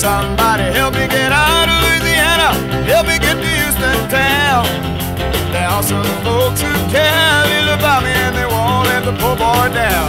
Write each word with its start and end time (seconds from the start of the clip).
Somebody 0.00 0.64
help 0.72 0.94
me 0.94 1.04
get 1.12 1.28
out 1.30 1.68
of 1.68 1.76
Louisiana, 1.84 2.56
help 2.88 3.04
me 3.04 3.20
get 3.20 3.36
to 3.36 3.44
Houston 3.44 4.00
town. 4.08 4.64
There 5.52 5.68
are 5.68 5.82
some 5.82 6.08
folks 6.24 6.62
who 6.64 6.72
care 6.88 7.44
little 7.44 7.76
about 7.76 8.00
me 8.02 8.08
and 8.08 8.34
they 8.34 8.48
won't 8.48 8.88
let 8.88 9.04
the 9.04 9.12
poor 9.20 9.36
boy 9.36 9.68
down. 9.76 10.08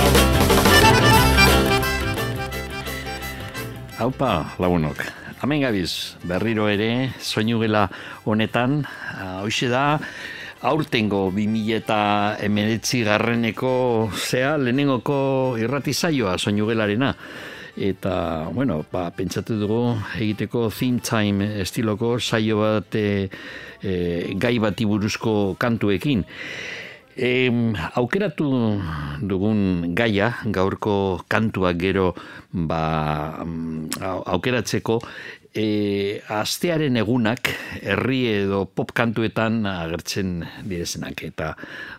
Haupa, 3.99 4.55
lagunok. 4.63 5.03
Hemen 5.43 5.59
gabiz, 5.59 6.15
berriro 6.23 6.71
ere, 6.71 7.11
soinu 7.19 7.59
gela 7.59 7.89
honetan, 8.23 8.87
hoxe 9.43 9.67
da, 9.67 9.99
aurtengo 10.61 11.27
2000 11.35 11.75
eta 11.83 12.37
emeretzi 12.39 13.03
garreneko, 13.03 14.07
zea, 14.15 14.55
lehenengoko 14.55 15.57
irrati 15.59 15.91
zaioa 15.91 16.39
soinu 16.39 16.71
gelarena. 16.71 17.11
Eta, 17.77 18.49
bueno, 18.51 18.83
ba, 18.91 19.09
pentsatu 19.15 19.55
dugu 19.55 19.95
egiteko 20.19 20.69
theme 20.69 20.99
time 20.99 21.45
estiloko 21.61 22.19
saio 22.19 22.59
bat 22.59 22.95
e, 22.95 23.29
e, 23.81 24.35
gai 24.35 24.57
bati 24.59 24.85
buruzko 24.85 25.55
kantuekin. 25.57 26.25
E, 27.15 27.49
aukeratu 27.95 28.49
dugun 29.23 29.93
gaia, 29.95 30.33
gaurko 30.45 31.23
kantuak 31.29 31.79
gero 31.79 32.13
ba, 32.51 33.45
aukeratzeko, 34.25 34.99
e, 35.53 36.21
astearen 36.31 36.95
egunak 37.01 37.49
herri 37.81 38.21
edo 38.31 38.63
pop 38.65 38.93
kantuetan 38.95 39.65
agertzen 39.67 40.39
direzenak 40.63 41.23
eta 41.27 41.51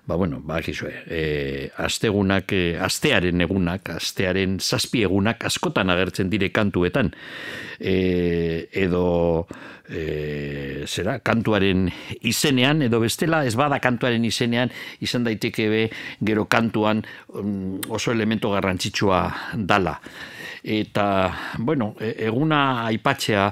ba 0.07 0.17
bueno 0.17 0.41
ba 0.41 0.61
e, 0.61 1.71
astegunak 1.77 2.53
e, 2.53 2.79
astearen 2.81 3.41
egunak 3.41 3.91
astearen 3.97 4.59
zazpi 4.61 5.03
egunak 5.03 5.45
askotan 5.45 5.91
agertzen 5.91 6.31
dire 6.31 6.51
kantuetan. 6.51 7.13
E, 7.79 8.69
edo 8.73 9.47
e, 9.89 10.85
zera, 10.87 11.19
kantuaren 11.21 11.91
izenean 12.23 12.83
edo 12.83 13.01
bestela 13.01 13.45
ez 13.45 13.55
bada 13.57 13.81
kantuaren 13.81 14.25
izenean 14.25 14.71
izan 15.01 15.25
daiteke 15.25 15.69
be 15.69 15.83
gero 16.25 16.47
kantuan 16.47 17.05
um, 17.35 17.81
oso 17.89 18.13
elemento 18.13 18.51
garrantzitsua 18.51 19.27
dala 19.57 19.99
eta 20.63 21.55
bueno, 21.59 21.95
e, 22.01 22.15
eguna 22.27 22.87
aipatzea 22.87 23.49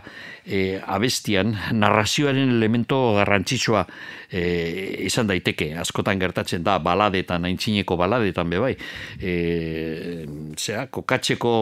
e, 0.46 0.78
abestian 0.78 1.56
narrazioaren 1.74 2.52
elemento 2.54 2.98
garrantzitsua 3.16 3.84
e, 4.30 4.42
izan 5.06 5.26
daiteke. 5.26 5.72
Askotan 5.82 6.22
gertatzen 6.22 6.62
da 6.64 6.78
baladetan 6.78 7.44
aintzineko 7.50 7.98
baladetan 7.98 8.50
be 8.50 8.62
bai. 8.62 8.72
E, 9.18 9.34
zera, 10.56 10.86
kokatzeko 10.86 11.52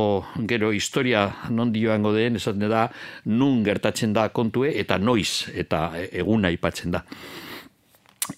gero 0.48 0.72
historia 0.72 1.26
non 1.50 1.72
dioango 1.72 2.12
den 2.12 2.36
esaten 2.36 2.68
da 2.68 2.88
nun 3.24 3.64
gertatzen 3.64 4.12
da 4.12 4.28
kontue 4.28 4.74
eta 4.78 4.98
noiz 4.98 5.48
eta 5.54 5.90
eguna 6.12 6.52
aipatzen 6.52 6.92
da 6.92 7.04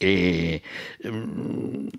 e, 0.01 0.61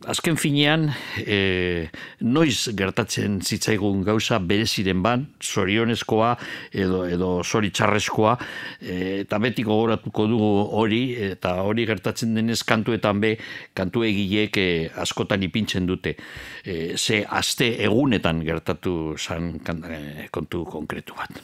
azken 0.07 0.38
finean 0.40 0.88
e, 1.18 1.90
noiz 2.22 2.72
gertatzen 2.78 3.40
zitzaigun 3.41 4.03
gauza 4.07 4.40
bereziren 4.40 5.02
ban, 5.03 5.25
zorionezkoa 5.41 6.31
edo, 6.72 7.03
edo 7.09 7.31
zori 7.44 7.72
txarrezkoa 7.75 8.38
e, 8.79 8.97
eta 9.24 9.41
beti 9.44 9.66
gogoratuko 9.68 10.28
dugu 10.31 10.52
hori 10.81 11.02
eta 11.31 11.57
hori 11.66 11.85
gertatzen 11.90 12.35
denez 12.38 12.62
kantuetan 12.68 13.22
be 13.24 13.35
kantu 13.78 14.06
egileek 14.08 14.62
e, 14.62 14.69
askotan 15.03 15.44
ipintzen 15.47 15.90
dute 15.90 16.16
e, 16.63 16.96
ze 16.97 17.23
aste 17.28 17.73
egunetan 17.84 18.46
gertatu 18.46 19.18
zan 19.18 19.53
kontu 20.31 20.66
konkretu 20.66 21.18
bat. 21.18 21.41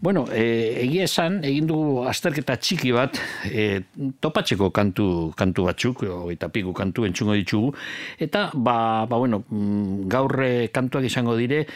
Bueno, 0.00 0.24
e, 0.32 0.80
egia 0.80 1.04
esan, 1.04 1.42
egin 1.44 1.66
dugu 1.68 2.06
azterketa 2.08 2.54
txiki 2.56 2.88
bat, 2.96 3.18
e, 3.44 3.82
topatzeko 4.24 4.70
kantu, 4.72 5.06
kantu 5.36 5.66
batzuk, 5.66 6.04
eta 6.32 6.48
piku 6.48 6.72
kantu 6.72 7.04
entzungo 7.04 7.36
ditugu, 7.36 7.74
eta, 8.16 8.46
ba, 8.54 9.04
ba 9.04 9.18
bueno, 9.20 9.42
mm, 9.44 10.08
gaurre 10.08 10.70
kantuak 10.72 11.04
izango 11.04 11.34
dire, 11.36 11.66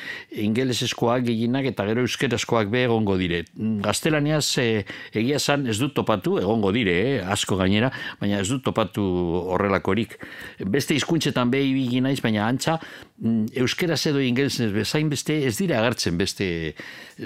ingeleseskoak 0.40 1.26
gehienak 1.28 1.68
eta 1.68 1.84
gero 1.90 2.06
euskerazkoak 2.08 2.72
be 2.72 2.86
egongo 2.86 3.18
dire. 3.20 3.42
Gaztelaniaz, 3.84 4.46
e, 4.56 4.86
egia 5.12 5.36
esan, 5.36 5.68
ez 5.68 5.76
dut 5.82 5.92
topatu, 5.92 6.38
egongo 6.40 6.72
dire, 6.72 6.96
eh, 7.18 7.20
asko 7.36 7.60
gainera, 7.60 7.92
baina 8.22 8.40
ez 8.40 8.48
dut 8.48 8.64
topatu 8.64 9.04
horrelakorik. 9.52 10.16
Beste 10.64 10.96
hizkuntzetan 10.96 11.52
be 11.52 11.60
ibili 11.60 12.00
naiz, 12.00 12.22
baina 12.24 12.48
antza, 12.48 12.80
mm, 12.80 13.13
euskeraz 13.22 14.00
edo 14.10 14.22
ingelesez 14.22 14.72
bezain 14.74 15.08
beste, 15.10 15.36
ez 15.46 15.54
dira 15.58 15.78
agertzen 15.80 16.18
beste, 16.18 16.48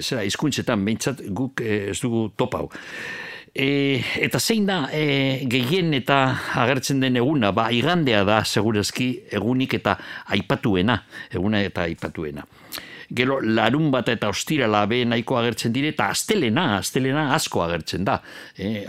zera, 0.00 0.24
hizkuntzetan 0.28 0.84
behintzat 0.84 1.24
guk 1.32 1.62
eh, 1.64 1.88
ez 1.92 1.98
dugu 2.02 2.28
topau. 2.36 2.68
E, 3.58 3.98
eta 4.22 4.38
zein 4.38 4.68
da 4.68 4.82
e, 4.92 5.46
gehien 5.50 5.94
eta 5.96 6.18
agertzen 6.62 7.00
den 7.02 7.16
eguna, 7.18 7.50
ba 7.56 7.70
igandea 7.74 8.20
da 8.28 8.42
segurazki 8.44 9.08
egunik 9.34 9.74
eta 9.80 9.96
aipatuena, 10.36 11.00
eguna 11.32 11.64
eta 11.64 11.88
aipatuena. 11.88 12.44
Gero 13.08 13.38
larun 13.40 13.88
bat 13.88 14.10
eta 14.12 14.28
ostirala 14.28 14.82
be 14.86 15.00
nahiko 15.08 15.38
agertzen 15.40 15.72
dire 15.72 15.94
eta 15.94 16.10
astelena, 16.12 16.66
astelena 16.76 17.30
asko 17.34 17.62
agertzen 17.64 18.04
da. 18.04 18.18
E, 18.52 18.84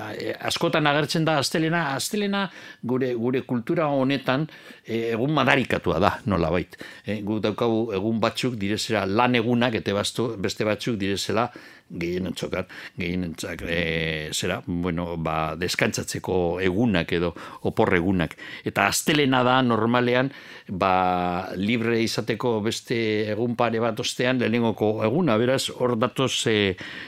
askotan 0.51 0.89
agertzen 0.91 1.23
da 1.25 1.38
astelena, 1.39 1.93
astelena 1.95 2.43
gure 2.83 3.13
gure 3.15 3.45
kultura 3.47 3.88
honetan 3.88 4.43
e, 4.43 4.78
egun 4.89 5.33
madarikatua 5.35 6.00
da, 6.01 6.13
nola 6.25 6.50
bait. 6.53 6.77
E, 7.05 7.19
gu 7.25 7.39
daukagu 7.44 7.91
egun 7.97 8.19
batzuk 8.23 8.57
direzera 8.59 9.05
lan 9.05 9.38
egunak 9.39 9.77
eta 9.81 9.94
beste 9.94 10.66
batzuk 10.66 10.97
direzela 11.00 11.50
gehien 11.89 12.29
entzokat, 12.29 12.69
gehien 12.97 13.23
entzak, 13.25 13.63
e, 13.66 14.29
zera, 14.33 14.59
bueno, 14.66 15.16
ba, 15.17 15.55
deskantzatzeko 15.57 16.59
egunak 16.61 17.11
edo 17.17 17.31
opor 17.66 17.95
egunak. 17.97 18.35
Eta 18.67 18.85
astelena 18.88 19.41
da 19.45 19.59
normalean, 19.66 20.29
ba, 20.69 21.50
libre 21.57 21.97
izateko 22.03 22.59
beste 22.66 23.00
egun 23.33 23.56
pare 23.57 23.81
bat 23.81 24.00
ostean, 24.00 24.39
lehenengoko 24.41 24.91
eguna, 25.07 25.38
beraz, 25.41 25.63
hor 25.73 25.95
datoz 26.00 26.33
e, 26.51 26.57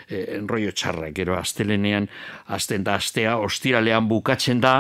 e, 0.10 0.24
enroio 0.40 0.74
txarra, 0.74 1.12
gero 1.14 1.38
astelenean, 1.38 2.10
asten 2.50 2.86
da 2.88 2.98
astea, 2.98 3.38
ostiralean 3.38 4.10
bukatzen 4.10 4.64
da, 4.66 4.76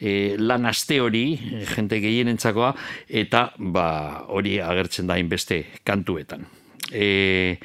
e, 0.00 0.38
lan 0.40 0.66
aste 0.70 1.00
hori, 1.02 1.26
jente 1.74 2.00
gehien 2.00 2.32
entzakoa, 2.42 2.74
eta 3.08 3.52
ba, 3.58 4.26
hori 4.28 4.58
agertzen 4.60 5.06
da 5.06 5.18
inbeste 5.22 5.64
kantuetan. 5.86 6.46
E, 6.90 7.58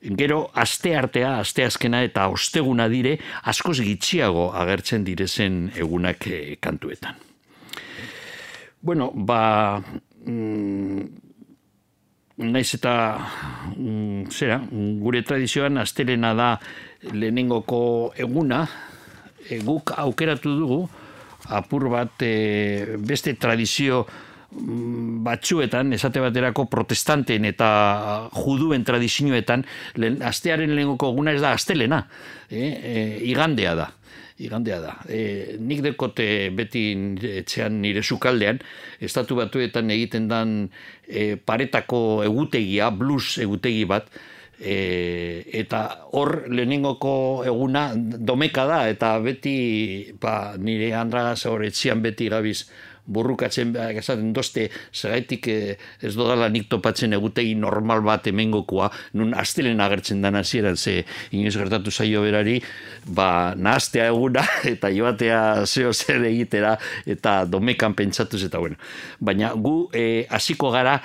Gero, 0.00 0.46
aste 0.56 0.94
artea, 0.96 1.34
aste 1.42 1.66
azkena 1.66 1.98
eta 2.06 2.30
osteguna 2.32 2.86
dire, 2.88 3.18
askoz 3.44 3.82
gitxiago 3.84 4.46
agertzen 4.56 5.04
direzen 5.04 5.66
egunak 5.76 6.24
e, 6.26 6.56
kantuetan. 6.60 7.18
Bueno, 8.80 9.10
ba... 9.12 9.82
Mm, 10.24 11.04
naiz 12.40 12.70
eta 12.72 12.94
mm, 13.76 14.30
zera, 14.32 14.56
gure 15.02 15.20
tradizioan 15.28 15.76
astelena 15.82 16.32
da 16.32 16.48
lehenengoko 17.12 18.14
eguna, 18.16 18.62
e, 19.44 19.60
guk 19.60 19.92
aukeratu 20.00 20.56
dugu, 20.62 20.80
apur 21.52 21.88
bat 21.92 22.22
e, 22.24 22.96
beste 22.96 23.34
tradizio 23.36 24.06
batzuetan, 24.50 25.92
esate 25.94 26.20
baterako 26.22 26.66
protestanten 26.70 27.46
eta 27.46 27.70
juduen 28.34 28.84
tradizioetan, 28.84 29.64
lehen, 30.00 30.18
astearen 30.26 30.74
lehenoko 30.74 31.12
guna 31.14 31.34
ez 31.36 31.40
da 31.42 31.54
astelena, 31.54 32.02
eh? 32.50 32.66
e, 32.66 32.96
igandea 33.30 33.76
da. 33.78 33.88
Igandea 34.40 34.80
da. 34.80 34.96
E, 35.06 35.56
nik 35.60 35.84
dekote 35.84 36.26
beti 36.56 36.84
etxean 37.42 37.78
nire 37.82 38.02
sukaldean, 38.02 38.58
estatu 38.98 39.38
batuetan 39.38 39.92
egiten 39.94 40.26
dan 40.30 40.58
e, 41.06 41.36
paretako 41.36 42.24
egutegia, 42.26 42.90
blues 42.90 43.38
egutegi 43.38 43.84
bat, 43.86 44.10
e, 44.60 45.44
eta 45.62 45.84
hor 46.16 46.46
lehenengoko 46.50 47.44
eguna 47.48 47.90
domeka 47.94 48.66
da 48.68 48.82
eta 48.90 49.14
beti 49.24 50.12
ba, 50.20 50.56
nire 50.58 50.92
andraga 50.96 51.36
zaur 51.36 51.64
etxian 51.64 52.02
beti 52.02 52.28
gabiz 52.32 52.64
burrukatzen 53.06 53.74
esaten 53.90 54.32
doste 54.32 54.68
zeraitik 54.92 55.48
eh, 55.48 55.76
ez 56.02 56.14
dodala 56.16 56.48
nik 56.48 56.68
topatzen 56.70 57.16
egutegi 57.16 57.54
normal 57.54 58.02
bat 58.06 58.26
emengokoa 58.30 58.90
nun 59.18 59.34
astelen 59.34 59.80
agertzen 59.80 60.22
dan 60.22 60.38
hasieran 60.40 60.76
ze 60.76 61.04
inoiz 61.30 61.56
gertatu 61.56 61.90
zaio 61.90 62.22
berari 62.22 62.60
ba 63.06 63.54
nahastea 63.56 64.10
eguna 64.12 64.44
eta 64.74 64.90
joatea 64.90 65.66
zeo 65.66 65.92
zer 65.92 66.24
egitera 66.24 66.76
eta 67.06 67.44
domekan 67.44 67.94
pentsatuz 67.94 68.44
eta 68.44 68.58
bueno. 68.58 68.76
Baina 69.20 69.52
gu 69.54 69.90
eh, 69.92 70.26
hasiko 70.30 70.70
gara 70.70 71.00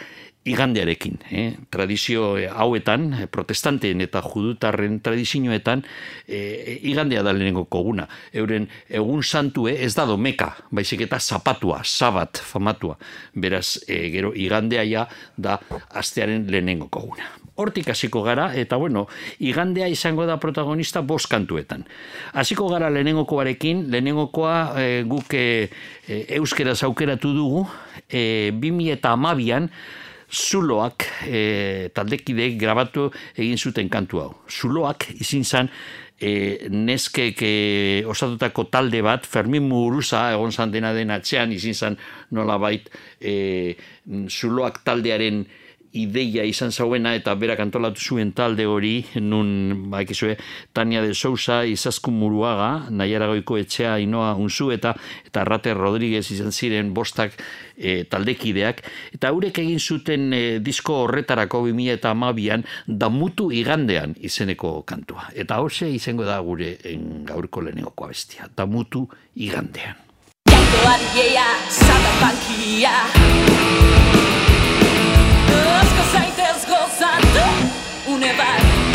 igandearekin, 0.46 1.18
eh? 1.32 1.58
tradizio 1.74 2.38
eh, 2.38 2.48
hauetan, 2.48 3.08
eh, 3.14 3.28
protestanteen 3.28 4.02
eta 4.06 4.22
judutarren 4.22 5.00
tradizioetan, 5.02 5.82
eh, 6.28 6.80
igandea 6.86 7.24
da 7.26 7.34
lehenengo 7.34 7.66
koguna. 7.66 8.08
Euren 8.34 8.70
egun 8.90 9.24
santue 9.24 9.74
ez 9.84 9.96
da 9.98 10.06
domeka, 10.06 10.52
baizik 10.72 11.02
eta 11.08 11.20
zapatua, 11.20 11.82
sabat, 11.84 12.38
famatua. 12.38 12.98
Beraz, 13.34 13.80
eh, 13.88 14.12
gero 14.14 14.34
igandea 14.36 14.86
ja 14.86 15.08
da 15.36 15.58
astearen 15.90 16.46
lehenengo 16.52 16.88
koguna. 16.94 17.26
Hortik 17.56 17.88
hasiko 17.90 18.20
gara, 18.22 18.50
eta 18.54 18.76
bueno, 18.76 19.06
igandea 19.40 19.88
izango 19.88 20.26
da 20.28 20.36
protagonista 20.44 21.00
bost 21.02 21.30
kantuetan. 21.32 21.86
Hasiko 22.36 22.68
gara 22.68 22.90
lehenengokoarekin, 22.92 23.86
lehenengokoa 23.94 24.56
eh, 24.82 25.04
guk 25.08 25.34
eh, 25.40 25.70
euskera 26.36 26.76
zaukeratu 26.76 27.32
dugu, 27.34 27.64
eh, 28.10 28.52
2000 28.52 28.92
eta 28.98 29.14
amabian, 29.16 29.72
zuloak 30.36 31.06
e, 31.28 31.90
taldekideek 31.96 32.58
grabatu 32.60 33.10
egin 33.38 33.58
zuten 33.58 33.90
kantu 33.90 34.22
hau. 34.22 34.32
Zuloak 34.52 35.08
izin 35.16 35.46
zan 35.46 35.70
e, 36.20 36.68
neskek 36.72 37.42
e, 37.42 37.54
osatutako 38.08 38.68
talde 38.72 39.02
bat, 39.06 39.28
Fermin 39.28 39.68
Muguruza, 39.68 40.28
egon 40.36 40.52
zan 40.52 40.74
dena 40.74 40.94
den 40.96 41.14
atzean, 41.16 41.54
izin 41.56 41.76
zan 41.76 42.00
nola 42.36 42.58
bait, 42.62 42.90
e, 43.20 43.76
zuloak 44.30 44.84
taldearen 44.86 45.46
ideia 45.96 46.44
izan 46.46 46.72
zauena 46.72 47.16
eta 47.16 47.34
berak 47.40 47.62
antolatu 47.64 48.02
zuen 48.02 48.34
talde 48.36 48.66
hori, 48.68 49.06
nun, 49.22 49.90
ba, 49.92 50.04
Tania 50.74 51.02
de 51.02 51.14
Sousa, 51.14 51.64
Izazku 51.66 52.12
Muruaga, 52.12 52.90
Naiara 52.90 53.28
Goiko 53.28 53.58
Etxea, 53.58 53.98
Inoa 54.00 54.36
Unzu, 54.36 54.72
eta, 54.72 54.96
eta 55.26 55.44
Rate 55.44 55.74
Rodríguez 55.74 56.30
izan 56.32 56.52
ziren 56.52 56.94
bostak 56.94 57.34
e, 57.78 58.04
taldekideak, 58.04 58.84
eta 59.16 59.32
haurek 59.32 59.60
egin 59.64 59.80
zuten 59.80 60.34
e, 60.34 60.60
disko 60.60 61.02
horretarako 61.06 61.66
2000 61.68 61.98
eta 62.00 62.12
amabian, 62.12 62.66
damutu 62.88 63.52
igandean 63.52 64.16
izeneko 64.20 64.82
kantua. 64.84 65.30
Eta 65.34 65.60
hause 65.62 65.90
izango 65.92 66.26
da 66.28 66.40
gure 66.40 66.76
en, 66.84 67.24
gaurko 67.26 67.62
lehenengoko 67.62 68.10
abestia, 68.10 68.50
damutu 68.56 69.08
igandean. 69.36 69.96
Jaiko 70.46 70.80
Los 75.66 75.88
que 75.94 76.04
se 76.12 76.44
desgozando, 76.44 77.42
nevar. 78.20 78.95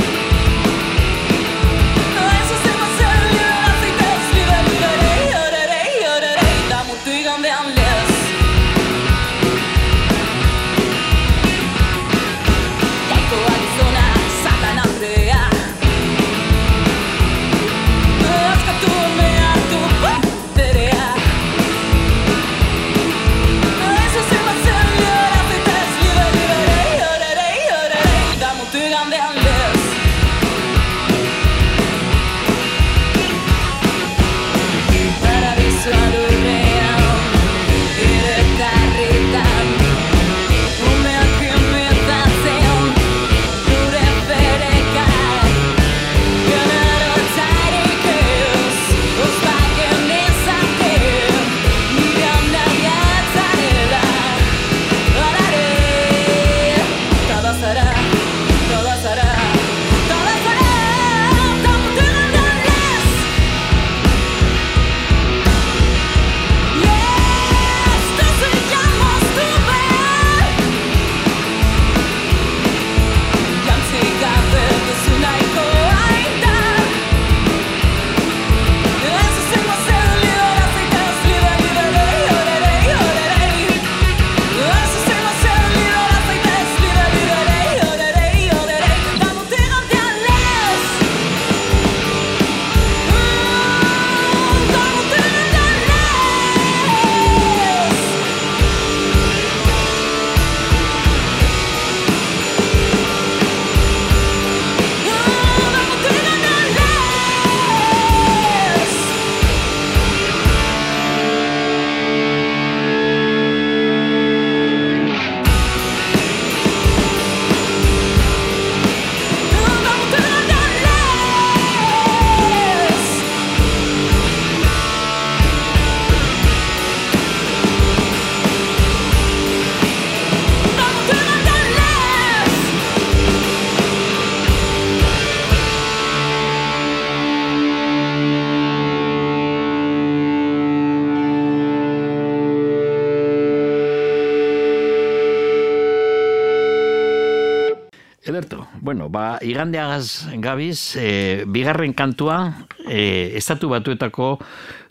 Igandeagaz 149.41 150.29
gabiz, 150.41 150.97
e, 150.97 151.45
bigarren 151.47 151.95
kantua, 151.97 152.67
e, 152.87 153.33
estatu 153.37 153.71
batuetako 153.73 154.39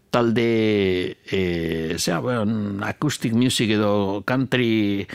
talde 0.09 1.17
e, 1.29 1.95
zera, 1.97 2.19
bueno, 2.19 2.85
acoustic 2.85 3.33
music 3.33 3.69
edo 3.77 4.23
country, 4.25 5.07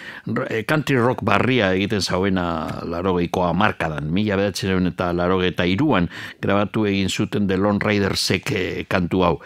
country 0.66 0.96
rock 0.96 1.24
barria 1.26 1.72
egiten 1.74 2.02
zauena 2.02 2.82
larogeikoa 2.86 3.52
markadan, 3.52 4.12
mila 4.14 4.38
bedatzen 4.38 4.86
eta 4.92 5.12
laroge 5.12 5.52
iruan 5.66 6.08
grabatu 6.40 6.86
egin 6.86 7.08
zuten 7.10 7.48
The 7.48 7.56
Lone 7.58 7.82
Ridersek 7.82 8.52
e, 8.52 8.84
kantu 8.88 9.22
hau. 9.22 9.38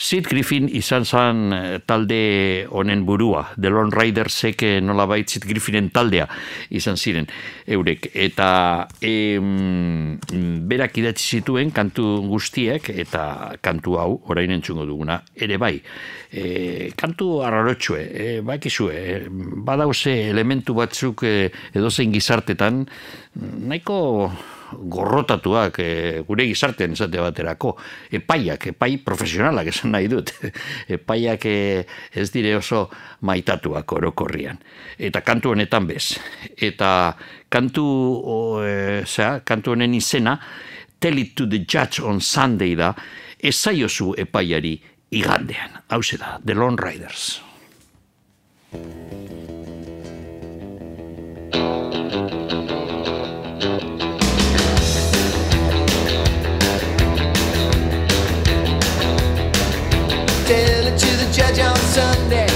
Sid 0.00 0.30
Griffin 0.30 0.64
izan 0.72 1.04
zan 1.04 1.52
eh, 1.52 1.78
talde 1.84 2.64
honen 2.72 3.02
burua, 3.04 3.42
The 3.60 3.68
Lone 3.68 3.92
Ridersek 3.92 4.62
nola 4.80 5.04
bait 5.10 5.28
Sid 5.28 5.44
Griffinen 5.44 5.90
taldea 5.92 6.24
izan 6.72 6.96
ziren 6.96 7.28
eurek. 7.68 8.08
Eta 8.16 8.88
em, 9.04 10.16
berak 10.70 10.96
idatzi 11.02 11.40
zituen 11.40 11.74
kantu 11.76 12.06
guztiek 12.30 12.88
eta 13.04 13.24
kantu 13.60 13.98
hau 14.00 14.14
orain 14.32 14.54
entzungo 14.56 14.86
duguna 14.88 15.18
ere 15.36 15.58
bai. 15.60 15.74
E, 16.32 16.92
kantu 16.96 17.42
arrarotxue, 17.44 18.00
e, 18.00 18.30
bakizue, 18.46 18.94
e, 18.96 19.20
badauze 19.68 20.14
elementu 20.30 20.78
batzuk 20.78 21.26
e, 21.28 21.34
edozein 21.76 22.16
gizartetan, 22.16 22.86
nahiko 23.68 24.00
gorrotatuak 24.72 25.78
e, 25.82 25.90
gure 26.26 26.46
gizartean 26.48 26.94
esate 26.96 27.20
baterako 27.22 27.74
epaiak, 28.12 28.70
epai 28.72 28.96
profesionalak 29.04 29.70
esan 29.72 29.94
nahi 29.94 30.08
dut. 30.10 30.32
Epaiak 30.96 31.46
e, 31.46 31.84
ez 32.14 32.28
dire 32.32 32.56
oso 32.58 32.86
maitatuak 33.26 33.92
orokorrian. 33.98 34.60
Eta 34.98 35.24
kantu 35.26 35.54
honetan 35.54 35.86
bez. 35.90 36.14
Eta 36.56 37.14
kantu 37.48 37.86
o, 37.86 38.36
e, 38.64 39.02
zera, 39.06 39.40
kantu 39.44 39.76
honen 39.76 39.94
izena 39.94 40.38
Tell 41.00 41.16
it 41.16 41.34
to 41.34 41.46
the 41.46 41.64
judge 41.64 41.98
on 41.98 42.20
Sunday 42.20 42.74
da 42.76 42.92
ezaiozu 43.40 44.12
epaiari 44.20 44.74
igandean. 45.10 45.80
Hau 45.88 46.02
da, 46.18 46.38
The 46.44 46.54
Lone 46.54 46.76
Riders. 46.76 47.40
Judge 51.52 52.52
on 52.52 52.59
Sunday. 61.90 62.49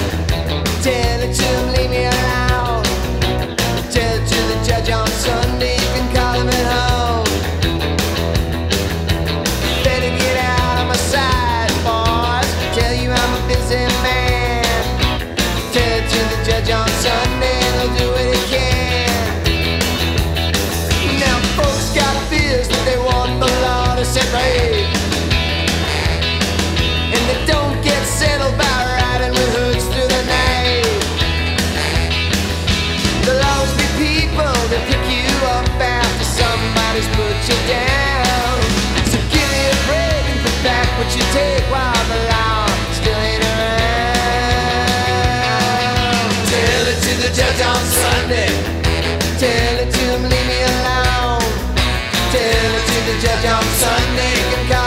The 53.05 53.13
judge 53.21 53.45
on 53.45 53.63
Sunday, 53.63 54.33
can 54.49 54.65
call 54.73 54.84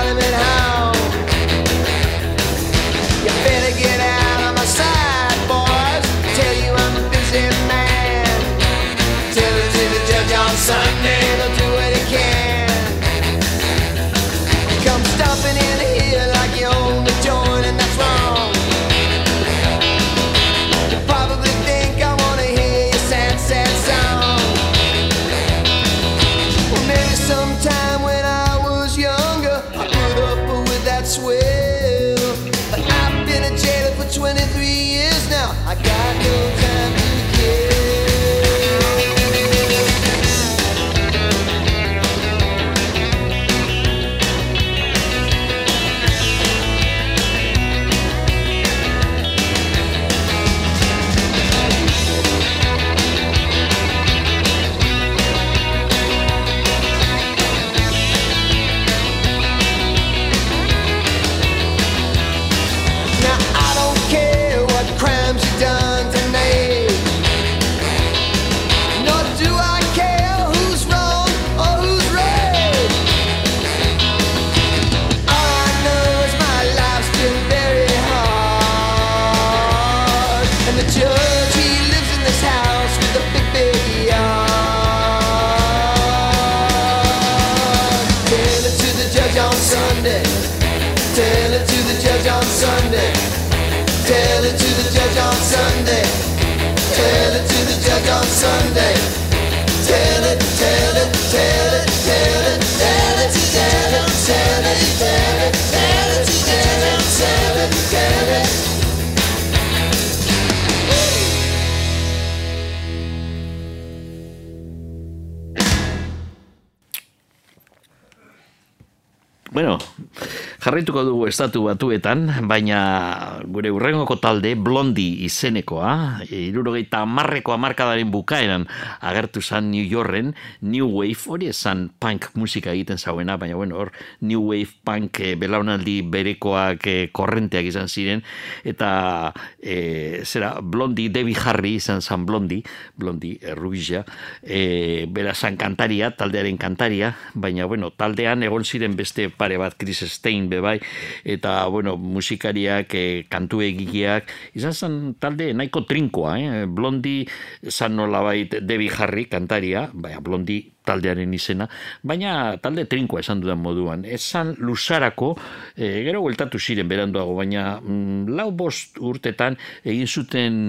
jarraituko 120.77 121.01
dugu 121.01 121.25
estatu 121.25 121.63
batuetan, 121.65 122.27
baina 122.45 123.41
gure 123.49 123.71
urrengoko 123.73 124.19
talde 124.21 124.51
blondi 124.53 125.23
izenekoa, 125.25 126.21
irurogeita 126.29 126.99
marreko 127.09 127.55
amarkadaren 127.55 128.11
bukaeran 128.13 128.67
agertu 129.01 129.41
zan 129.41 129.71
New 129.71 129.81
Yorken, 129.81 130.35
New 130.61 130.85
Wave, 130.85 131.17
hori 131.25 131.49
esan 131.49 131.87
punk 131.97 132.29
musika 132.37 132.75
egiten 132.75 133.01
zauena, 133.01 133.39
baina 133.41 133.57
bueno, 133.57 133.79
hor 133.81 133.89
New 134.21 134.43
Wave 134.51 134.77
punk 134.85 135.19
eh, 135.25 135.33
belaunaldi 135.33 136.03
berekoak 136.05 136.85
eh, 136.85 137.09
korrenteak 137.09 137.65
izan 137.71 137.89
ziren, 137.89 138.21
eta 138.61 139.33
eh, 139.57 140.21
zera, 140.29 140.59
blondi, 140.61 141.09
Debbie 141.09 141.41
Harry 141.41 141.79
izan 141.81 142.05
zan 142.05 142.27
blondi, 142.29 142.61
blondi, 142.93 143.33
rubizia, 143.57 144.03
eh, 144.43 145.09
bera 145.09 145.33
zan 145.33 145.57
kantaria, 145.57 146.13
taldearen 146.13 146.61
kantaria, 146.61 147.15
baina 147.33 147.65
bueno, 147.65 147.89
taldean 147.89 148.45
egon 148.45 148.61
ziren 148.61 148.93
beste 148.93 149.31
pare 149.33 149.57
bat 149.57 149.73
Chris 149.73 150.05
Stein 150.05 150.51
bebai, 150.67 150.79
eta 151.23 151.67
bueno, 151.71 151.95
musikariak, 151.97 152.93
eh, 152.93 153.25
kantu 153.31 153.61
egileak, 153.63 154.31
izan 154.59 154.73
zen 154.75 154.97
talde 155.19 155.53
nahiko 155.55 155.85
trinkoa, 155.87 156.37
eh? 156.39 156.65
blondi 156.67 157.23
zan 157.69 157.95
nolabait 157.95 158.59
Debbie 158.59 158.91
Harry 158.91 159.27
kantaria, 159.31 159.87
baina 159.93 160.19
blondi 160.19 160.76
taldearen 160.87 161.33
izena, 161.35 161.67
baina 162.07 162.55
talde 162.63 162.87
trinkoa 162.89 163.21
esan 163.23 163.43
dudan 163.43 163.61
moduan. 163.61 164.05
Esan 164.07 164.55
lusarako, 164.63 165.33
e, 165.75 165.91
gero 166.07 166.23
gueltatu 166.25 166.59
ziren 166.59 166.89
beranduago, 166.89 167.35
baina 167.37 167.67
mm, 167.81 168.31
lau 168.37 168.49
bost 168.55 168.97
urtetan 169.03 169.57
egin 169.85 170.07
zuten 170.07 170.61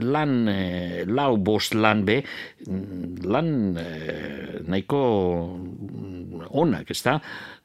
lan, 0.00 0.38
e, 0.48 1.04
lau 1.06 1.36
bost 1.36 1.76
lan 1.76 2.04
be, 2.08 2.22
mm, 2.66 3.28
lan 3.28 3.52
e, 3.78 3.88
nahiko 4.68 5.02
onak, 6.48 6.90
ez 6.90 7.02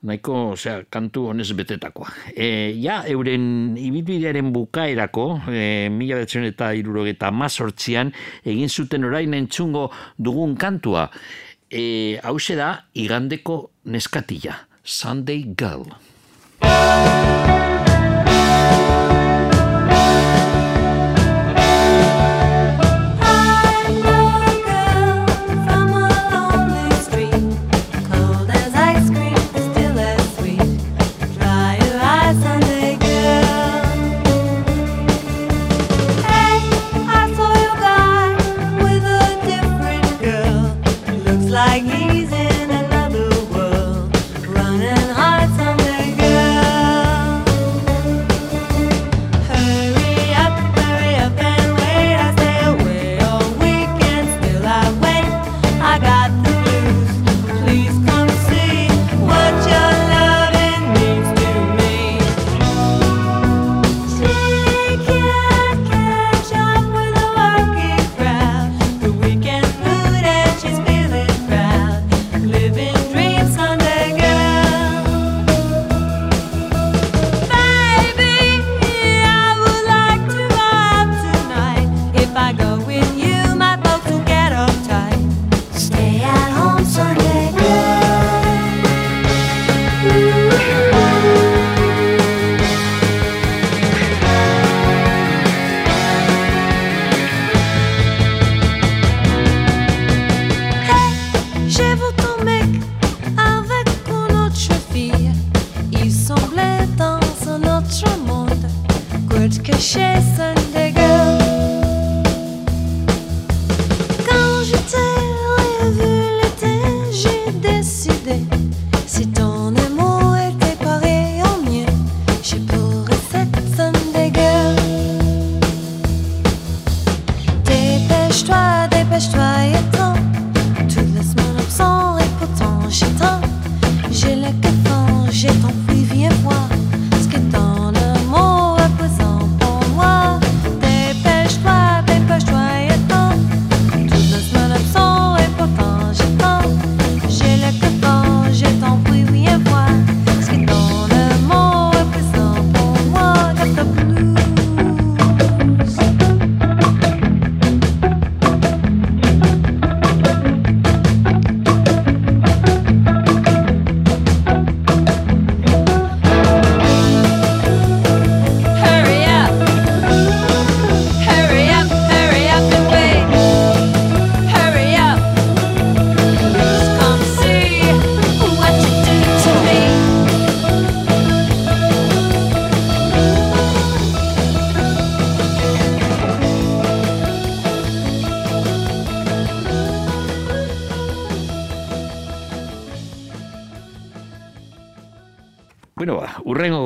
nahiko, 0.03 0.35
osea, 0.53 0.83
kantu 0.91 1.27
honez 1.31 1.49
betetakoa. 1.55 2.09
E, 2.35 2.75
ja, 2.83 3.01
euren 3.07 3.77
ibilbidearen 3.79 4.51
bukaerako, 4.53 5.27
e, 5.47 5.89
mila 5.89 6.19
eta 6.23 6.73
irurogeta 6.75 7.31
mazortzian, 7.31 8.11
egin 8.43 8.69
zuten 8.69 9.05
orain 9.07 9.33
entzungo 9.33 9.89
dugun 10.17 10.57
kantua. 10.59 11.09
E, 11.73 12.19
Hau 12.21 12.37
da, 12.55 12.85
igandeko 12.93 13.71
neskatila, 13.89 14.53
Sunday 14.83 15.41
Girl. 15.57 15.89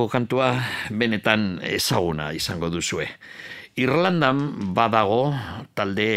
Kantua 0.10 0.54
benetan 0.90 1.60
ezaguna 1.64 2.32
izango 2.36 2.70
duzue. 2.74 3.08
Irlandan 3.78 4.40
badago 4.74 5.30
talde 5.78 6.08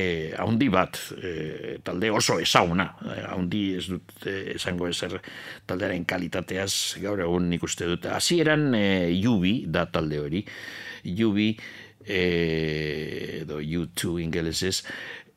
haundi 0.40 0.70
bat, 0.72 0.96
e, 1.20 1.76
talde 1.84 2.08
oso 2.08 2.38
ezaguna, 2.40 2.86
e, 3.04 3.18
haundi 3.28 3.60
ez 3.76 3.84
dut 3.90 4.24
e, 4.24 4.36
esango 4.54 4.88
ezer 4.88 5.18
taldearen 5.68 6.06
kalitateaz, 6.08 6.96
gaur 7.02 7.20
egun 7.20 7.50
nik 7.52 7.66
uste 7.68 7.90
dut. 7.90 8.08
Hasieran 8.08 8.70
e, 8.78 8.84
Jubi 9.20 9.66
da 9.68 9.84
talde 9.92 10.22
hori, 10.24 10.40
Jubi, 11.04 11.50
e, 12.00 12.22
edo 13.42 13.60
U2 13.60 14.22
ingelesez, 14.24 14.78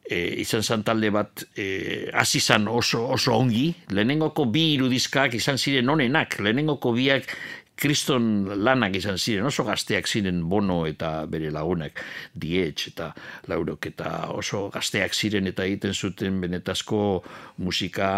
e, 0.04 0.20
izan 0.44 0.64
zan 0.64 0.84
talde 0.84 1.12
bat 1.14 1.44
e, 1.56 2.10
hasi 2.14 2.40
zan 2.40 2.68
oso, 2.68 3.04
oso 3.16 3.36
ongi, 3.36 3.70
lehenengoko 3.92 4.46
bi 4.52 4.74
irudizkak 4.78 5.36
izan 5.40 5.60
ziren 5.60 5.90
onenak, 5.90 6.40
lehenengoko 6.40 6.94
biak 6.96 7.30
kriston 7.76 8.46
lanak 8.64 8.96
izan 8.96 9.18
ziren, 9.18 9.48
oso 9.50 9.66
gazteak 9.66 10.08
ziren 10.08 10.44
bono 10.50 10.84
eta 10.88 11.26
bere 11.30 11.50
lagunak, 11.52 11.98
dietx 12.38 12.92
eta 12.92 13.10
laurok 13.50 13.90
eta 13.90 14.12
oso 14.34 14.68
gazteak 14.74 15.16
ziren 15.16 15.50
eta 15.50 15.66
egiten 15.66 15.94
zuten 15.94 16.40
benetazko 16.42 17.24
musika 17.66 18.10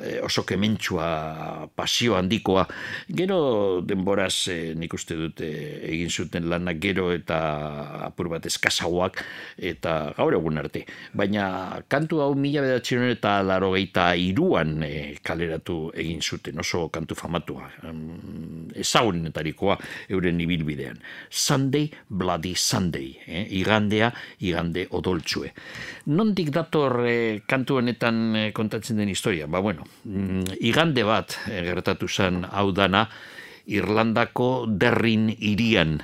eh, 0.00 0.20
oso 0.22 0.44
kementsua, 0.46 1.08
pasio 1.74 2.14
handikoa. 2.18 2.66
Gero 3.08 3.82
denboraz 3.86 4.48
eh, 4.54 4.74
nik 4.78 4.94
uste 4.94 5.18
dute 5.18 5.50
egin 5.90 6.10
zuten 6.10 6.48
lanak 6.50 6.78
gero 6.82 7.10
eta 7.14 7.40
apur 8.06 8.30
bat 8.32 8.46
eskasauak 8.46 9.20
eta 9.58 10.14
gaur 10.16 10.38
egun 10.38 10.62
arte. 10.62 10.84
Baina 11.14 11.82
kantu 11.90 12.22
hau 12.22 12.32
mila 12.38 12.62
bedatxeron 12.64 13.10
eta 13.10 13.40
laro 13.42 13.74
iruan 13.74 14.82
eh, 14.86 15.18
kaleratu 15.22 15.90
egin 15.94 16.22
zuten, 16.22 16.58
oso 16.62 16.88
kantu 16.88 17.14
famatua 17.18 17.70
ezagunetarikoa 18.94 19.78
euren 20.08 20.40
ibilbidean. 20.40 20.98
Sunday, 21.30 21.90
Bloody 22.08 22.54
Sunday, 22.54 23.14
eh? 23.26 23.46
igandea, 23.50 24.12
igande 24.40 24.86
odoltsue. 24.90 25.52
Nondik 26.06 26.52
dator 26.54 27.02
eh, 27.06 27.42
kantu 27.46 27.80
honetan 27.80 28.36
eh, 28.36 28.52
kontatzen 28.52 28.96
den 28.96 29.08
historia? 29.08 29.46
Ba 29.46 29.60
bueno, 29.60 29.84
mm, 30.04 30.60
igande 30.60 31.04
bat 31.04 31.38
eh, 31.50 31.62
gertatu 31.66 32.08
zen 32.08 32.44
hau 32.44 32.70
dana, 32.72 33.08
Irlandako 33.64 34.66
derrin 34.68 35.30
irian 35.32 35.96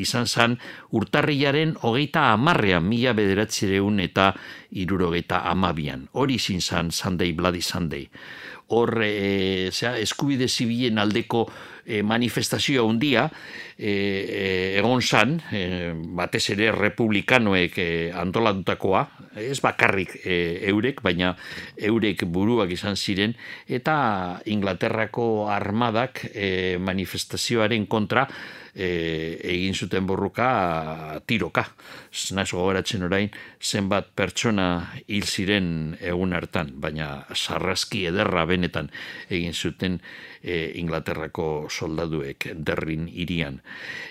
izan 0.00 0.26
zan 0.26 0.56
urtarriaren 0.94 1.74
hogeita 1.82 2.30
amarrean 2.32 2.86
mila 2.86 3.12
bederatzireun 3.16 4.00
eta 4.04 4.32
irurogeita 4.70 5.42
amabian. 5.50 6.06
Hori 6.12 6.38
izin 6.40 6.60
zan 6.60 6.90
Sunday 6.90 7.32
Bloody 7.32 7.62
Sunday. 7.62 8.06
Hor, 8.70 9.02
e, 9.02 9.70
eskubide 9.98 10.46
zibilen 10.46 11.00
aldeko 11.02 11.48
e, 11.84 12.02
manifestazioa 12.02 12.84
undia 12.86 13.26
e, 13.76 13.90
e, 13.90 14.78
egon 14.78 15.02
zan, 15.02 15.38
e, 15.52 15.92
batez 16.16 16.44
ere 16.54 16.70
republikanoek 16.76 17.78
e, 17.78 17.88
antolatutakoa, 18.14 19.04
ez 19.40 19.60
bakarrik 19.62 20.16
e, 20.24 20.38
eurek, 20.70 21.02
baina 21.02 21.34
eurek 21.76 22.24
buruak 22.28 22.72
izan 22.74 22.96
ziren, 22.96 23.34
eta 23.68 24.40
Inglaterrako 24.50 25.48
armadak 25.50 26.24
e, 26.34 26.78
manifestazioaren 26.82 27.86
kontra 27.90 28.26
e, 28.74 29.38
egin 29.52 29.74
zuten 29.74 30.06
borruka 30.06 31.20
tiroka. 31.26 31.66
Naiz 32.34 32.50
gogoratzen 32.52 33.04
orain 33.06 33.30
zenbat 33.60 34.10
pertsona 34.16 34.66
hil 35.06 35.26
ziren 35.26 35.96
egun 36.00 36.34
hartan, 36.36 36.74
baina 36.80 37.26
sarraski 37.34 38.06
ederra 38.10 38.46
benetan 38.50 38.90
egin 39.30 39.54
zuten 39.54 40.00
e, 40.42 40.72
Inglaterrako 40.80 41.68
soldaduek 41.70 42.50
derrin 42.54 43.08
irian. 43.08 43.60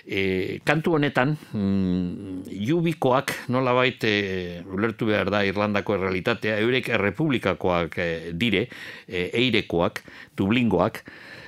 E, 0.06 0.60
kantu 0.64 0.96
honetan, 0.98 1.36
mm, 1.52 2.50
jubikoak 2.68 3.34
nola 3.48 3.74
baita 3.76 4.08
e, 4.08 4.60
ulertu 4.70 5.10
behar 5.10 5.30
da 5.30 5.44
Irlandako 5.46 5.98
realitatea, 6.00 6.58
eurek 6.62 6.92
errepublikakoak 6.96 7.98
e, 7.98 8.10
dire, 8.32 8.68
e, 9.06 9.28
eirekoak, 9.42 10.04
dublingoak, 10.38 11.04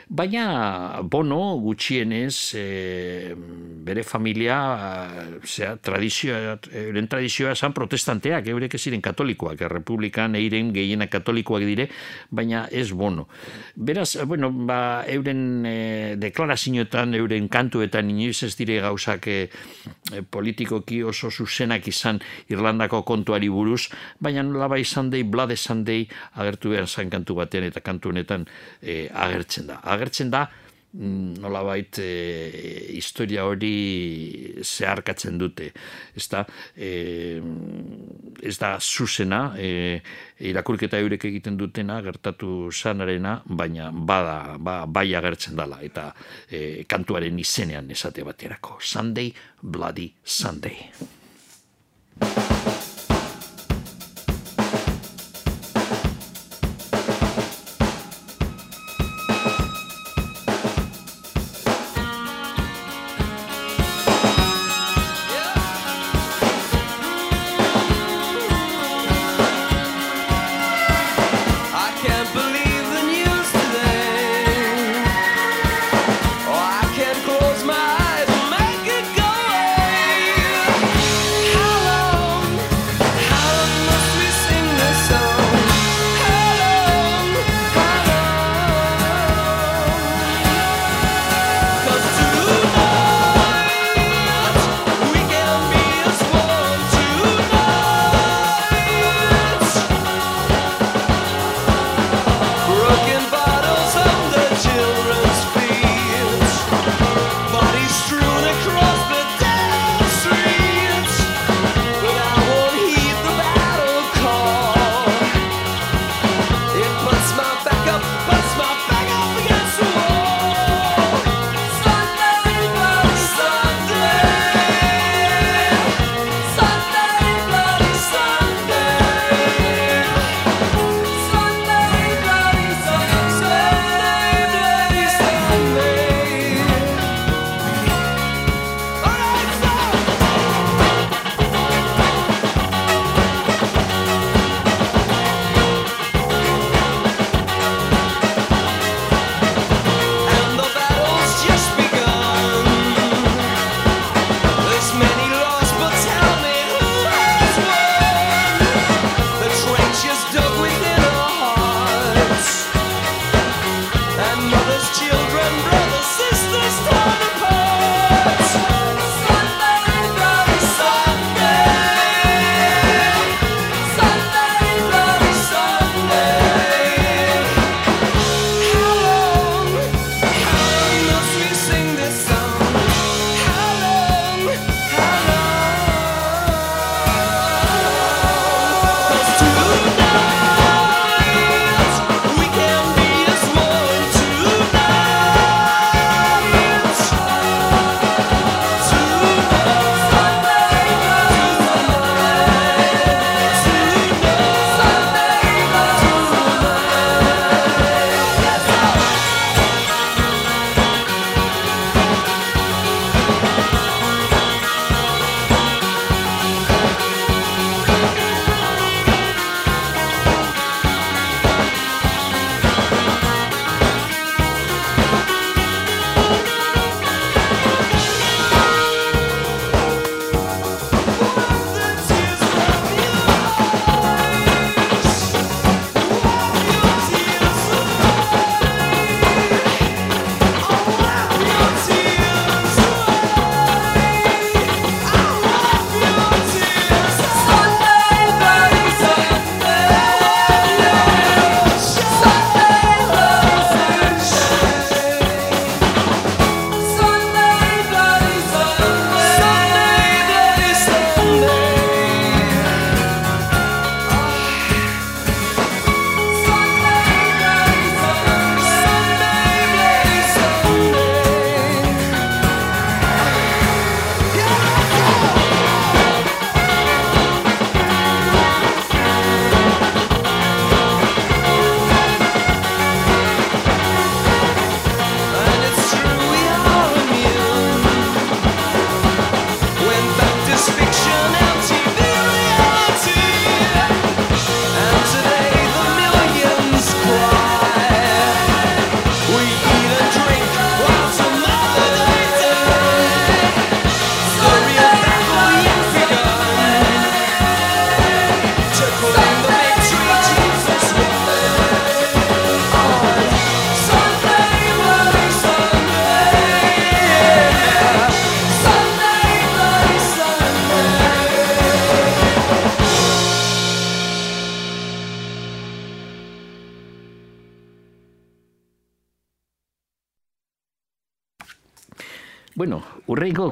Baina, 0.08 1.00
bono, 1.02 1.56
gutxienez, 1.62 2.54
e, 2.54 3.34
bere 3.82 4.02
familia, 4.02 4.56
zera, 5.44 5.76
tradizioa, 5.76 6.56
euren 6.82 7.08
tradizioa 7.08 7.52
esan 7.56 7.74
protestanteak, 7.76 8.46
eurek 8.50 8.76
ziren 8.78 9.02
katolikoak, 9.02 9.60
errepublikan 9.68 10.34
eiren 10.38 10.72
gehiena 10.74 11.08
katolikoak 11.10 11.66
dire, 11.66 11.88
baina 12.30 12.66
ez 12.70 12.90
bono. 12.92 13.28
Beraz, 13.76 14.16
bueno, 14.26 14.50
ba, 14.52 15.04
euren 15.10 15.66
e, 15.66 15.76
deklarazioetan, 16.20 17.14
euren 17.18 17.48
kantuetan, 17.52 18.10
inoiz 18.10 18.42
ez 18.46 18.54
dire 18.58 18.80
gauzak 18.82 19.28
e, 19.30 19.38
politikoki 20.30 21.02
oso 21.06 21.30
zuzenak 21.30 21.86
izan 21.88 22.20
Irlandako 22.50 23.02
kontuari 23.06 23.48
buruz, 23.52 23.88
baina 24.20 24.42
nola 24.42 24.68
bai 24.68 24.84
Sunday, 24.84 25.22
Blood 25.22 25.56
Sunday, 25.56 26.06
agertu 26.34 26.74
behar 26.74 26.88
zan 26.88 27.10
kantu 27.10 27.36
batean 27.38 27.66
eta 27.68 27.80
kantu 27.80 28.12
honetan 28.12 28.46
e, 28.82 29.08
agertzen 29.08 29.70
da 29.70 29.80
agertzen 30.02 30.30
da 30.32 30.48
mm, 30.92 31.38
nolabait 31.40 31.98
e, 32.02 32.08
historia 32.96 33.46
hori 33.46 34.58
zeharkatzen 34.62 35.38
dute. 35.38 35.70
Ez 36.14 36.26
da, 36.32 36.42
e, 36.74 37.40
ez 38.42 38.56
da 38.58 38.74
zuzena, 38.80 39.54
e, 39.56 40.02
irakurketa 40.50 40.98
eurek 40.98 41.28
egiten 41.30 41.56
dutena, 41.60 42.00
gertatu 42.02 42.70
sanarena, 42.72 43.38
baina 43.46 43.90
bada, 43.92 44.58
ba, 44.58 44.82
bai 44.86 45.08
agertzen 45.14 45.56
dala, 45.58 45.80
eta 45.82 46.10
e, 46.50 46.84
kantuaren 46.88 47.38
izenean 47.38 47.90
esate 47.90 48.26
baterako. 48.26 48.78
Sunday, 48.80 49.32
Bloody 49.62 50.12
Sunday. 50.24 50.90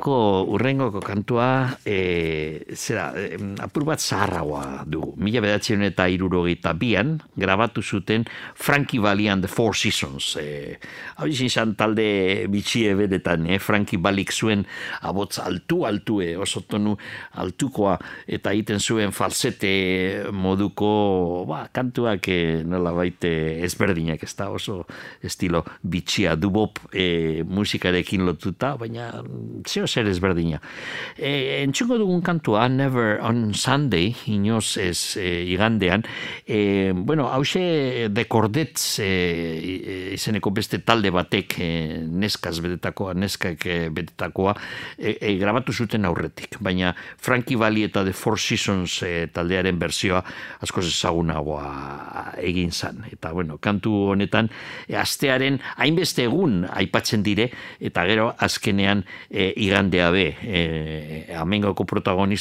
Urrengoko, 0.00 0.48
urrengoko 0.48 1.00
kantua, 1.04 1.76
e, 1.84 2.39
zera, 2.74 3.10
apur 3.62 3.84
bat 3.88 4.00
zaharragoa 4.00 4.84
du. 4.86 5.02
Mila 5.20 5.42
bedatzen 5.44 5.82
eta 5.86 6.06
irurogeita 6.10 6.72
bian, 6.78 7.16
grabatu 7.38 7.82
zuten 7.82 8.26
Frankie 8.54 9.00
Valli 9.00 9.28
and 9.28 9.44
the 9.44 9.48
Four 9.48 9.74
Seasons. 9.76 10.36
E, 10.40 10.76
hau 11.18 11.28
izan 11.30 11.74
talde 11.78 12.46
bitxie 12.50 12.94
bedetan, 12.98 13.46
e, 13.46 13.58
Frankie 13.58 13.98
Balik 13.98 14.32
zuen 14.32 14.64
abotz 15.02 15.38
altu, 15.42 15.84
altu, 15.88 16.20
e, 16.22 16.34
oso 16.36 16.62
tonu 16.68 16.96
altukoa, 17.40 17.96
eta 18.26 18.54
egiten 18.54 18.80
zuen 18.80 19.14
falsete 19.16 19.72
moduko, 20.32 21.44
ba, 21.48 21.64
kantuak 21.72 22.28
e, 22.30 22.40
nola 22.66 22.94
baite 22.96 23.32
ezberdinak, 23.64 24.22
ez 24.26 24.34
da 24.38 24.50
oso 24.50 24.84
estilo 25.22 25.64
bitxia, 25.82 26.36
dubop 26.36 26.78
e, 26.92 27.42
musikarekin 27.46 28.26
lotuta, 28.28 28.74
baina 28.80 29.10
zeo 29.66 29.88
zer 29.88 30.08
ezberdina. 30.10 30.60
E, 31.16 31.62
entxungo 31.64 31.98
dugun 32.00 32.22
kantua, 32.24 32.59
Never 32.68 33.20
on 33.20 33.52
Sunday, 33.54 34.14
inoz 34.26 34.76
ez 34.80 35.16
e, 35.20 35.44
igandean, 35.52 36.04
e, 36.46 36.92
bueno, 36.94 37.28
hause 37.28 38.08
dekordetz 38.10 39.00
e, 39.04 39.10
izeneko 40.14 40.50
beste 40.56 40.80
talde 40.80 41.12
batek 41.12 41.58
e, 41.60 41.68
neskaz 42.08 42.56
bedetakoa, 42.64 43.14
neskak 43.14 43.66
e, 43.66 43.76
bedetakoa, 43.92 44.56
e, 44.96 45.16
e, 45.20 45.34
grabatu 45.40 45.72
zuten 45.72 46.08
aurretik. 46.08 46.56
Baina 46.64 46.94
Frankie 47.18 47.58
Valli 47.60 47.84
eta 47.84 48.04
The 48.04 48.16
Four 48.16 48.38
Seasons 48.40 49.02
e, 49.04 49.28
taldearen 49.32 49.78
berzioa 49.78 50.22
askoz 50.64 50.86
ezagunagoa 50.88 52.34
egin 52.40 52.72
zan. 52.72 53.04
Eta, 53.12 53.34
bueno, 53.36 53.58
kantu 53.60 54.14
honetan, 54.14 54.48
e, 54.88 54.96
astearen 54.96 55.60
hainbeste 55.76 56.24
egun 56.30 56.64
aipatzen 56.70 57.22
dire, 57.26 57.50
eta 57.80 58.08
gero 58.08 58.32
azken 58.38 58.70
azkenean 58.70 59.04
e, 59.30 59.52
igandea 59.56 60.10
be 60.10 60.36
e, 60.42 61.34
amengoko 61.34 61.84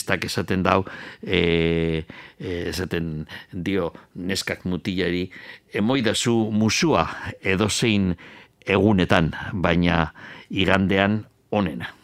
protagonistak 0.10 0.26
esaten 0.26 0.64
dau 0.64 0.86
e, 1.22 2.06
e, 2.40 2.70
esaten 2.70 3.28
dio 3.54 3.94
neskak 4.16 4.66
mutilari 4.66 5.30
emoidazu 5.74 6.52
musua 6.52 7.08
edozein 7.42 8.16
egunetan 8.66 9.34
baina 9.54 10.14
igandean 10.50 11.26
onena 11.52 11.99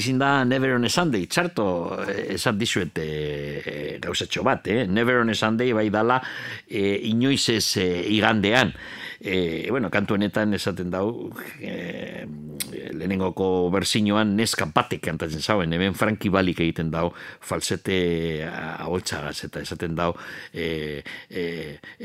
izin 0.00 0.18
da 0.20 0.44
Never 0.44 0.74
on 0.74 0.88
a 0.88 0.90
Sunday, 0.90 1.26
txarto 1.28 1.66
eh, 2.08 2.34
esan 2.36 2.58
dizuet 2.60 2.98
e, 2.98 3.08
gauzatxo 4.02 4.44
bat, 4.46 4.66
eh? 4.72 4.86
Never 4.88 5.20
on 5.20 5.30
a 5.30 5.36
Sunday 5.36 5.74
bai 5.76 5.88
dala 5.92 6.20
e, 6.66 6.96
inoiz 7.12 7.44
ez 7.52 7.76
e, 7.80 7.86
igandean. 8.16 8.72
E, 9.20 9.68
bueno, 9.68 9.90
kantu 9.92 10.16
honetan 10.16 10.54
esaten 10.56 10.88
dau 10.88 11.28
e, 11.60 12.24
lehenengoko 12.96 13.68
berzinoan 13.72 14.32
neska 14.36 14.64
batek 14.72 15.02
kantatzen 15.04 15.42
zauen, 15.42 15.72
hemen 15.76 15.96
Franki 15.98 16.30
Balik 16.32 16.62
egiten 16.64 16.88
dau 16.92 17.10
falsete 17.44 17.98
ahotxagaz 18.48 19.36
eta 19.44 19.60
esaten 19.60 19.98
dau 19.98 20.14
e, 20.52 21.02
e, 21.28 21.44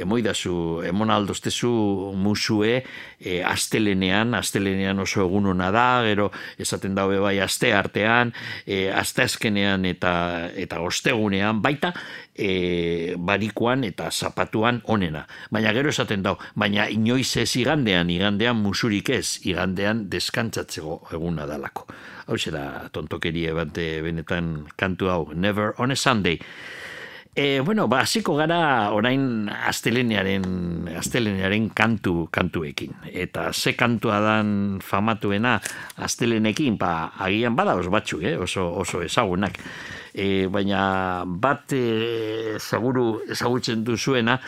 emoidazu, 0.03 0.81
emon 0.87 1.13
aldoztezu 1.15 1.71
musue 2.19 2.81
e, 2.81 3.39
astelenean, 3.47 4.35
astelenean 4.35 4.99
oso 4.99 5.23
egunona 5.23 5.71
da, 5.71 5.87
gero 6.03 6.31
esaten 6.59 6.99
dau 6.99 7.07
bai 7.23 7.37
aste 7.39 7.71
artean, 7.75 8.33
e, 8.67 8.89
aste 8.91 9.23
azkenean 9.23 9.87
eta, 9.87 10.51
eta 10.51 10.83
ostegunean, 10.83 11.63
baita 11.63 11.93
e, 12.35 13.15
barikuan 13.17 13.83
eta 13.87 14.11
zapatuan 14.11 14.81
onena. 14.91 15.25
Baina 15.51 15.73
gero 15.73 15.89
esaten 15.89 16.23
dau, 16.23 16.35
baina 16.55 16.89
inoiz 16.91 17.37
ez 17.37 17.49
igandean, 17.55 18.09
igandean 18.11 18.59
musurik 18.61 19.09
ez, 19.09 19.39
igandean 19.47 20.05
deskantzatzeko 20.11 21.01
eguna 21.15 21.47
dalako. 21.49 21.87
Hau 22.27 22.37
da 22.51 22.89
tontokeria 22.91 23.53
bat 23.53 23.73
benetan 23.73 24.67
kantu 24.75 25.09
hau, 25.09 25.33
Never 25.33 25.73
on 25.77 25.91
a 25.91 25.95
Sunday. 25.95 26.39
E, 27.35 27.59
bueno, 27.59 27.89
ba, 27.91 27.99
hasiko 28.05 28.37
gara 28.39 28.91
orain 28.95 29.49
astelenearen, 29.51 30.87
astelenearen 30.95 31.67
kantu, 31.75 32.29
kantuekin. 32.31 32.93
Eta 33.11 33.49
ze 33.51 33.73
kantua 33.75 34.21
dan 34.23 34.79
famatuena 34.79 35.57
astelenekin, 35.99 36.77
ba, 36.79 37.11
agian 37.19 37.57
bada 37.59 37.75
os 37.75 37.91
batzuk, 37.91 38.23
eh? 38.23 38.37
oso, 38.39 38.69
oso 38.79 39.03
ezagunak. 39.03 39.59
E, 40.15 40.47
baina 40.47 41.25
bat 41.27 41.73
e, 41.75 42.55
seguru 42.63 43.19
ezagutzen 43.27 43.83
duzuena, 43.83 44.39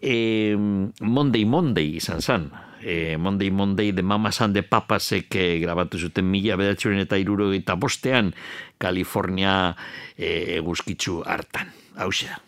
e, 0.00 0.56
Monday 1.00 1.44
Monday 1.44 1.96
izan 2.00 2.22
zan. 2.24 2.48
E, 2.80 3.16
Monday 3.16 3.50
Monday 3.50 3.92
de 3.92 4.02
Mama 4.02 4.32
San 4.32 4.52
de 4.52 4.62
Papasek 4.62 5.34
e, 5.36 5.58
grabatu 5.60 5.98
zuten 5.98 6.28
mila 6.28 6.56
bedatxuren 6.60 7.00
eta 7.00 7.16
iruro 7.16 7.48
eta 7.56 7.78
bostean 7.80 8.34
Kalifornia 8.76 9.72
e, 10.16 10.58
eguzkitzu 10.58 11.22
hartan 11.24 11.72
hause 11.96 12.28
da. 12.28 12.40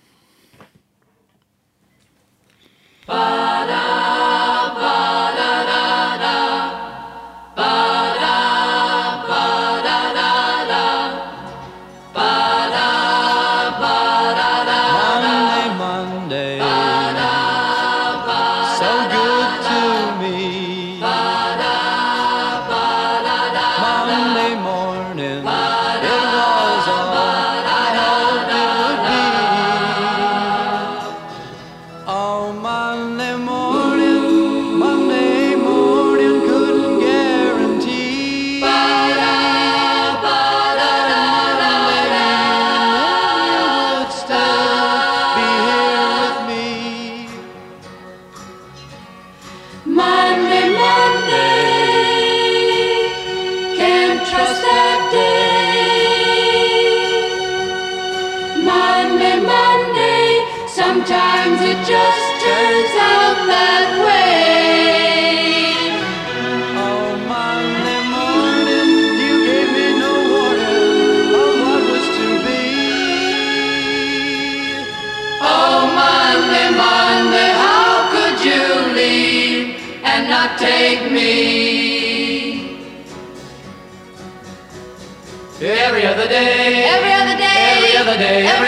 holiday. 88.17 88.47
Every 88.47 88.66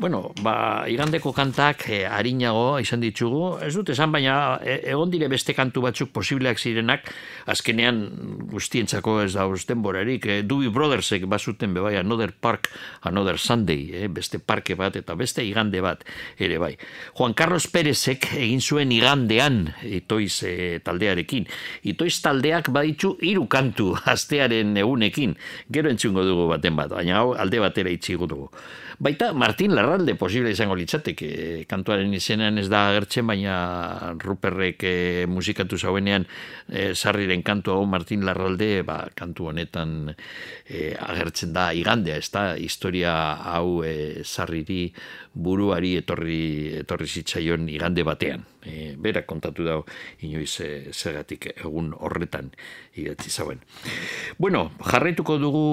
Bueno, 0.00 0.32
ba, 0.40 0.86
igandeko 0.88 1.28
kantak 1.36 1.82
e, 1.92 1.98
arinago 2.08 2.78
izan 2.80 3.02
ditugu, 3.04 3.58
ez 3.60 3.74
dut 3.74 3.90
esan, 3.92 4.08
baina 4.14 4.54
e, 4.64 4.78
egon 4.94 5.10
dire 5.12 5.28
beste 5.28 5.52
kantu 5.52 5.82
batzuk 5.84 6.08
posibleak 6.16 6.56
zirenak, 6.56 7.10
azkenean 7.52 7.98
guztientzako 8.48 9.18
ez 9.26 9.34
da 9.34 9.44
denborarik, 9.68 10.24
e, 10.24 10.38
Dubi 10.40 10.72
Brothersek 10.72 11.28
bazuten 11.28 11.76
bebai, 11.76 11.98
Another 12.00 12.32
Park, 12.32 12.70
Another 13.04 13.36
Sunday, 13.36 13.90
e, 13.92 14.08
beste 14.08 14.40
parke 14.40 14.72
bat 14.74 14.96
eta 14.96 15.14
beste 15.20 15.44
igande 15.44 15.84
bat 15.84 16.00
ere 16.38 16.56
bai. 16.56 16.78
Juan 17.18 17.36
Carlos 17.36 17.68
Pérezek 17.68 18.32
egin 18.40 18.64
zuen 18.64 18.96
igandean 18.96 19.66
itoiz 19.84 20.42
e, 20.48 20.80
taldearekin. 20.80 21.44
Itoiz 21.84 22.22
taldeak 22.24 22.72
baditu 22.72 23.18
hiru 23.20 23.44
kantu 23.52 23.92
astearen 24.16 24.78
egunekin, 24.80 25.36
gero 25.68 25.92
entzungo 25.92 26.24
dugu 26.24 26.48
baten 26.54 26.80
bat, 26.80 26.88
baina 26.88 27.20
hau 27.20 27.34
alde 27.36 27.60
batera 27.60 27.92
itxigo 27.92 28.24
dugu. 28.24 28.48
Baita 29.00 29.32
Martin 29.32 29.72
Larralde 29.90 30.14
posible 30.14 30.52
izango 30.54 30.76
litzateke. 30.78 31.64
Kantuaren 31.66 32.12
izenean 32.14 32.60
ez 32.62 32.68
da 32.70 32.84
agertzen 32.92 33.26
baina 33.26 33.54
Ruperrek 34.22 34.84
e, 34.86 34.92
musikatu 35.26 35.78
zauenean 35.78 36.26
e, 36.70 36.92
sarriren 36.94 37.42
kantu 37.42 37.74
hau 37.74 37.88
Martin 37.90 38.22
Larralde 38.22 38.84
ba, 38.86 39.00
kantu 39.18 39.48
honetan 39.50 40.12
e, 40.14 40.92
agertzen 40.94 41.50
da 41.56 41.72
igandea 41.74 42.20
ez 42.22 42.30
da 42.30 42.44
historia 42.54 43.16
hau 43.50 43.82
e, 43.82 44.22
sarriri 44.22 44.92
buruari 45.32 45.94
etorri, 46.00 46.80
etorri 46.80 47.06
zitzaion 47.06 47.68
igande 47.70 48.02
batean. 48.06 48.42
E, 48.60 48.94
berak 48.98 49.24
kontatu 49.30 49.64
dau 49.64 49.78
inoiz 50.26 50.60
e, 50.60 50.70
zergatik 50.92 51.46
egun 51.54 51.92
horretan 51.96 52.50
idatzi 52.98 53.30
zauen. 53.30 53.62
Bueno, 54.38 54.66
jarraituko 54.84 55.38
dugu 55.40 55.64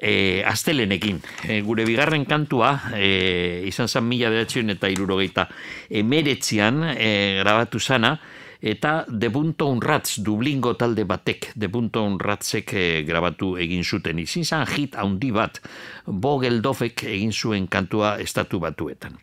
e, 0.00 0.42
astelenekin. 0.46 1.20
E, 1.48 1.60
gure 1.66 1.84
bigarren 1.88 2.24
kantua 2.24 2.72
e, 2.96 3.64
izan 3.68 3.88
zan 3.88 4.06
mila 4.08 4.30
behatzion 4.32 4.70
eta 4.76 4.88
irurogeita 4.88 5.48
emeretzian 5.90 6.84
e, 6.94 7.10
grabatu 7.42 7.80
zana, 7.80 8.16
eta 8.60 9.04
The 9.08 9.30
Bunton 9.32 9.80
Rats 9.80 10.20
Dublingo 10.24 10.74
talde 10.76 11.06
batek 11.08 11.52
The 11.58 11.68
Bunton 11.68 12.18
Ratsek 12.20 12.74
eh, 12.74 13.02
grabatu 13.08 13.56
egin 13.56 13.84
zuten. 13.84 14.20
Izin 14.20 14.44
zan 14.44 14.66
hit 14.68 14.94
handi 15.00 15.32
bat 15.32 15.62
Bogeldofek 16.06 17.04
egin 17.08 17.32
zuen 17.32 17.68
kantua 17.68 18.18
estatu 18.20 18.60
batuetan 18.60 19.18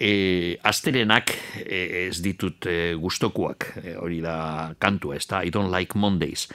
e, 0.00 0.56
astelenak 0.64 1.34
e, 1.60 2.08
ez 2.08 2.22
ditut 2.24 2.66
e, 2.66 2.94
gustokuak 2.96 3.66
e, 3.84 3.94
hori 4.00 4.22
da 4.24 4.72
kantua 4.80 5.18
ez 5.20 5.26
da 5.28 5.44
I 5.44 5.52
don't 5.52 5.70
like 5.70 5.98
Mondays. 5.98 6.48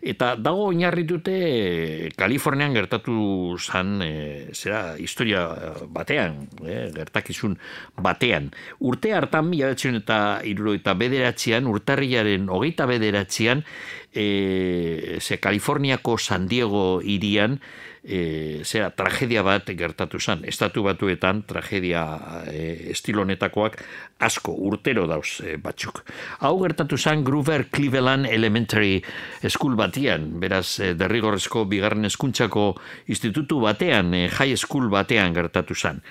Eta 0.00 0.34
dago 0.36 0.68
oinarritute 0.68 1.32
e, 1.32 2.10
Kalifornian 2.16 2.76
gertatu 2.76 3.56
zan 3.60 3.98
e, 4.04 4.12
zera 4.52 4.96
historia 5.00 5.46
batean 5.88 6.44
e, 6.60 6.90
gertakizun 6.94 7.56
batean. 7.96 8.50
Urte 8.80 9.14
hartan 9.16 9.48
mila 9.48 9.72
eta 9.72 10.40
iruro 10.44 10.74
eta 10.76 10.94
bederatzean 10.94 11.66
urtarriaren 11.66 12.48
hogeita 12.48 12.86
bederatzean 12.86 13.64
e, 14.12 15.18
ze 15.20 15.38
Kaliforniako 15.40 16.18
San 16.18 16.48
Diego 16.48 17.00
irian 17.00 17.60
e, 18.02 18.62
zera, 18.64 18.90
tragedia 18.96 19.42
bat 19.42 19.68
gertatu 19.76 20.20
zen. 20.20 20.44
Estatu 20.48 20.84
batuetan 20.86 21.42
tragedia 21.48 22.04
e, 22.50 22.92
estilonetakoak 22.94 23.80
asko 24.26 24.54
urtero 24.70 25.06
dauz 25.10 25.40
e, 25.44 25.56
batzuk. 25.60 26.02
Hau 26.40 26.54
gertatu 26.62 26.98
zen 26.98 27.24
Groover 27.24 27.68
Cleveland 27.70 28.26
Elementary 28.30 29.02
School 29.48 29.76
batian, 29.76 30.32
beraz 30.40 30.78
e, 30.80 30.94
derrigorrezko 30.94 31.66
bigarren 31.70 32.08
eskuntzako 32.08 32.72
institutu 33.08 33.60
batean, 33.60 34.14
e, 34.14 34.28
high 34.28 34.56
school 34.56 34.88
batean 34.92 35.36
gertatu 35.36 35.74
zen 35.74 36.02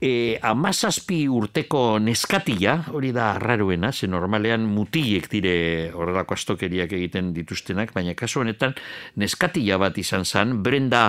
e, 0.00 0.38
amazazpi 0.42 1.24
urteko 1.28 1.98
neskatila, 1.98 2.76
hori 2.94 3.10
da 3.12 3.32
arraruena, 3.34 3.90
ze 3.92 4.06
normalean 4.06 4.66
mutilek 4.70 5.28
dire 5.32 5.54
horrelako 5.94 6.36
astokeriak 6.38 6.92
egiten 6.94 7.32
dituztenak, 7.34 7.92
baina 7.94 8.14
kasu 8.18 8.44
honetan 8.44 8.76
neskatila 9.18 9.78
bat 9.82 9.98
izan 9.98 10.24
zen, 10.24 10.58
Brenda 10.62 11.08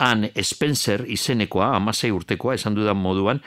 Ann 0.00 0.30
Spencer 0.42 1.04
izenekoa, 1.06 1.74
amasei 1.76 2.10
urtekoa, 2.10 2.56
esan 2.56 2.78
dudan 2.78 2.96
moduan, 2.96 3.42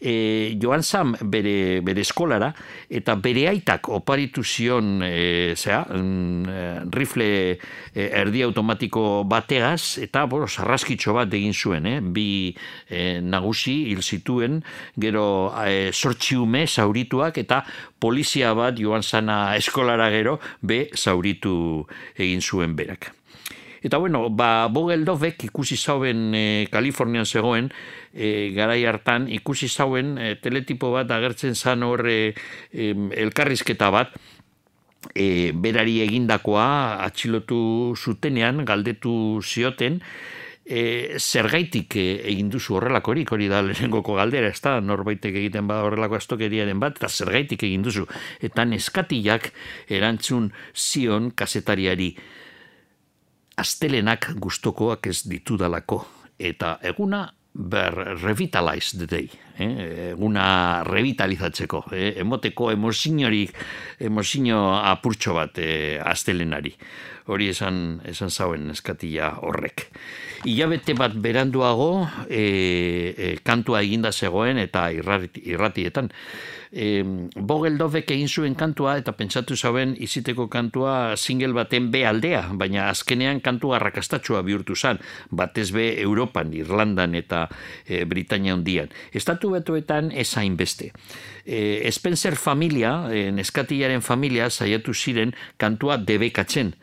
e, 0.00 0.56
joan 0.60 0.82
zan 0.82 1.14
bere, 1.30 1.80
bere 1.84 2.04
eskolara, 2.04 2.50
eta 2.90 3.16
bere 3.20 3.46
aitak 3.50 3.88
oparitu 3.88 4.44
zion, 4.44 5.02
e, 5.02 5.54
zera, 5.56 5.84
mm, 5.88 6.44
e, 6.48 6.66
rifle 6.94 7.28
e, 7.94 8.08
erdi 8.08 8.44
automatiko 8.46 9.24
bategaz, 9.28 9.98
eta, 10.02 10.26
boro, 10.30 10.48
sarraskitxo 10.48 11.16
bat 11.16 11.32
egin 11.34 11.54
zuen, 11.54 11.86
eh? 11.86 11.98
bi 12.00 12.28
e, 12.88 13.20
nagusi 13.20 13.76
hil 13.90 14.02
zituen, 14.02 14.62
gero 15.00 15.26
e, 15.64 15.90
sortxiume 15.92 16.66
zaurituak, 16.66 17.38
eta 17.42 17.64
polizia 18.00 18.54
bat 18.54 18.78
joan 18.78 19.02
zana 19.02 19.56
eskolara 19.56 20.10
gero, 20.12 20.38
be 20.62 20.88
zauritu 20.94 21.86
egin 22.18 22.42
zuen 22.44 22.76
berak. 22.76 23.12
Eta 23.84 23.98
bueno, 24.00 24.30
ba, 24.32 24.68
Bogeldovek 24.72 25.44
ikusi 25.50 25.76
zauen 25.76 26.32
e, 26.32 26.44
Kalifornian 26.72 27.26
zegoen, 27.28 27.68
e, 28.14 28.50
garai 28.56 28.80
hartan 28.88 29.28
ikusi 29.28 29.68
zauen 29.68 30.16
e, 30.16 30.30
teletipo 30.40 30.88
bat 30.94 31.10
agertzen 31.12 31.52
zan 31.54 31.84
hor 31.84 32.06
e, 32.08 32.32
elkarrizketa 32.72 33.90
bat, 33.92 34.16
e, 35.12 35.52
berari 35.52 35.98
egindakoa 36.06 37.04
atxilotu 37.04 37.92
zutenean, 38.00 38.64
galdetu 38.64 39.42
zioten, 39.44 40.00
e, 40.64 41.18
zergaitik 41.20 41.96
e, 42.00 42.06
egin 42.32 42.48
duzu 42.52 42.78
horrelakorik, 42.78 43.32
hori 43.36 43.50
da 43.52 43.60
lehenengoko 43.66 44.16
galdera, 44.16 44.48
ez 44.48 44.62
da, 44.64 44.78
norbaitek 44.80 45.36
egiten 45.42 45.68
ba 45.68 45.82
horrelako 45.84 46.16
astokeriaren 46.20 46.80
bat, 46.80 46.96
eta 47.00 47.10
zergaitik 47.12 47.66
egin 47.68 47.84
duzu. 47.84 48.06
Eta 48.40 48.64
neskatiak 48.68 49.50
erantzun 49.92 50.50
zion 50.72 51.30
kasetariari, 51.36 52.14
astelenak 53.56 54.32
gustokoak 54.40 55.06
ez 55.06 55.22
ditudalako 55.28 56.04
eta 56.38 56.78
eguna 56.82 57.28
ber 57.54 57.94
revitalize 58.18 58.98
the 58.98 59.06
day 59.06 59.28
eh? 59.58 60.10
eguna 60.10 60.82
revitalizatzeko 60.82 61.84
eh? 61.94 62.12
emoteko 62.18 62.72
emozinorik 62.74 63.54
emozino 64.02 64.74
apurtxo 64.82 65.36
bat 65.38 65.58
eh, 65.62 66.00
astelenari 66.02 66.74
hori 67.30 67.48
esan 67.54 68.00
esan 68.10 68.30
zauen 68.30 68.70
eskatia 68.74 69.30
horrek 69.46 69.86
Ilabete 70.44 70.92
bat 70.98 71.14
beranduago 71.16 72.04
e, 72.28 72.42
e, 73.16 73.28
kantua 73.40 73.80
eginda 73.80 74.10
zegoen 74.12 74.58
eta 74.60 74.90
irratietan 74.92 76.10
e, 76.74 77.02
Bogeldovek 77.34 78.10
egin 78.10 78.28
zuen 78.28 78.56
kantua 78.58 78.96
eta 78.98 79.14
pentsatu 79.16 79.56
zauen 79.56 79.94
iziteko 80.02 80.48
kantua 80.52 81.14
single 81.16 81.54
baten 81.54 81.90
be 81.94 82.04
aldea, 82.06 82.48
baina 82.58 82.88
azkenean 82.90 83.40
kantua 83.44 83.78
arrakastatxua 83.78 84.42
bihurtu 84.46 84.76
zan, 84.76 85.00
batez 85.30 85.70
be 85.72 85.86
Europan, 86.02 86.52
Irlandan 86.54 87.14
eta 87.14 87.46
e, 87.86 88.04
Britania 88.04 88.54
hondian. 88.54 88.92
Estatu 89.12 89.54
betuetan 89.54 90.10
ezain 90.12 90.58
beste. 90.58 90.90
E, 91.46 91.90
Spencer 91.92 92.36
familia, 92.36 93.04
e, 93.12 93.30
neskatilaren 93.32 94.02
familia, 94.02 94.50
saiatu 94.50 94.94
ziren 94.94 95.34
kantua 95.56 95.98
debekatzen 95.98 96.74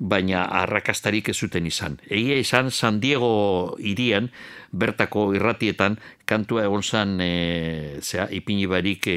baina 0.00 0.46
arrakastarik 0.62 1.28
ez 1.28 1.36
zuten 1.36 1.66
izan. 1.68 1.98
Egia 2.08 2.38
izan 2.40 2.70
San 2.72 3.00
Diego 3.00 3.76
irian, 3.78 4.30
bertako 4.72 5.34
irratietan, 5.36 5.98
kantua 6.30 6.64
egon 6.68 6.84
zan, 6.86 7.16
e, 7.20 7.98
zera, 8.02 8.28
ipini 8.30 8.68
barik 8.70 9.08
e, 9.10 9.16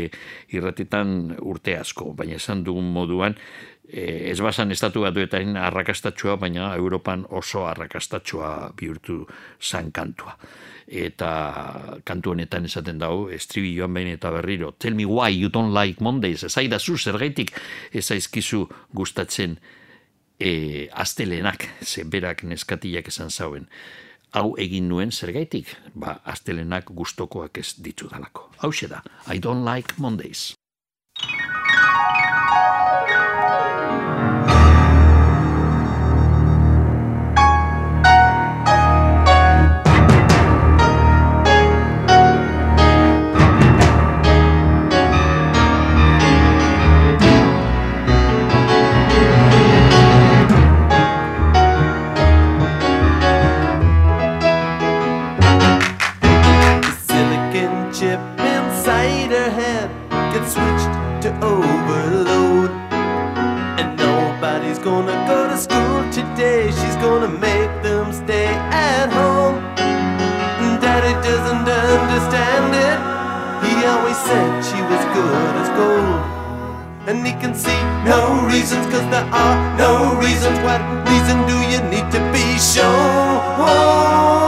irratietan 0.55 1.35
urte 1.41 1.77
asko, 1.77 2.11
baina 2.17 2.39
esan 2.41 2.65
dugun 2.65 2.89
moduan, 2.95 3.37
e, 3.87 4.31
ez 4.31 4.39
bazan 4.41 4.73
estatu 4.73 5.05
batuetan 5.05 5.57
arrakastatxua, 5.59 6.37
baina 6.41 6.73
Europan 6.75 7.27
oso 7.29 7.67
arrakastatxua 7.69 8.73
bihurtu 8.79 9.23
zan 9.61 9.91
kantua. 9.91 10.37
Eta 10.87 11.29
kantu 12.05 12.33
honetan 12.33 12.65
esaten 12.67 12.99
dago, 12.99 13.29
estribi 13.31 13.71
joan 13.77 13.93
behin 13.95 14.13
eta 14.17 14.33
berriro, 14.33 14.73
tell 14.79 14.97
me 14.97 15.05
why 15.05 15.29
you 15.29 15.49
don't 15.49 15.73
like 15.73 16.03
Mondays, 16.03 16.43
ez 16.43 16.57
aida 16.57 16.79
zu 16.79 16.97
zergaitik 16.97 17.53
ez 17.93 18.09
aizkizu 18.11 18.65
gustatzen 18.93 19.57
e, 20.39 20.89
astelenak, 20.91 21.69
ze 21.81 22.03
berak 22.03 22.43
neskatilak 22.43 23.07
esan 23.07 23.31
zauen, 23.31 23.69
hau 24.33 24.55
egin 24.57 24.89
nuen 24.89 25.11
zergaitik, 25.11 25.75
ba, 25.93 26.17
astelenak 26.25 26.89
gustokoak 26.89 27.57
ez 27.61 27.73
ditu 27.77 28.09
dalako. 28.11 28.49
Hau 28.63 28.71
da, 28.89 29.01
I 29.29 29.39
don't 29.39 29.65
like 29.65 29.95
Mondays. 29.97 30.53
she's 66.79 66.97
gonna 66.97 67.29
make 67.29 67.71
them 67.83 68.11
stay 68.11 68.47
at 68.47 69.09
home. 69.11 69.55
Daddy 70.83 71.13
doesn't 71.27 71.67
understand 71.67 72.69
it. 72.87 72.99
He 73.65 73.73
always 73.85 74.17
said 74.27 74.49
she 74.69 74.79
was 74.91 75.03
good 75.15 75.51
as 75.61 75.69
gold. 75.79 76.21
And 77.07 77.25
he 77.25 77.33
can 77.33 77.55
see 77.55 77.79
no 78.03 78.45
reasons, 78.47 78.85
cause 78.91 79.07
there 79.13 79.29
are 79.43 79.57
no 79.77 80.19
reasons. 80.19 80.57
What 80.67 80.81
reason 81.09 81.37
do 81.47 81.57
you 81.71 81.79
need 81.93 82.07
to 82.11 82.21
be 82.31 82.45
shown? 82.59 84.42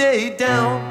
down. 0.00 0.88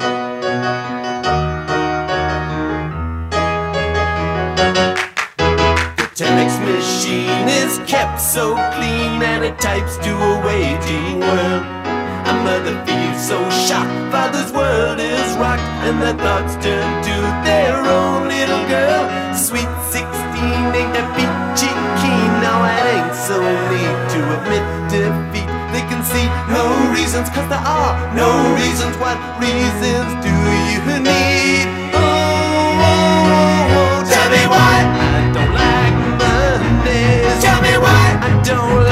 The 5.96 6.06
telex 6.14 6.60
machine 6.64 7.48
is 7.48 7.80
kept 7.90 8.20
so 8.20 8.54
clean 8.54 9.20
and 9.20 9.42
it 9.44 9.58
types 9.58 9.96
to 9.96 10.12
a 10.14 10.46
waiting 10.46 11.18
world. 11.18 11.64
A 12.30 12.34
mother 12.46 12.76
feels 12.86 13.26
so 13.26 13.38
shocked, 13.50 14.12
father's 14.12 14.52
world 14.52 15.00
is 15.00 15.36
rocked, 15.38 15.66
and 15.82 16.00
the 16.00 16.14
thoughts 16.22 16.54
turn 16.64 17.02
to 17.02 17.16
their 17.42 17.82
own 17.82 18.28
little 18.28 18.64
girl. 18.68 19.34
Sweet 19.34 19.70
16, 19.90 20.06
ain't 20.78 20.94
that 20.94 21.10
peachy 21.18 21.72
keen? 21.98 22.30
Now 22.46 22.62
it 22.62 22.86
ain't 22.94 23.16
so 23.26 23.42
neat 23.42 23.96
to 24.12 24.20
admit 24.38 24.64
defeat. 24.88 25.29
See 26.10 26.26
no 26.50 26.90
reasons, 26.92 27.30
cause 27.30 27.48
there 27.48 27.62
are 27.62 27.94
no 28.16 28.28
reasons. 28.56 28.96
What 28.98 29.16
reasons 29.38 30.10
do 30.26 30.34
you 30.74 30.98
need? 30.98 31.66
Oh, 31.94 32.02
oh, 32.02 32.90
oh, 32.90 33.76
oh. 33.78 34.10
tell 34.10 34.28
me 34.34 34.42
why 34.50 34.74
I 34.90 35.30
don't 35.36 35.54
like 35.54 35.94
Mondays. 36.18 37.42
Tell 37.44 37.62
me 37.62 37.74
why 37.78 38.18
I 38.26 38.42
don't 38.42 38.84
like 38.84 38.89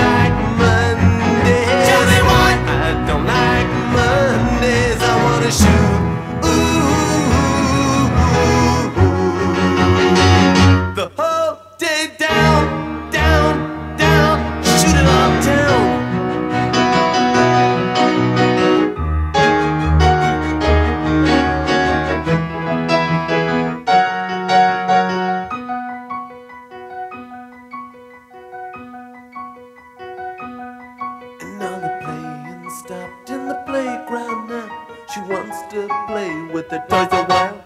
with 36.59 36.69
the 36.71 36.79
toys 36.91 37.13
a 37.13 37.23
while. 37.31 37.65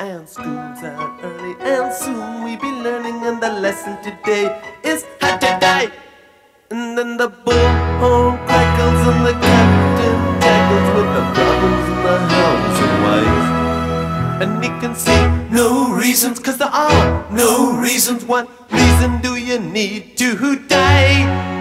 And 0.00 0.28
school's 0.28 0.82
out 0.82 1.20
early, 1.22 1.54
and 1.60 1.94
soon 1.94 2.42
we'll 2.42 2.58
be 2.58 2.72
learning. 2.86 3.18
And 3.28 3.40
the 3.40 3.52
lesson 3.64 3.94
today 4.02 4.46
is 4.82 5.06
how 5.20 5.36
to 5.36 5.50
die. 5.66 5.88
And 6.70 6.98
then 6.98 7.16
the 7.16 7.28
bullhorn 7.30 8.34
crackles, 8.46 9.02
and 9.10 9.20
the 9.28 9.34
captain 9.46 10.18
tackles 10.42 10.88
with 10.96 11.10
the 11.16 11.24
problems 11.36 11.86
in 11.92 11.98
the 12.06 12.18
house 12.34 12.78
and 12.86 12.96
wife. 13.06 13.48
And 14.42 14.52
he 14.64 14.70
can 14.82 14.94
see 15.04 15.22
no 15.54 15.94
reasons, 15.94 16.40
cause 16.40 16.58
there 16.58 16.74
are 16.86 17.30
no 17.30 17.78
reasons. 17.78 18.24
What 18.24 18.50
reason 18.72 19.20
do 19.20 19.36
you 19.36 19.60
need 19.60 20.16
to 20.18 20.56
die? 20.66 21.14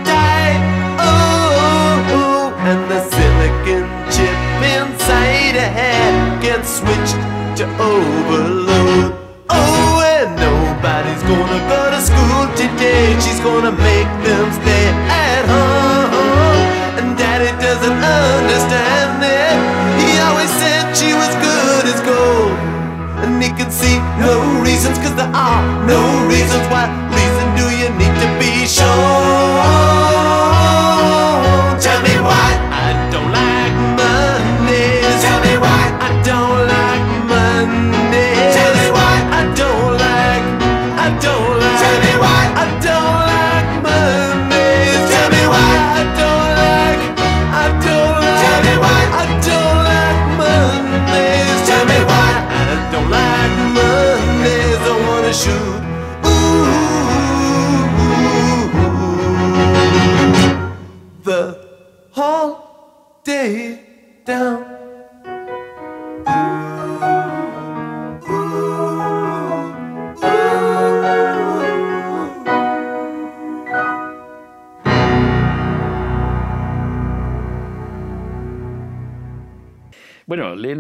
Die, 0.09 0.55
oh, 0.97 1.13
oh. 1.13 2.17
oh. 2.17 2.67
and 2.69 2.82
the 2.89 2.99
silicon 3.11 3.82
switched 6.66 7.20
to 7.59 7.66
overload. 7.80 9.14
Oh, 9.49 10.01
and 10.01 10.32
nobody's 10.36 11.24
gonna 11.24 11.61
go 11.68 11.91
to 11.91 11.99
school 12.01 12.43
today. 12.55 13.20
She's 13.20 13.39
gonna 13.39 13.72
make 13.72 14.09
them 14.24 14.47
stay 14.59 14.86
at 15.11 15.43
home. 15.45 16.64
And 16.99 17.18
daddy 17.18 17.51
doesn't 17.61 17.99
understand 17.99 19.20
it. 19.22 19.55
He 20.01 20.20
always 20.20 20.51
said 20.61 20.95
she 20.95 21.14
was 21.14 21.32
good 21.43 21.84
as 21.93 21.99
gold. 22.01 22.55
And 23.24 23.41
he 23.43 23.49
can 23.49 23.70
see 23.72 23.99
no 24.20 24.61
reasons, 24.64 24.97
cause 24.97 25.16
there 25.16 25.34
are 25.34 25.64
no 25.86 26.01
reasons. 26.28 26.66
What 26.74 26.89
reason 27.11 27.47
do 27.59 27.66
you 27.76 27.89
need 27.99 28.16
to 28.24 28.28
be 28.39 28.66
shown? 28.66 29.22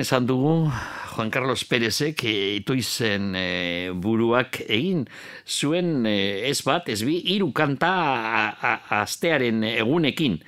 Esan 0.03 0.27
dugu 0.27 0.67
Juan 1.13 1.29
Carlos 1.29 1.61
Pérezek 1.69 2.23
eh, 2.25 2.57
itoizen 2.57 3.35
eh, 3.37 3.91
buruak 3.93 4.57
egin 4.65 5.03
zuen 5.45 6.07
eh, 6.09 6.49
ez 6.49 6.57
bat, 6.65 6.89
ez 6.89 7.03
bi, 7.05 7.19
hiru 7.29 7.51
kanta 7.53 7.89
a- 7.93 8.55
a- 8.57 9.01
astearen 9.03 9.61
egunekin. 9.69 10.39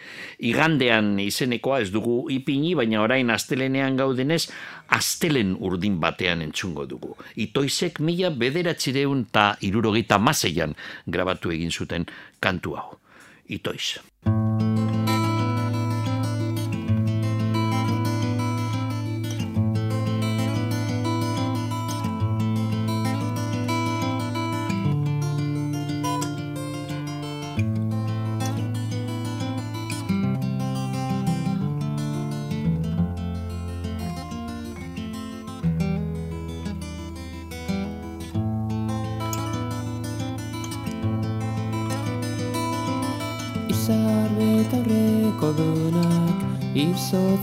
Igandean 0.49 1.19
izenekoa 1.21 1.79
ez 1.85 1.91
dugu 1.93 2.25
ipini, 2.33 2.73
baina 2.75 3.03
orain 3.05 3.29
astelenean 3.29 3.95
gaudenez, 4.01 4.47
astelen 4.89 5.53
urdin 5.59 5.99
batean 6.01 6.41
entzungo 6.45 6.87
dugu. 6.89 7.13
Itoizek 7.37 8.01
mila 8.01 8.33
bederatzireun 8.33 9.27
eta 9.29 9.51
irurogeita 9.61 10.17
maseian 10.19 10.73
grabatu 11.05 11.53
egin 11.53 11.71
zuten 11.71 12.09
kantu 12.41 12.75
hau. 12.81 12.97
Itoiz. 13.47 13.99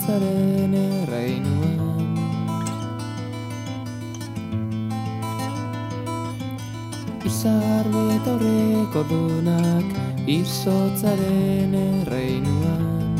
Izotzaren 0.03 0.73
erreinuan 0.75 2.17
Izar 7.29 7.87
betaurreko 7.95 9.05
dunak 9.11 10.27
izotzaren 10.27 11.77
erreinuan 11.83 13.15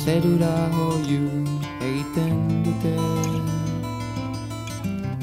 Zerura 0.00 0.54
hoiu 0.78 1.28
egiten 1.84 2.64
dute. 2.64 2.96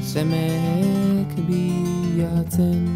Semeek 0.05 1.33
bilatzen 1.49 2.86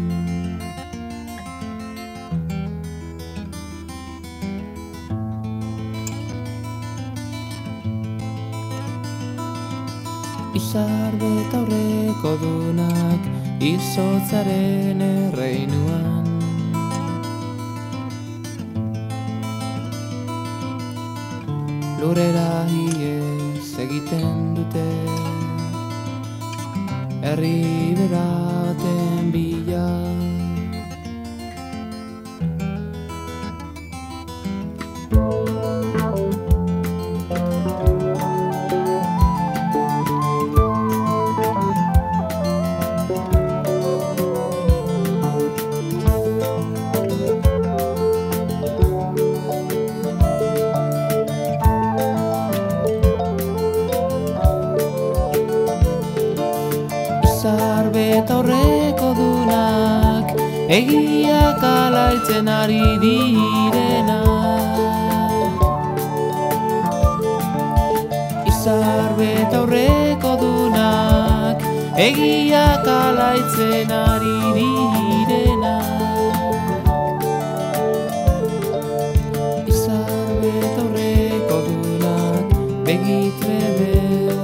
izotzaren 13.62 15.00
erreinuan 15.06 16.11
eta 69.52 69.60
aurreko 69.60 70.32
dunak 70.40 71.60
Egiak 72.00 72.86
alaitzen 72.88 73.90
ari 73.92 74.38
direnak. 74.56 75.84
Izar 79.68 80.40
eta 80.40 80.80
aurreko 80.84 81.58
dunak 81.66 82.46
Begitrebez 82.86 84.40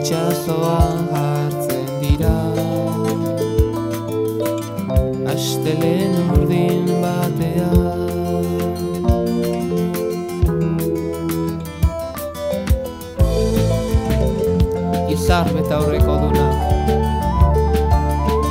Itxasoan 0.00 1.06
hartzen 1.14 1.86
dira 2.02 2.38
Astelen 5.30 6.11
Izar 15.32 15.48
beta 15.56 15.78
aurreko 15.80 16.14
duna. 16.20 16.46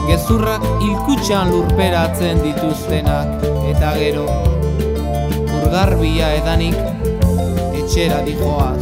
Gezurrak 0.07 0.63
ilkutxan 0.82 1.51
lurperatzen 1.53 2.39
dituztenak 2.41 3.43
Eta 3.69 3.91
gero 3.99 4.23
Urgarbia 5.59 6.32
edanik 6.39 6.79
Etxera 7.84 8.23
dijoaz. 8.25 8.82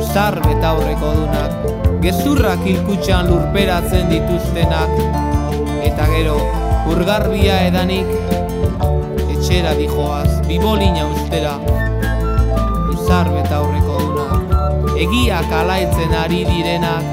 Izar 0.00 0.40
beta 0.46 0.70
aurreko 0.70 1.12
dunak 1.20 1.68
Gezurrak 2.06 2.64
ilkutxan 2.72 3.28
lurperatzen 3.28 4.08
dituztenak 4.08 4.96
Eta 5.90 6.08
gero 6.14 6.38
Urgarbia 6.94 7.60
edanik 7.68 8.08
Etxera 9.36 9.76
dijoaz. 9.76 10.40
Bibolina 10.48 11.04
ustera 11.12 11.58
Izar 12.96 13.34
beta 13.36 13.58
aurreko 13.60 13.73
dunak 13.73 13.73
Egiak 15.04 15.50
alaitzen 15.52 16.12
ari 16.16 16.38
direnak 16.48 17.04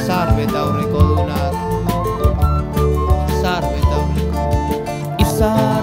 Izar 0.00 0.32
beta 0.34 0.62
aurreko 0.64 1.02
dunak. 1.10 1.54
Izar 3.36 3.66
beta 3.70 3.94
aurreko 4.00 4.40
Izar 5.24 5.79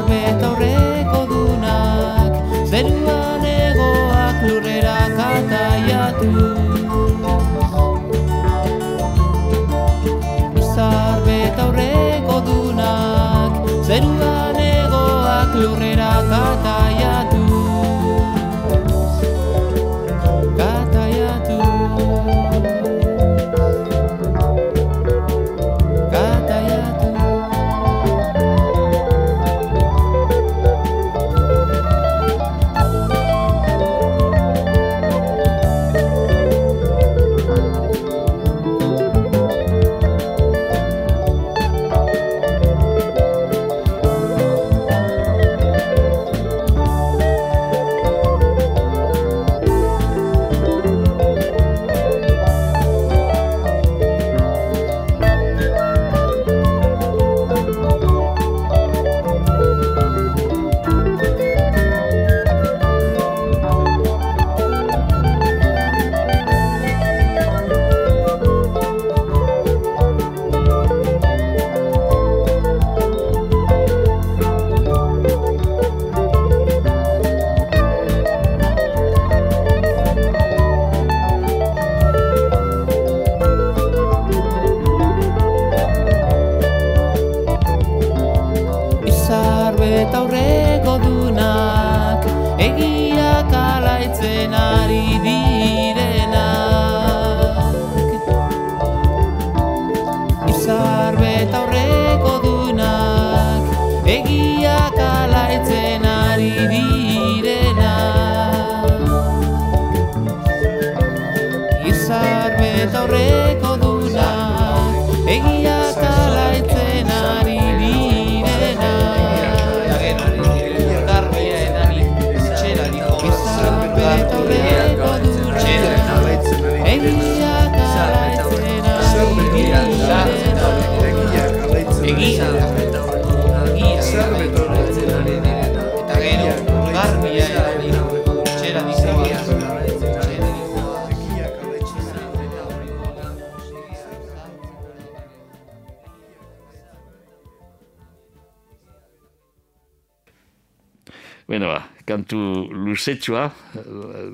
kantu 153.07 153.07
luzetxua, 153.07 153.51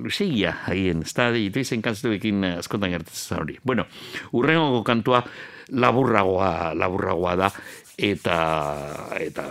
luzegia, 0.02 0.58
haien, 0.68 1.04
ez 1.04 1.14
da, 1.14 1.32
ditu 1.32 1.60
izen 1.60 1.82
kantuekin 1.82 2.44
eh, 2.44 2.58
askotan 2.58 2.92
gertatzen 2.92 3.38
hori. 3.38 3.58
Bueno, 3.64 3.86
urrengo 4.34 4.84
kantua 4.84 5.24
laburragoa, 5.70 6.74
laburragoa 6.74 7.36
da, 7.36 7.52
eta 7.98 8.38
eta 9.22 9.44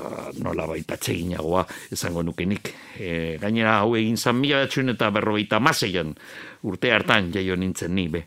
nola 0.43 0.67
baita 0.67 0.97
txeginagoa 0.97 1.65
esango 1.93 2.23
nukenik. 2.23 2.73
E, 2.99 3.39
gainera 3.39 3.79
hau 3.81 3.95
egin 3.97 4.17
zan 4.17 4.41
mila 4.41 4.65
batxun 4.65 4.91
eta 4.91 5.11
berrogeita 5.11 5.61
maseian 5.61 6.15
urte 6.63 6.91
hartan 6.93 7.33
jaio 7.33 7.57
nintzen 7.57 7.95
ni 7.95 8.09
be. 8.09 8.25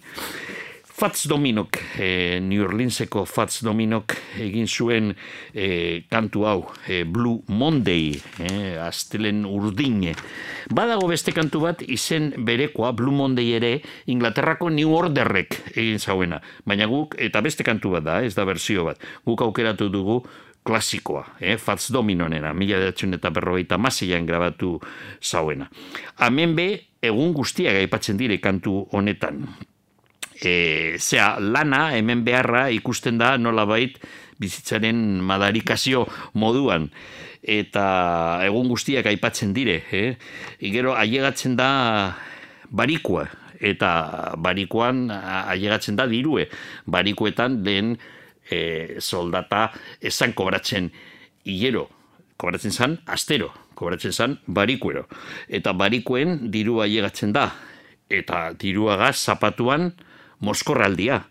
Fats 0.96 1.28
Dominok, 1.28 1.76
e, 2.00 2.39
New 2.39 2.64
Orleanseko 2.64 3.26
Fats 3.28 3.60
Dominok 3.68 4.14
egin 4.39 4.64
zuen 4.64 5.10
e, 5.52 6.06
kantu 6.08 6.46
hau, 6.48 6.62
e, 6.88 7.02
Blue 7.04 7.41
Monday, 7.52 8.14
e, 8.39 8.78
astelen 8.80 9.41
urdine. 9.43 10.14
Badago 10.72 11.10
beste 11.12 11.34
kantu 11.36 11.66
bat 11.66 11.84
izen 11.84 12.32
berekoa, 12.48 12.93
Blue 12.96 13.12
Monday 13.12 13.52
ere, 13.58 13.74
Inglaterrako 14.08 14.72
New 14.72 14.96
Orderrek 14.96 15.60
egin 15.74 16.00
zauena. 16.00 16.39
Baina 16.64 16.88
guk, 16.88 17.20
eta 17.20 17.43
beste 17.43 17.68
kantu 17.68 17.98
bat 17.98 18.08
da, 18.08 18.18
ez 18.24 18.32
da 18.39 18.48
berzio 18.48 18.88
bat, 18.88 19.04
guk 19.28 19.43
aukeratu 19.43 19.91
dugu 19.91 20.22
klasikoa, 20.64 21.28
eh? 21.43 21.60
Fats 21.60 21.91
Dominonena, 21.91 22.56
mila 22.56 22.80
edatxun 22.80 23.20
eta 23.20 23.36
berrogeita 23.36 23.76
masian 23.76 24.24
grabatu 24.24 24.78
zauena. 25.20 25.68
Hemen 26.24 26.56
be, 26.56 26.72
egun 27.04 27.36
guztiak 27.36 27.84
aipatzen 27.84 28.16
dire 28.16 28.39
kantu 28.39 28.86
honetan 28.96 29.43
e, 30.42 30.98
zea, 31.00 31.36
lana 31.40 31.96
hemen 31.98 32.24
beharra 32.26 32.70
ikusten 32.74 33.18
da 33.18 33.38
nolabait 33.38 34.00
bizitzaren 34.40 35.22
madarikazio 35.24 36.06
moduan 36.34 36.90
eta 37.46 37.86
egun 38.46 38.68
guztiak 38.72 39.06
aipatzen 39.06 39.54
dire, 39.54 39.84
eh? 39.94 40.16
Gero 40.60 40.96
ailegatzen 40.98 41.56
da 41.56 41.70
barikua, 42.74 43.28
eta 43.62 44.34
barikoan 44.42 45.12
a- 45.14 45.46
ailegatzen 45.54 45.96
da 45.96 46.08
dirue. 46.10 46.48
Barikoetan 46.90 47.62
lehen 47.64 47.96
e, 48.50 48.98
soldata 49.00 49.70
esan 50.02 50.34
kobratzen 50.34 50.90
hilero, 51.46 51.88
kobratzen 52.38 52.74
zan 52.74 52.98
astero, 53.06 53.52
kobratzen 53.78 54.12
zan 54.12 54.40
barikuero. 54.48 55.06
Eta 55.48 55.74
barikoen 55.78 56.50
dirua 56.52 56.90
ailegatzen 56.90 57.34
da, 57.36 57.52
eta 58.10 58.54
diruagaz 58.58 59.16
zapatuan 59.22 59.94
moskorraldia. 60.40 61.22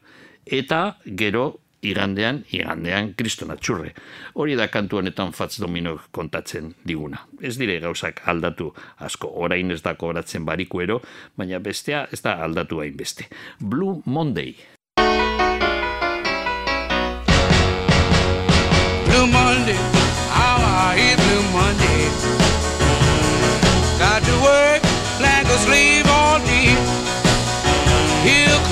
Eta 0.44 0.96
gero 1.04 1.60
igandean, 1.84 2.42
igandean 2.52 3.12
kriston 3.16 3.52
atxurre. 3.54 3.92
Hori 4.34 4.56
da 4.56 4.68
kantu 4.72 4.98
honetan 5.00 5.32
Fats 5.36 5.60
Domino 5.60 5.98
kontatzen 6.10 6.74
diguna. 6.86 7.24
Ez 7.40 7.56
dire 7.60 7.78
gauzak 7.80 8.22
aldatu 8.30 8.72
asko, 9.04 9.30
orain 9.44 9.70
ez 9.70 9.82
da 9.84 9.94
kobratzen 9.94 10.46
barikuero, 10.48 11.00
baina 11.36 11.60
bestea 11.60 12.06
ez 12.12 12.22
da 12.24 12.38
aldatu 12.44 12.80
hainbeste. 12.80 13.28
Blue 13.60 14.00
Monday. 14.04 14.56
Blue 19.04 19.26
Monday, 19.30 19.78
how 20.32 20.58
I 20.58 20.96
hate 20.98 21.20
Blue 21.22 21.44
Monday. 21.52 22.43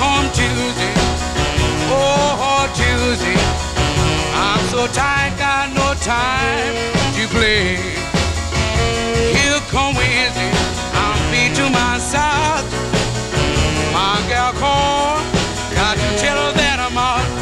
Come 0.02 0.26
Tuesday, 0.34 0.94
oh, 1.94 2.48
oh 2.50 2.64
Tuesday. 2.74 3.38
I'm 4.34 4.62
so 4.74 4.80
tired, 4.88 5.38
got 5.38 5.66
no 5.80 5.88
time 6.02 6.74
to 7.16 7.22
play. 7.34 7.76
Here 9.36 9.60
come 9.70 9.94
Wednesday, 9.94 10.50
I'm 11.04 11.20
beat 11.30 11.54
to 11.58 11.66
my 11.70 11.98
side. 11.98 12.66
My 13.94 14.18
gal 14.28 14.52
called, 14.62 15.22
got 15.78 15.94
to 16.02 16.08
tell 16.22 16.38
her 16.44 16.52
that 16.60 16.78
I'm 16.86 16.98
out. 16.98 17.41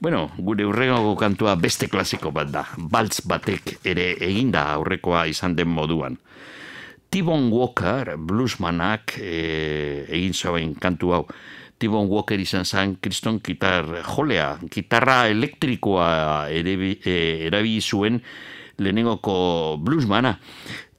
Bueno, 0.00 0.30
gure 0.38 0.64
urrengo 0.64 1.12
kantua 1.20 1.58
beste 1.60 1.84
klasiko 1.92 2.30
bat 2.32 2.48
da. 2.48 2.62
Baltz 2.80 3.20
batek 3.28 3.74
ere 3.84 4.14
eginda 4.24 4.62
aurrekoa 4.72 5.26
izan 5.28 5.52
den 5.58 5.68
moduan. 5.68 6.16
Tibon 7.12 7.50
Walker, 7.52 8.14
bluesmanak 8.16 9.18
e, 9.20 10.06
egin 10.08 10.32
zuen 10.32 10.72
kantu 10.80 11.12
hau. 11.12 11.20
Tibon 11.76 12.08
Walker 12.08 12.40
izan 12.40 12.64
zen 12.64 12.94
kriston 12.96 13.42
gitar 13.44 13.90
jolea, 14.06 14.54
gitarra 14.72 15.26
elektrikoa 15.28 16.48
ere, 16.48 16.78
e, 17.04 17.18
erabili 17.50 17.84
zuen 17.84 18.22
lehenengoko 18.80 19.76
bluesmana. 19.84 20.38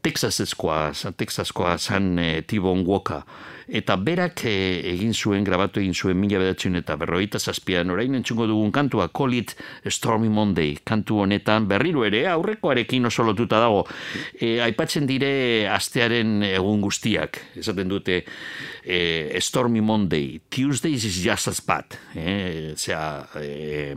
Texaseskoa, 0.05 0.91
Texaskoa 1.17 1.79
zan 1.79 2.19
e, 2.21 2.29
Tibon 2.45 2.85
Walker. 2.85 3.25
Eta 3.71 3.95
berak 3.95 4.41
e, 4.49 4.53
egin 4.91 5.13
zuen, 5.15 5.45
grabatu 5.47 5.79
egin 5.79 5.93
zuen 5.95 6.17
mila 6.19 6.41
bedatzen 6.41 6.75
eta 6.75 6.97
berroita 6.99 7.39
zazpian, 7.39 7.93
orain 7.93 8.17
entzungo 8.17 8.43
dugun 8.49 8.73
kantua, 8.75 9.07
Call 9.15 9.37
It 9.37 9.53
Stormy 9.87 10.27
Monday, 10.27 10.73
kantu 10.83 11.21
honetan 11.23 11.69
berriro 11.69 12.03
ere, 12.03 12.25
aurrekoarekin 12.27 13.07
oso 13.07 13.23
lotuta 13.23 13.61
dago. 13.63 13.85
E, 14.35 14.57
aipatzen 14.65 15.07
dire 15.07 15.31
astearen 15.71 16.41
egun 16.49 16.83
guztiak, 16.83 17.39
esaten 17.63 17.87
dute 17.93 18.19
e, 18.83 18.99
Stormy 19.39 19.79
Monday, 19.79 20.41
Tuesdays 20.51 21.07
is 21.07 21.21
just 21.23 21.47
as 21.47 21.63
bad, 21.63 21.95
e, 22.11 22.75
zera, 22.75 23.23
e, 23.39 23.95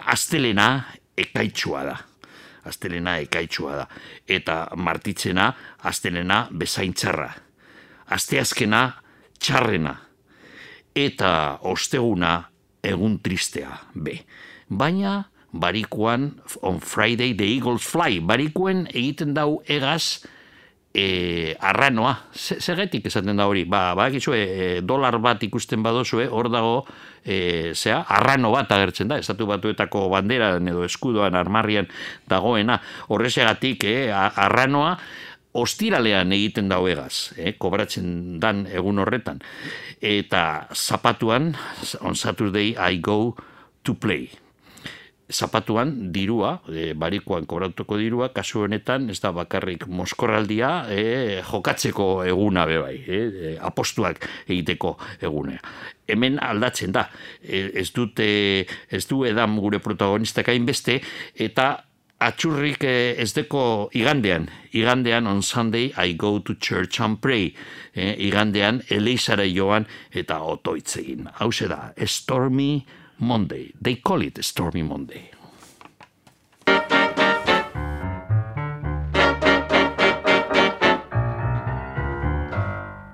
astelena 0.00 0.72
ekaitsua 1.12 1.84
da 1.90 2.00
astelena 2.64 3.16
ekaitsua 3.18 3.76
da. 3.76 3.86
Eta 4.30 4.68
martitzena, 4.78 5.50
astelena 5.90 6.44
bezaintzarra. 6.50 7.32
Asteazkena, 8.12 8.82
txarrena. 9.40 9.96
Eta 10.94 11.58
osteguna, 11.68 12.34
egun 12.84 13.18
tristea, 13.24 13.78
be. 13.94 14.18
Baina, 14.68 15.22
barikuan, 15.52 16.30
on 16.62 16.80
Friday 16.80 17.32
the 17.36 17.44
Eagles 17.48 17.84
fly, 17.88 18.20
barikuen 18.20 18.86
egiten 18.92 19.32
dau 19.36 19.62
egaz, 19.68 20.24
e, 20.94 21.56
arranoa, 21.60 22.18
Ze- 22.36 22.58
zergatik 22.60 23.06
esaten 23.08 23.36
da 23.36 23.46
hori, 23.48 23.64
ba, 23.64 23.94
ba 23.96 24.10
e, 24.12 24.80
dolar 24.84 25.18
bat 25.18 25.42
ikusten 25.42 25.82
badozue, 25.82 26.26
hor 26.28 26.50
dago, 26.52 26.84
e, 27.24 27.72
zea, 27.74 28.02
arrano 28.08 28.50
bat 28.52 28.70
agertzen 28.72 29.08
da, 29.08 29.16
estatu 29.18 29.46
batuetako 29.46 30.08
banderan 30.12 30.68
edo 30.68 30.84
eskudoan 30.84 31.34
armarrian 31.34 31.88
dagoena, 32.28 32.80
horrexegatik, 33.08 33.84
eh, 33.84 34.12
a- 34.12 34.32
arranoa, 34.36 34.98
ostiralean 35.52 36.32
egiten 36.32 36.68
da 36.68 36.78
egaz, 36.88 37.32
eh, 37.36 37.54
kobratzen 37.58 38.40
dan 38.40 38.66
egun 38.66 38.98
horretan. 38.98 39.42
Eta 40.00 40.68
zapatuan, 40.74 41.54
on 42.00 42.16
Saturday 42.16 42.74
I 42.76 43.00
go 43.00 43.36
to 43.84 43.94
play 43.94 44.30
zapatuan 45.32 46.12
dirua, 46.12 46.60
e, 46.68 46.92
barikoan 46.94 47.46
kobratuko 47.48 47.96
dirua, 47.98 48.30
kasu 48.36 48.66
honetan 48.66 49.08
ez 49.10 49.18
da 49.22 49.32
bakarrik 49.34 49.86
moskorraldia 49.88 50.70
e, 50.92 51.40
jokatzeko 51.48 52.24
eguna 52.28 52.66
be 52.68 52.78
bai, 52.82 52.96
e, 53.00 53.18
e, 53.18 53.54
apostuak 53.60 54.28
egiteko 54.46 54.96
eguna. 55.20 55.58
Hemen 56.06 56.38
aldatzen 56.42 56.92
da, 56.94 57.06
e, 57.42 57.64
ez 57.80 57.88
dute, 57.96 58.28
ez 58.90 59.04
du 59.08 59.24
edan 59.28 59.56
gure 59.62 59.80
protagonistak 59.82 60.52
hainbeste, 60.52 61.00
eta 61.34 61.72
atxurrik 62.26 62.84
eh, 62.84 63.14
ez 63.18 63.32
deko 63.34 63.90
igandean, 63.94 64.48
igandean 64.72 65.26
on 65.26 65.42
Sunday 65.42 65.92
I 65.96 66.12
go 66.12 66.38
to 66.38 66.54
church 66.54 67.00
and 67.00 67.20
pray, 67.20 67.54
eh, 67.94 68.14
igandean 68.28 68.82
eleizara 68.90 69.46
joan 69.46 69.86
eta 70.12 70.38
otoitzegin. 70.40 71.28
Hau 71.40 71.50
da, 71.68 71.92
Stormy 72.06 72.86
Monday. 73.18 73.72
They 73.80 73.96
call 73.96 74.22
it 74.22 74.38
Stormy 74.44 74.82
Monday. 74.82 75.30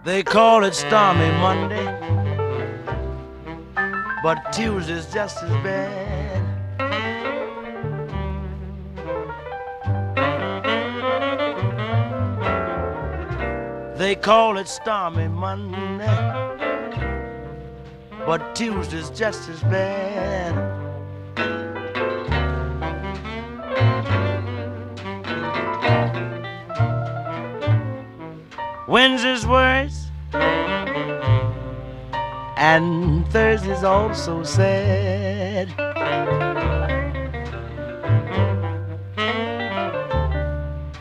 They 0.05 0.23
call 0.23 0.65
it 0.65 0.75
Stormy 0.75 1.31
Monday, 1.39 1.85
but 4.23 4.39
Tuesday's 4.53 5.13
just 5.13 5.43
as 5.43 5.51
bad. 5.63 6.48
They 13.99 14.15
call 14.15 14.59
it 14.59 14.69
Stormy 14.69 15.27
Monday, 15.27 16.07
but 18.25 18.55
Tuesday's 18.55 19.11
just 19.11 19.49
as 19.49 19.61
bad. 19.65 20.55
Wednesday's 28.87 29.45
worse, 29.45 30.11
and 32.57 33.27
Thursday's 33.33 33.83
also 33.83 34.45
sad. 34.45 35.75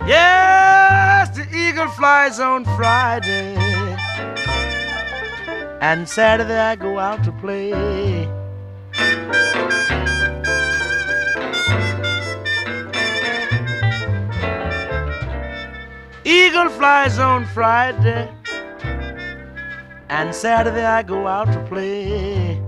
Yes, 0.07 0.36
the 0.36 0.36
eagle 1.67 1.87
flies 1.89 2.39
on 2.39 2.63
Friday, 2.77 3.53
and 5.81 6.07
Saturday 6.07 6.57
I 6.57 6.75
go 6.77 6.97
out 6.97 7.23
to 7.25 7.31
play. 7.33 7.73
Eagle 16.23 16.69
flies 16.69 17.19
on 17.19 17.45
Friday, 17.47 18.31
and 20.09 20.33
Saturday 20.33 20.85
I 20.85 21.03
go 21.03 21.27
out 21.27 21.51
to 21.51 21.59
play. 21.67 22.61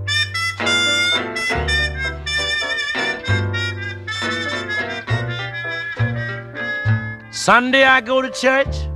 Sunday 7.30 7.84
I 7.84 8.02
go 8.02 8.20
to 8.20 8.30
church, 8.30 8.89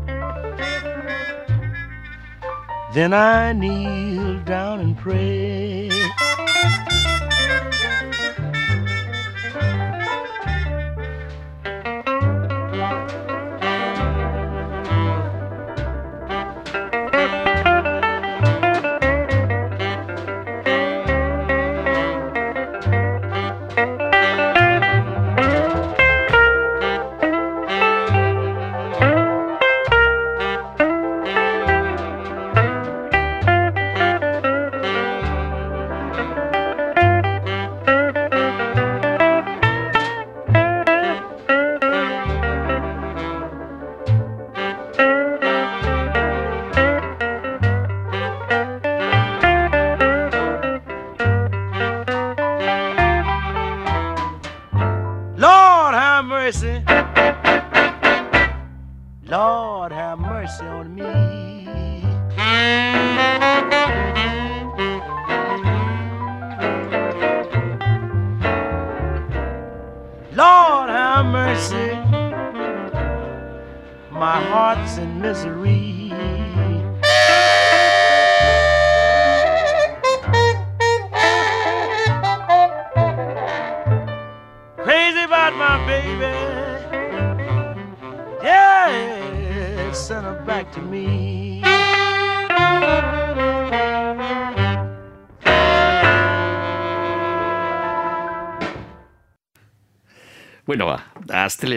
then 2.94 3.12
I 3.12 3.52
kneel 3.52 4.38
down 4.44 4.78
and 4.80 4.96
pray. 4.96 5.93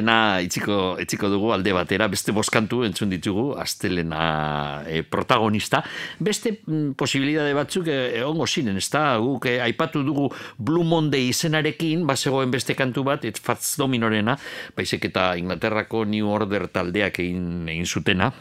Astelena 0.08 0.42
itziko, 0.42 0.98
itziko 1.00 1.30
dugu 1.30 1.52
alde 1.52 1.74
batera, 1.74 2.08
beste 2.08 2.32
boskantu 2.32 2.84
entzun 2.86 3.10
ditugu, 3.10 3.58
astelena 3.60 4.84
e, 4.88 5.04
protagonista. 5.04 5.84
Beste 6.20 6.62
mm, 6.66 6.96
posibilidade 6.96 7.54
batzuk 7.54 7.88
e, 7.88 8.20
egongo 8.20 8.48
ziren, 8.48 8.78
ez 8.78 8.90
da, 8.90 9.18
guk 9.18 9.46
e, 9.46 9.60
aipatu 9.62 10.04
dugu 10.04 10.30
Blue 10.58 10.86
Monday 10.86 11.30
izenarekin, 11.30 12.06
bazegoen 12.08 12.52
beste 12.52 12.76
kantu 12.76 13.04
bat, 13.04 13.26
et 13.26 13.38
Fats 13.38 13.78
Dominorena, 13.78 14.38
baizik 14.76 15.10
eta 15.10 15.36
Inglaterrako 15.38 16.06
New 16.06 16.30
Order 16.30 16.68
taldeak 16.68 17.20
egin, 17.20 17.68
egin 17.68 17.86
zutena, 17.86 18.32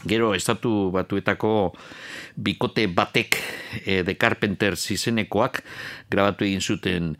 Gero 0.00 0.30
estatu 0.32 0.88
batuetako 0.94 1.74
bikote 2.40 2.86
batek 2.88 3.36
e, 3.84 3.98
The 4.00 4.14
Carpenters 4.16 4.86
izenekoak 4.94 5.60
grabatu 6.08 6.46
egin 6.46 6.64
zuten 6.64 7.10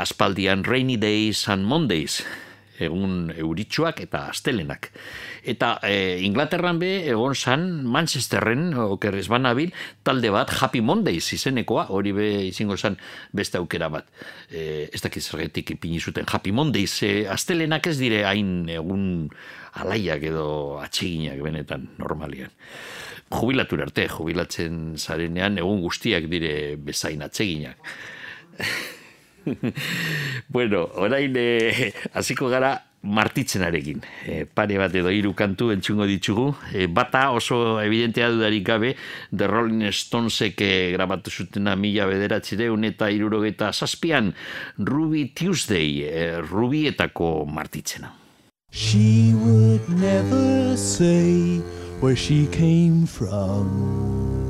aspaldian 0.00 0.64
Rainy 0.64 0.96
Days 0.96 1.44
and 1.52 1.68
Mondays 1.68 2.22
egun 2.86 3.32
euritsuak 3.34 4.00
eta 4.04 4.26
astelenak. 4.30 4.90
Eta 5.44 5.76
e, 5.86 6.20
Inglaterran 6.26 6.80
be 6.80 6.90
egon 7.10 7.34
zan 7.34 7.66
Manchesterren 7.84 8.74
oker 8.74 9.16
ez 9.18 9.26
banabil 9.30 9.72
talde 10.06 10.30
bat 10.34 10.52
Happy 10.60 10.82
Mondays 10.84 11.32
izenekoa 11.36 11.88
hori 11.94 12.12
be 12.16 12.28
izango 12.48 12.76
zan 12.76 12.98
beste 13.32 13.58
aukera 13.58 13.90
bat. 13.92 14.08
E, 14.50 14.88
ez 14.92 15.00
dakiz 15.02 15.24
zergetik 15.26 15.74
ipini 15.76 16.00
zuten 16.00 16.28
Happy 16.28 16.52
Mondays 16.52 17.02
e, 17.02 17.26
astelenak 17.30 17.90
ez 17.90 17.98
dire 18.00 18.24
hain 18.28 18.68
egun 18.68 19.28
alaiak 19.80 20.24
edo 20.30 20.78
atseginak 20.82 21.40
benetan 21.44 21.88
normalian. 21.98 22.50
Jubilatura 23.30 23.86
arte, 23.86 24.08
jubilatzen 24.10 24.96
zarenean 24.98 25.60
egun 25.62 25.84
guztiak 25.84 26.26
dire 26.30 26.54
bezain 26.82 27.22
atseginak. 27.22 27.78
bueno, 30.48 30.86
orain 31.00 31.34
eh, 31.36 31.92
hasiko 32.14 32.48
gara 32.48 32.76
martitzenarekin. 33.02 34.02
E, 34.28 34.44
pare 34.44 34.76
bat 34.80 34.94
edo 34.94 35.12
hiru 35.12 35.32
kantu 35.36 35.70
entzungo 35.72 36.06
ditugu. 36.08 36.50
E, 36.74 36.86
bata 36.86 37.30
oso 37.32 37.80
evidentea 37.80 38.30
dudarik 38.34 38.66
gabe 38.66 38.94
The 39.32 39.48
Rolling 39.48 39.88
Stonesek 39.92 40.60
grabatu 40.94 41.30
zutena 41.30 41.76
mila 41.76 42.06
bederatzireun 42.10 42.84
eta 42.90 43.10
irurogeta 43.10 43.72
zazpian 43.72 44.34
Ruby 44.78 45.30
Tuesday, 45.34 46.04
e, 46.04 46.40
Rubietako 46.44 47.46
martitzena. 47.46 48.14
She 48.72 49.34
would 49.34 49.88
never 49.88 50.76
say 50.76 51.58
where 52.00 52.14
she 52.14 52.46
came 52.52 53.04
from. 53.06 54.49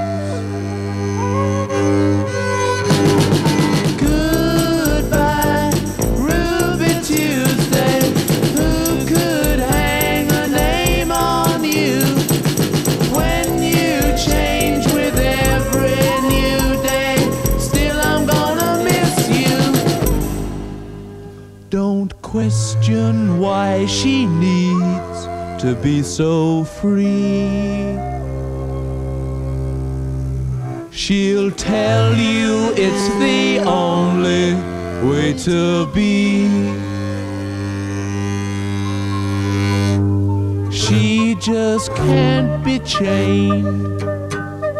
Question 21.71 23.39
why 23.39 23.85
she 23.85 24.25
needs 24.25 25.25
to 25.61 25.77
be 25.81 26.03
so 26.03 26.65
free. 26.65 27.97
She'll 30.91 31.51
tell 31.51 32.13
you 32.13 32.73
it's 32.75 33.07
the 33.19 33.59
only 33.65 34.53
way 35.07 35.33
to 35.45 35.87
be. 35.93 36.49
She 40.71 41.35
just 41.35 41.95
can't 41.95 42.65
be 42.65 42.79
chained 42.79 43.99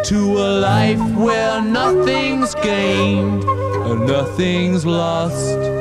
to 0.10 0.20
a 0.38 0.50
life 0.60 1.16
where 1.16 1.62
nothing's 1.62 2.54
gained 2.56 3.44
and 3.44 4.06
nothing's 4.06 4.86
lost 4.86 5.81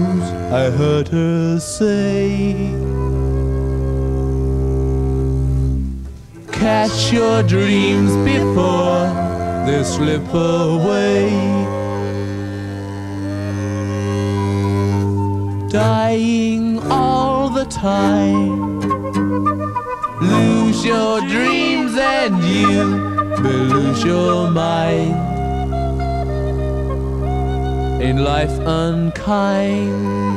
I 0.53 0.69
heard 0.69 1.07
her 1.07 1.61
say. 1.61 2.51
Catch 6.51 7.13
your 7.13 7.41
dreams 7.41 8.11
before 8.29 9.07
they 9.65 9.81
slip 9.85 10.27
away. 10.33 11.29
Dying 15.69 16.79
all 16.91 17.47
the 17.49 17.63
time. 17.63 18.81
Lose 20.19 20.83
your 20.83 21.21
dreams 21.21 21.95
and 21.97 22.43
you 22.43 23.41
will 23.41 23.65
lose 23.77 24.03
your 24.03 24.51
mind. 24.51 25.15
In 28.01 28.25
life 28.25 28.59
unkind. 28.65 30.30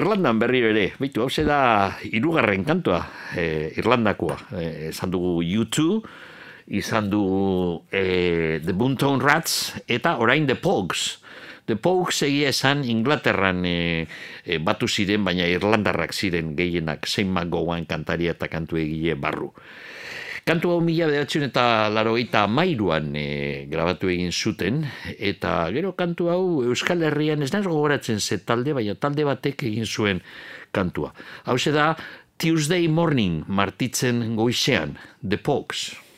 Irlandan 0.00 0.40
berriro 0.40 0.70
ere. 0.72 0.94
Beitu, 0.96 1.20
hau 1.20 1.30
da 1.44 1.92
irugarren 2.08 2.64
kantua, 2.64 3.04
eh, 3.36 3.72
Irlandakoa. 3.76 4.38
Eh, 4.56 4.88
esan 4.88 5.12
dugu 5.12 5.42
U2, 5.44 6.00
izan 6.70 7.10
dugu 7.10 7.82
eh, 7.92 8.60
The 8.64 8.72
Boomtown 8.72 9.20
Rats, 9.20 9.74
eta 9.86 10.16
orain 10.16 10.46
The 10.46 10.56
Pogues. 10.56 11.18
The 11.66 11.76
Pogues 11.76 12.22
egia 12.26 12.48
esan 12.50 12.82
Inglaterran 12.88 13.64
eh, 13.68 14.06
eh, 14.46 14.58
batu 14.58 14.88
ziren, 14.88 15.22
baina 15.26 15.44
Irlandarrak 15.46 16.14
ziren 16.16 16.56
gehienak 16.56 17.06
Saint 17.06 17.30
McGowan 17.30 17.84
kantaria 17.86 18.32
eta 18.32 18.48
kantu 18.48 18.80
egile 18.80 19.14
barru. 19.20 19.52
Kantu 20.48 20.72
hau 20.72 20.80
mila 20.80 21.06
bedatzen 21.10 21.44
eta 21.46 21.88
laro 21.92 22.16
mairuan 22.48 23.14
e, 23.14 23.66
grabatu 23.70 24.08
egin 24.08 24.32
zuten, 24.32 24.84
eta 25.18 25.70
gero 25.72 25.92
kantu 25.92 26.30
hau 26.30 26.62
Euskal 26.64 27.02
Herrian 27.02 27.42
ez 27.42 27.52
naiz 27.52 27.66
gogoratzen 27.66 28.20
ze 28.20 28.38
talde, 28.38 28.72
baina 28.72 28.94
talde 28.94 29.24
batek 29.24 29.62
egin 29.62 29.86
zuen 29.86 30.22
kantua. 30.72 31.12
Hau 31.44 31.56
da 31.72 31.96
Tuesday 32.38 32.88
Morning 32.88 33.44
martitzen 33.46 34.34
goizean, 34.36 34.96
The 35.22 35.36
Pogues. 35.36 36.09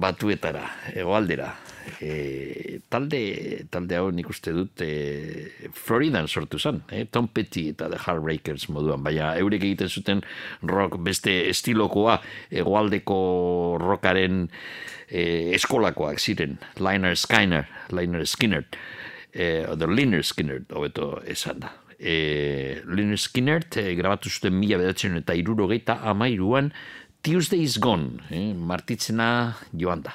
Batuetara, 0.00 0.64
egoaldera. 0.94 1.50
E, 2.00 2.80
talde, 2.92 3.20
talde 3.72 3.96
hau 3.98 4.10
nik 4.14 4.28
uste 4.30 4.52
dut 4.54 4.82
e, 4.84 5.70
Floridan 5.74 6.28
sortu 6.28 6.60
zen, 6.60 6.82
e, 6.92 7.04
Tom 7.10 7.28
Petty 7.32 7.68
eta 7.72 7.88
The 7.90 7.98
Heartbreakers 8.04 8.68
moduan, 8.72 9.02
baina 9.04 9.32
eurek 9.40 9.64
egiten 9.64 9.90
zuten 9.90 10.22
rock 10.68 10.98
beste 11.02 11.34
estilokoa, 11.50 12.20
egoaldeko 12.62 13.18
rockaren 13.82 14.46
e, 15.08 15.52
eskolakoak 15.58 16.20
ziren, 16.20 16.58
Liner 16.78 17.16
Skinner, 17.16 17.68
Liner 17.90 18.26
Skinner, 18.26 18.64
e, 19.32 19.66
edo 19.66 19.90
Liner 19.90 20.24
Skinner, 20.24 20.62
hobeto 20.70 21.16
esan 21.26 21.64
da. 21.64 21.74
E, 22.00 22.80
Liner 22.88 23.18
Skinner 23.20 23.66
e, 23.76 23.90
grabatu 23.98 24.30
zuten 24.32 24.54
mila 24.56 24.78
bedatzen 24.80 25.18
eta 25.18 25.36
irurogeita 25.36 25.98
amairuan 26.08 26.70
Tuesday 27.22 27.62
is 27.62 27.76
Gone, 27.78 28.22
eh, 28.30 28.54
martitzena 28.54 29.54
joan 29.76 30.00
da. 30.00 30.14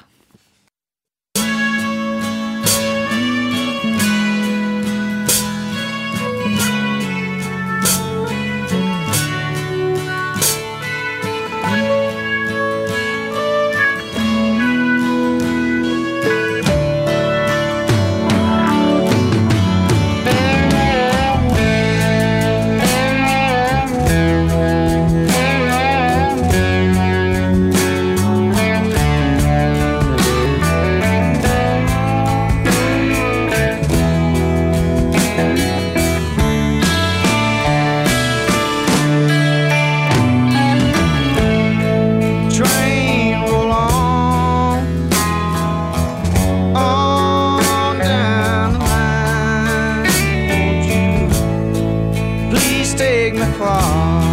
Far 53.66 54.25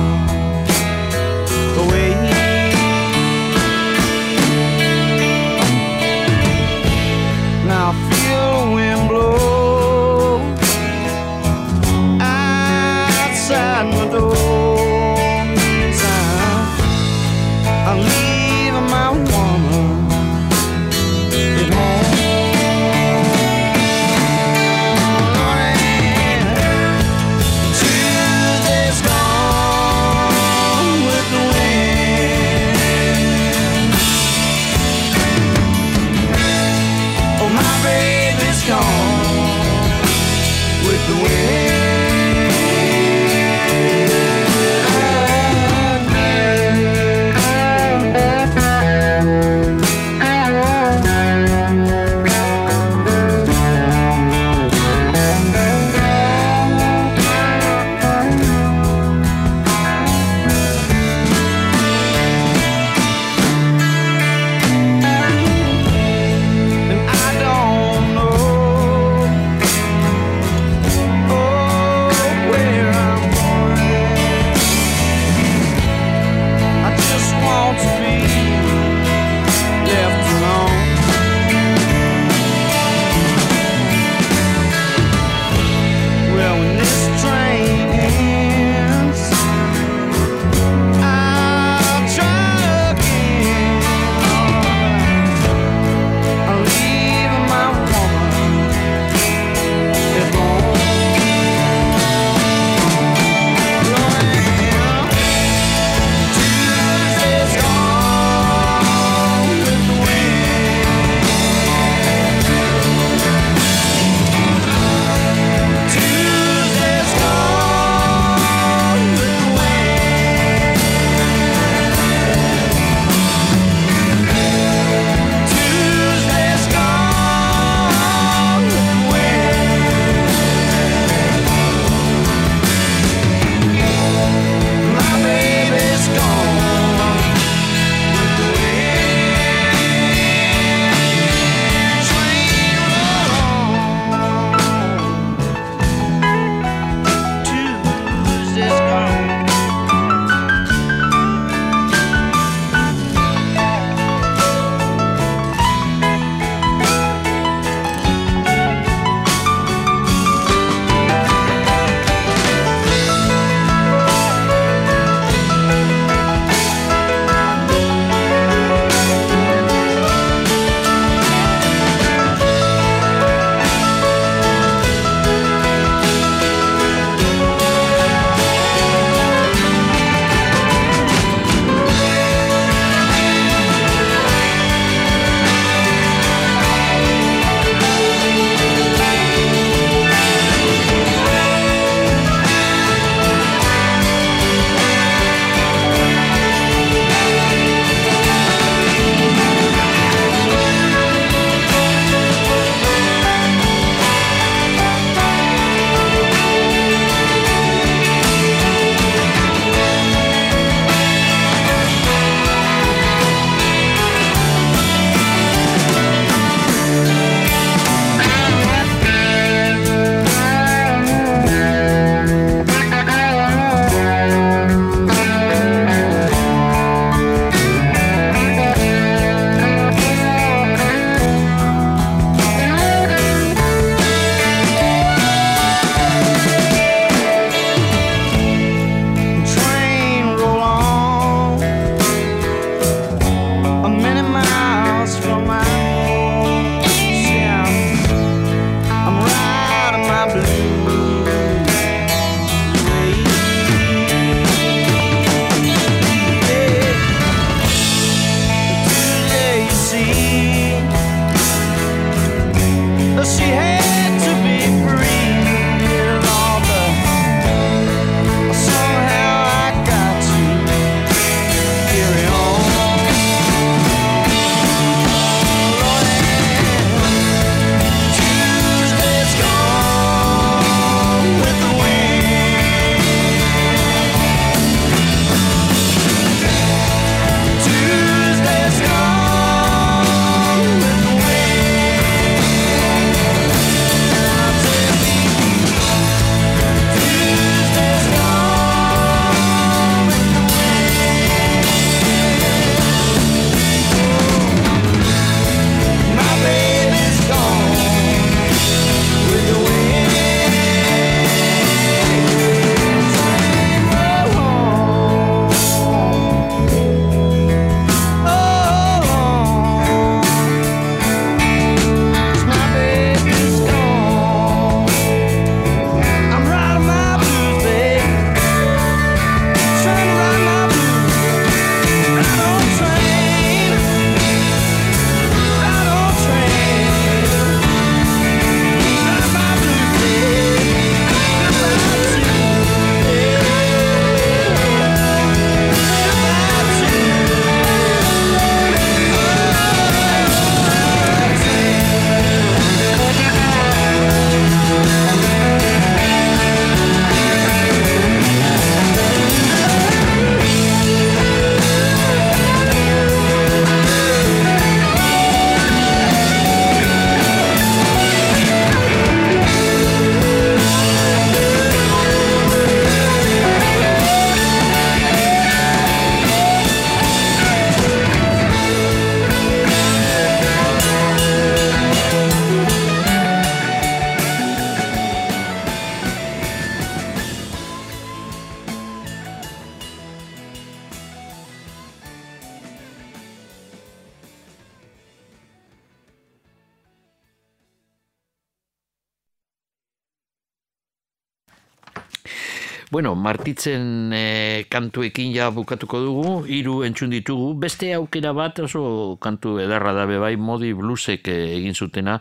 martitzen 403.33 404.13
e, 404.13 404.65
kantuekin 404.69 405.33
ja 405.33 405.49
bukatuko 405.55 406.01
dugu, 406.05 406.33
hiru 406.53 406.83
entzun 406.85 407.13
ditugu, 407.13 407.53
beste 407.61 407.93
aukera 407.97 408.35
bat 408.37 408.61
oso 408.65 409.17
kantu 409.23 409.57
edarra 409.63 409.95
da 409.97 410.05
bai 410.07 410.35
modi 410.37 410.73
bluesek 410.77 411.31
eh, 411.33 411.57
egin 411.57 411.75
zutena, 411.75 412.19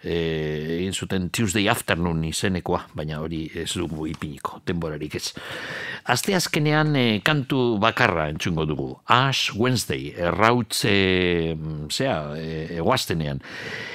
e, 0.00 0.16
egin 0.78 0.96
zuten 0.96 1.28
Tuesday 1.34 1.68
Afternoon 1.68 2.24
izenekoa, 2.30 2.84
baina 2.96 3.20
hori 3.20 3.44
ez 3.60 3.72
dugu 3.76 4.08
ipiniko, 4.08 4.62
denborarik 4.66 5.18
ez. 5.20 5.34
Aste 6.14 6.36
azkenean 6.36 6.96
e, 6.96 7.06
kantu 7.24 7.76
bakarra 7.82 8.30
entzungo 8.32 8.64
dugu, 8.68 8.90
Ash 9.12 9.52
Wednesday, 9.58 10.14
errautz, 10.16 10.84
e, 10.88 11.56
zea, 11.92 12.16
e, 12.38 12.78
eguaztenean. 12.78 13.44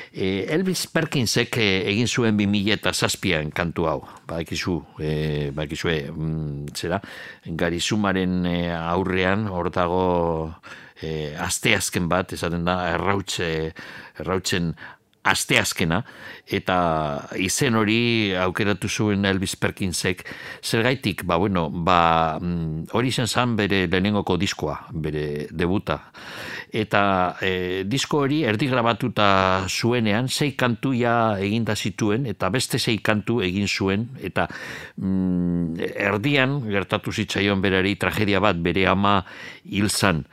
E, 0.10 0.46
Elvis 0.54 0.88
Perkinsek 0.90 1.58
e, 1.62 1.68
egin 1.92 2.10
zuen 2.10 2.38
2000 2.38 2.78
eta 2.78 2.94
zazpian 2.94 3.54
kantu 3.56 3.90
hau, 3.90 4.00
badakizu, 4.40 4.84
e, 5.00 5.52
badakizue, 5.52 6.12
mm, 6.12 6.68
zera, 6.76 7.02
garizumaren 7.46 8.46
e, 8.46 8.72
aurrean, 8.72 9.48
hor 9.48 9.70
dago 9.70 10.54
e, 11.02 11.36
asteazken 11.38 12.08
bat, 12.10 12.34
esaten 12.34 12.66
da, 12.66 12.80
errautze, 12.94 13.74
errautzen 14.20 14.74
asteazkena, 15.30 16.00
eta 16.48 16.78
izen 17.38 17.76
hori 17.76 18.34
aukeratu 18.40 18.90
zuen 18.90 19.26
Elvis 19.28 19.58
Perkinsek, 19.60 20.24
zergaitik, 20.64 21.26
ba, 21.28 21.38
bueno, 21.38 21.68
ba, 21.70 22.40
mm, 22.40 22.90
hori 22.96 23.12
zen 23.12 23.28
zan 23.28 23.56
bere 23.60 23.86
lehenengoko 23.88 24.38
diskoa, 24.40 24.80
bere 24.92 25.48
debuta. 25.52 26.00
Eta 26.70 27.02
e, 27.42 27.84
disko 27.90 28.20
hori 28.26 28.44
erdi 28.46 28.68
grabatuta 28.70 29.66
zuenean, 29.66 30.28
sei 30.30 30.52
kantu 30.54 30.94
ja 30.94 31.14
eginda 31.42 31.74
zituen, 31.76 32.28
eta 32.30 32.52
beste 32.54 32.78
sei 32.78 33.00
kantu 33.02 33.40
egin 33.42 33.66
zuen, 33.68 34.06
eta 34.22 34.46
mm, 35.02 35.80
erdian, 35.98 36.60
gertatu 36.70 37.12
zitzaion 37.12 37.62
berari, 37.62 37.96
tragedia 37.98 38.40
bat, 38.40 38.62
bere 38.62 38.86
ama 38.92 39.24
hil 39.66 39.90
zan 39.90 40.26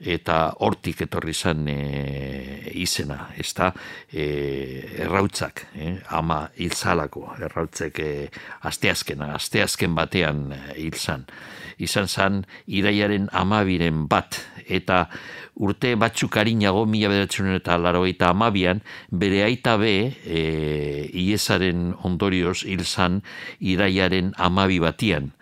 eta 0.00 0.54
hortik 0.64 1.02
etorri 1.04 1.34
zan 1.34 1.66
e, 1.68 2.72
izena, 2.80 3.28
ez 3.36 3.52
da, 3.56 3.70
e, 4.08 4.24
errautzak, 5.04 5.66
e, 5.76 5.92
ama 6.16 6.46
hilzalako, 6.56 7.26
errautzek 7.44 8.00
e, 8.00 8.12
asteazkena, 8.68 9.34
asteazken 9.36 9.94
batean 9.94 10.46
e, 10.56 10.60
hil 10.80 10.96
zan. 10.96 11.26
Izan 11.80 12.08
zan, 12.08 12.42
iraiaren 12.68 13.28
amabiren 13.32 14.06
bat, 14.08 14.40
eta 14.68 15.06
urte 15.60 15.94
batzuk 16.00 16.36
harinago, 16.36 16.86
mila 16.88 17.10
bederatzen 17.12 17.52
eta 17.56 17.76
laro 17.80 18.06
eta 18.08 18.32
amabian, 18.32 18.80
bere 19.10 19.44
aita 19.44 19.76
be, 19.80 19.94
e, 20.24 20.44
iesaren 21.26 21.90
ondorioz 22.08 22.62
hil 22.64 22.84
zan, 22.84 23.20
iraiaren 23.60 24.32
amabi 24.38 24.80
batian. 24.80 25.32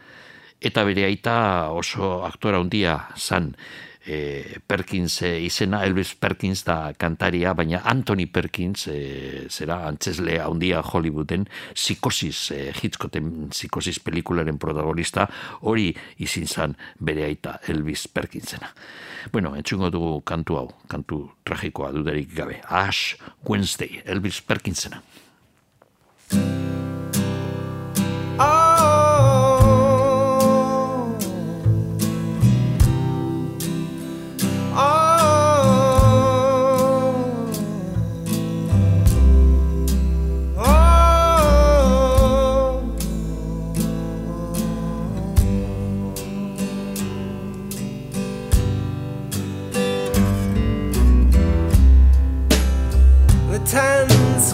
Eta 0.59 0.83
bere 0.83 1.05
aita 1.07 1.71
oso 1.71 2.25
aktora 2.27 2.59
handia 2.59 3.05
zan, 3.15 3.53
e, 4.09 4.61
Perkins 4.67 5.21
e, 5.23 5.35
izena, 5.45 5.83
Elvis 5.85 6.15
Perkins 6.19 6.65
da 6.67 6.95
kantaria, 6.99 7.53
baina 7.55 7.83
Anthony 7.85 8.27
Perkins 8.33 8.87
e, 8.89 9.47
zera 9.53 9.83
antzesle 9.89 10.39
handia 10.41 10.81
Hollywooden 10.83 11.47
psikosis, 11.75 12.41
e, 12.57 12.61
Hitchcocken 12.73 13.51
psikosis 13.53 14.01
pelikularen 14.05 14.59
protagonista, 14.59 15.29
hori 15.69 15.91
izin 16.25 16.49
zan 16.49 16.77
bere 16.99 17.29
aita 17.29 17.59
Elvis 17.69 18.09
Perkinsena. 18.09 18.73
Bueno, 19.33 19.55
entzungo 19.59 19.91
dugu 19.93 20.21
kantu 20.25 20.57
hau, 20.57 20.69
kantu 20.89 21.23
tragikoa 21.45 21.93
dudarik 21.93 22.33
gabe. 22.35 22.63
Ash 22.69 23.19
Wednesday, 23.45 24.01
Elvis 24.07 24.41
Perkinsena. 24.41 25.03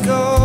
Go 0.05 0.44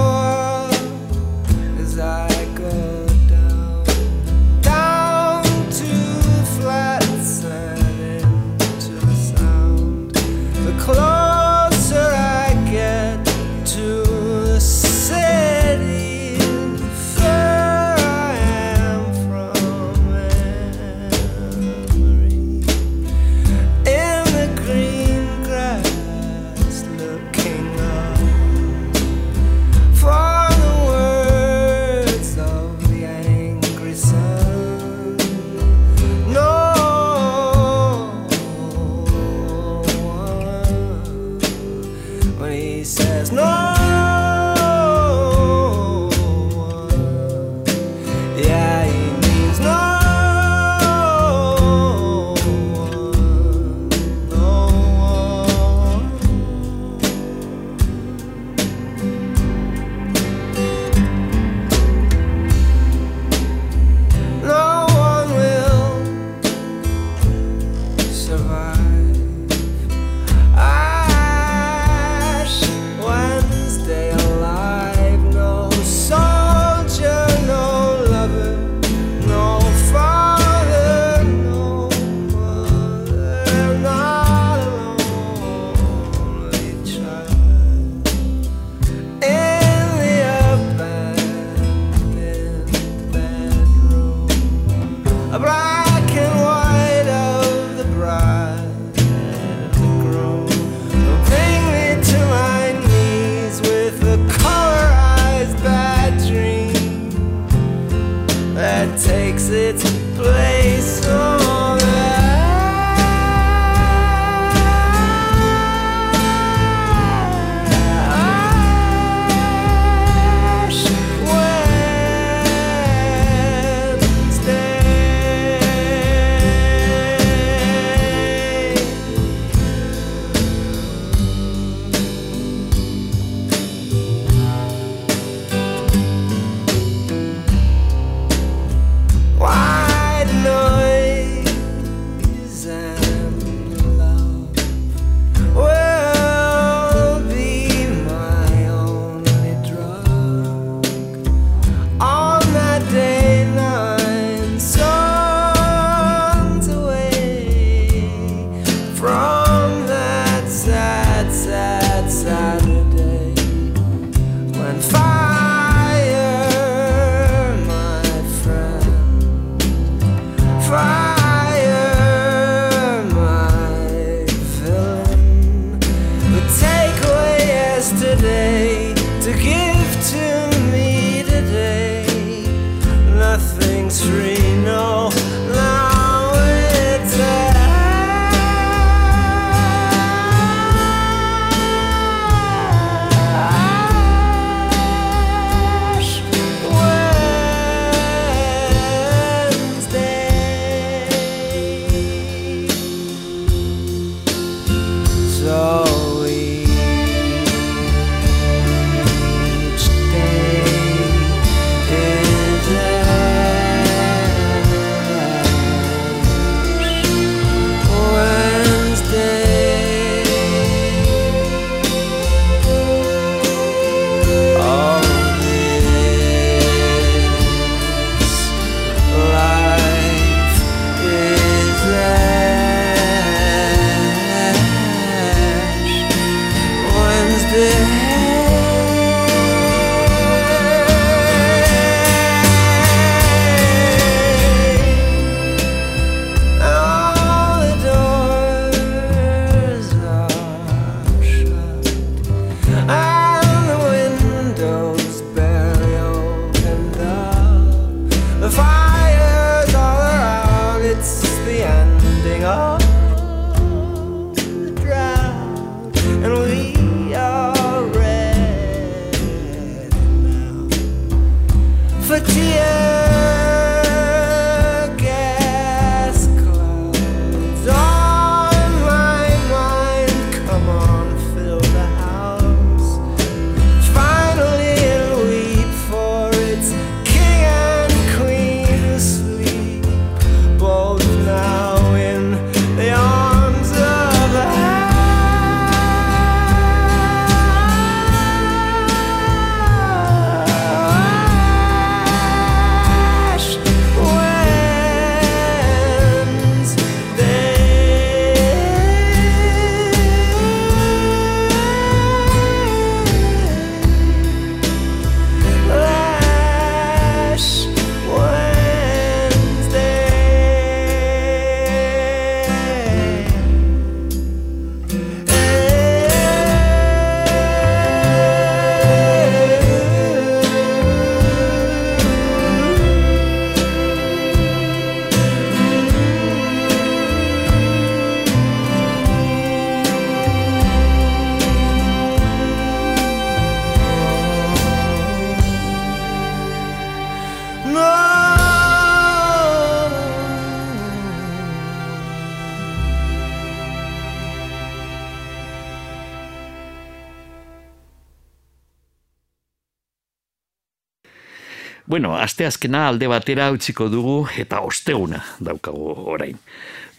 Bueno, 361.90 362.12
asteazkena 362.22 362.84
alde 362.88 363.08
batera 363.10 363.48
utziko 363.50 363.88
dugu 363.90 364.28
eta 364.38 364.60
osteguna 364.62 365.24
daukagu 365.42 365.88
orain. 366.14 366.38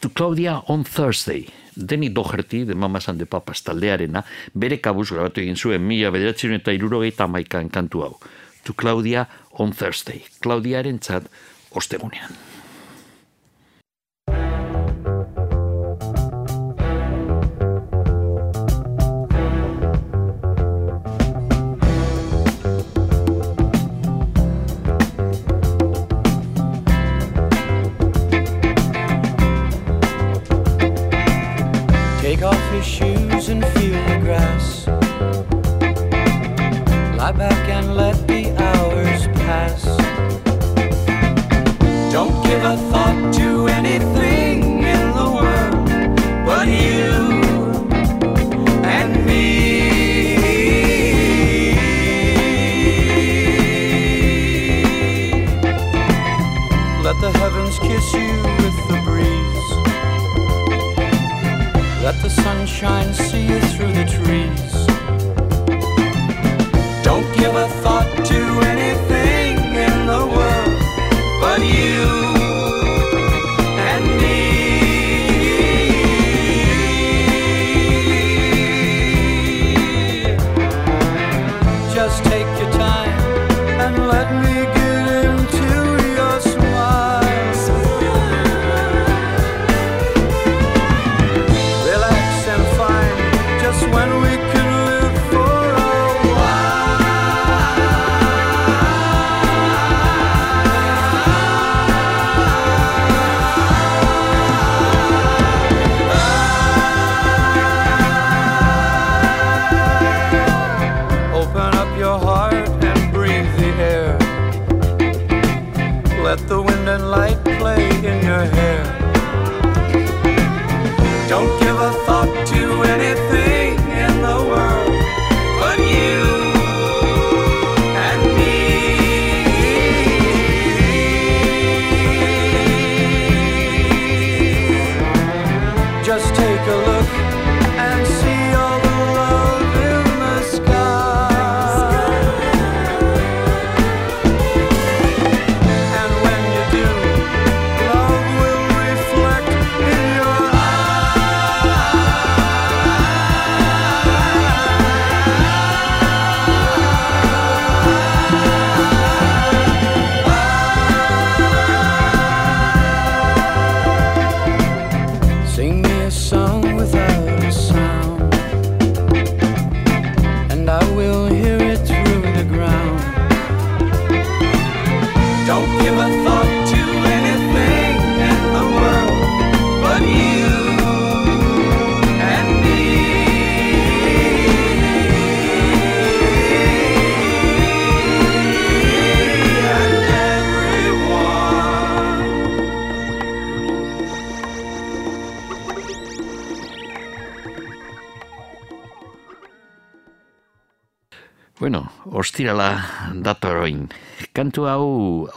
To 0.02 0.10
Claudia 0.10 0.56
on 0.66 0.82
Thursday, 0.82 1.44
Deni 1.76 2.08
Doherty, 2.10 2.64
de 2.66 2.74
Mamas 2.74 3.06
and 3.08 3.22
the 3.22 3.26
Papas 3.26 3.62
taldearena, 3.62 4.24
bere 4.52 4.80
kabuz 4.82 5.12
grabatu 5.12 5.44
egin 5.44 5.54
zuen 5.54 5.86
mila 5.86 6.10
bederatzen 6.10 6.58
eta 6.58 6.74
irurogeita 6.74 7.30
maikan 7.30 7.70
kantu 7.70 8.02
hau. 8.02 8.14
To 8.66 8.74
Claudia 8.74 9.28
on 9.62 9.70
Thursday, 9.70 10.24
Claudiaren 10.42 10.98
txat 10.98 11.30
ostegunean. 11.70 12.49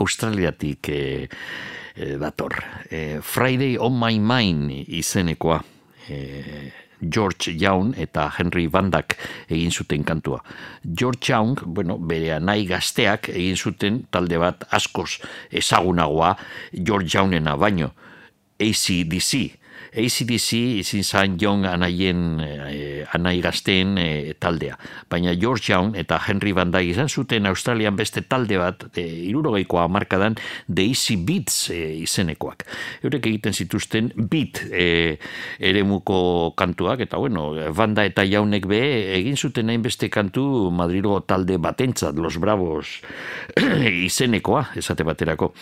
Australiatik 0.03 0.89
eh, 0.91 1.27
eh, 1.95 2.15
dator. 2.19 2.59
Eh, 2.91 3.19
Friday 3.21 3.77
on 3.79 3.97
my 3.99 4.19
mind 4.19 4.71
izenekoa. 4.87 5.61
Eh, 6.09 6.71
George 7.03 7.51
Young 7.51 7.93
eta 7.99 8.29
Henry 8.37 8.67
Van 8.71 8.89
Dyke 8.91 9.17
egin 9.51 9.71
zuten 9.71 10.03
kantua. 10.07 10.39
George 10.83 11.31
Young, 11.31 11.59
bueno, 11.65 11.97
bere 11.99 12.39
nahi 12.39 12.65
gazteak 12.67 13.29
egin 13.33 13.57
zuten 13.57 14.03
talde 14.11 14.39
bat 14.39 14.63
askoz 14.71 15.19
ezagunagoa 15.51 16.35
George 16.71 17.11
Youngena 17.17 17.57
baino. 17.59 17.91
ACDC. 18.59 19.62
ACDC 19.91 20.79
izin 20.79 21.03
zan 21.03 21.37
Young 21.41 21.65
anaien, 21.67 22.39
eh, 22.41 23.05
anai 23.13 23.39
gazteen 23.41 23.97
eh, 23.97 24.33
taldea. 24.39 24.77
Baina 25.09 25.35
George 25.35 25.71
Young 25.71 25.95
eta 25.99 26.19
Henry 26.27 26.53
Van 26.55 26.71
Dyke 26.71 26.93
izan 26.93 27.09
zuten 27.09 27.45
Australian 27.45 27.95
beste 27.95 28.23
talde 28.25 28.57
bat, 28.57 28.85
e, 28.97 29.05
irurogeikoa 29.29 29.87
markadan, 29.87 30.37
The 30.67 30.87
Easy 30.87 31.17
Beats 31.17 31.69
eh, 31.73 32.01
izenekoak. 32.03 32.65
Eurek 33.03 33.27
egiten 33.29 33.53
zituzten 33.53 34.11
beat 34.15 34.63
eh, 34.71 35.19
eremuko 35.59 36.53
kantuak, 36.57 37.03
eta 37.05 37.19
bueno, 37.21 37.51
Banda 37.75 38.05
eta 38.07 38.25
Jaunek 38.27 38.67
be 38.69 38.81
egin 39.17 39.37
zuten 39.37 39.69
hainbeste 39.69 40.09
kantu 40.13 40.71
Madrilgo 40.73 41.21
talde 41.27 41.57
batentzat, 41.61 42.17
Los 42.17 42.39
Bravos 42.41 43.01
izenekoa, 44.07 44.69
esate 44.79 45.05
baterako. 45.07 45.53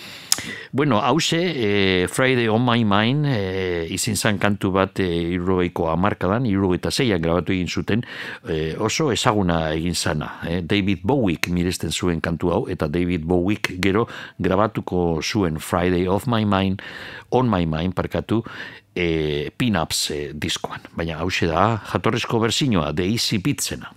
Bueno, 0.72 1.02
hause, 1.02 1.42
eh, 1.42 2.08
Friday 2.08 2.48
on 2.48 2.64
my 2.66 2.84
mind, 2.86 3.26
eh, 3.28 3.88
izin 3.92 4.11
zan 4.16 4.40
kantu 4.40 4.72
bat 4.76 5.00
e, 5.04 5.08
irrogeiko 5.36 5.90
amarkadan, 5.92 6.46
irrogeita 6.50 6.92
zeian 6.92 7.22
grabatu 7.22 7.54
egin 7.56 7.70
zuten, 7.70 8.04
e, 8.48 8.76
oso 8.80 9.12
ezaguna 9.12 9.74
egin 9.76 9.96
zana. 9.96 10.32
Eh? 10.48 10.62
David 10.62 11.06
Bowiek 11.08 11.50
miresten 11.54 11.92
zuen 11.92 12.22
kantu 12.22 12.52
hau, 12.52 12.62
eta 12.72 12.88
David 12.88 13.26
Bowiek 13.28 13.74
gero 13.82 14.08
grabatuko 14.40 15.22
zuen 15.22 15.60
Friday 15.60 16.08
of 16.08 16.28
my 16.28 16.46
mind, 16.46 16.82
on 17.32 17.50
my 17.50 17.66
mind, 17.66 17.96
parkatu, 17.96 18.42
e, 18.96 19.52
pin-ups 19.58 20.04
e, 20.12 20.22
diskoan. 20.34 20.88
Baina 20.96 21.22
hause 21.22 21.48
da, 21.52 21.82
jatorrezko 21.94 22.40
berzinoa, 22.40 22.92
de 22.94 23.08
Easy 23.12 23.40
Beatsena. 23.40 23.94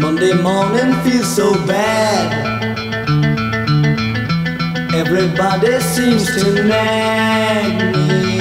Monday 0.00 0.32
morning 0.32 0.94
feels 1.04 1.28
so 1.28 1.52
bad. 1.66 2.69
Everybody 4.92 5.80
seems 5.80 6.26
to 6.42 6.64
nag 6.64 7.94
me. 7.94 8.40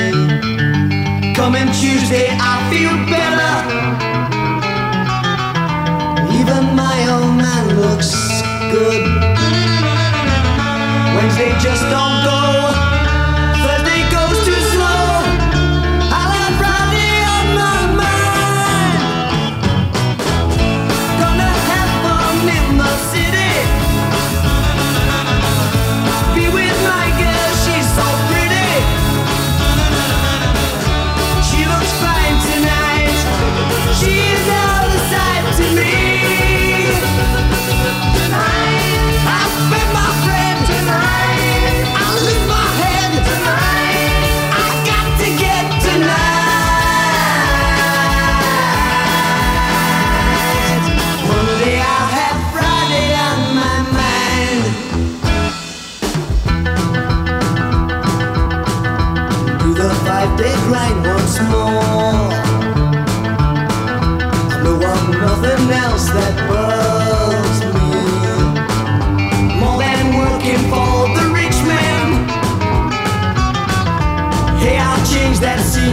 Coming 1.35 1.67
Tuesday, 1.67 2.27
I 2.31 2.55
feel 2.71 2.95
better. 3.05 3.53
Even 6.39 6.75
my 6.75 6.97
old 7.11 7.35
man 7.37 7.79
looks 7.79 8.11
good. 8.71 9.05
Wednesday 11.15 11.51
just 11.59 11.83
don't 11.83 12.23
go. 12.23 12.58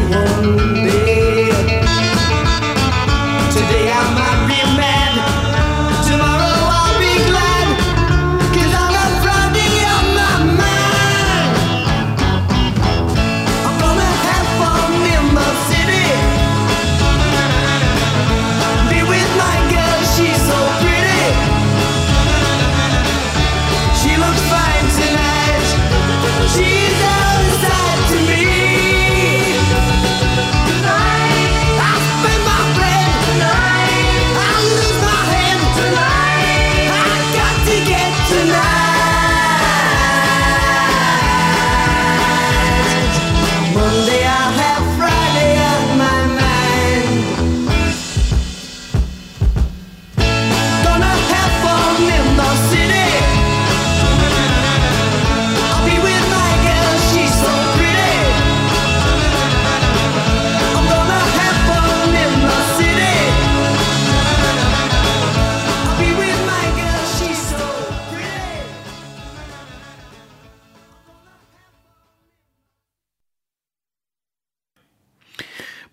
One 0.09 0.66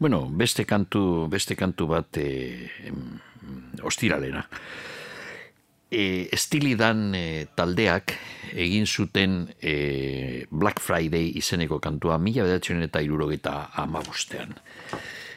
Bueno, 0.04 0.28
beste 0.28 0.66
kantu, 0.68 1.30
beste 1.32 1.56
kantu 1.56 1.86
bat 1.88 2.18
e, 2.20 2.68
em, 2.90 2.98
ostiralera. 3.88 4.42
E, 5.88 6.28
Estilidan 6.36 7.14
e, 7.16 7.46
taldeak 7.56 8.12
egin 8.52 8.84
zuten 8.84 9.38
e, 9.64 10.44
Black 10.52 10.84
Friday 10.84 11.32
izeneko 11.40 11.80
kantua 11.80 12.18
mila 12.20 12.44
bedatzen 12.44 12.84
eta 12.84 13.00
irurogeita 13.00 13.70
amabostean. 13.80 14.52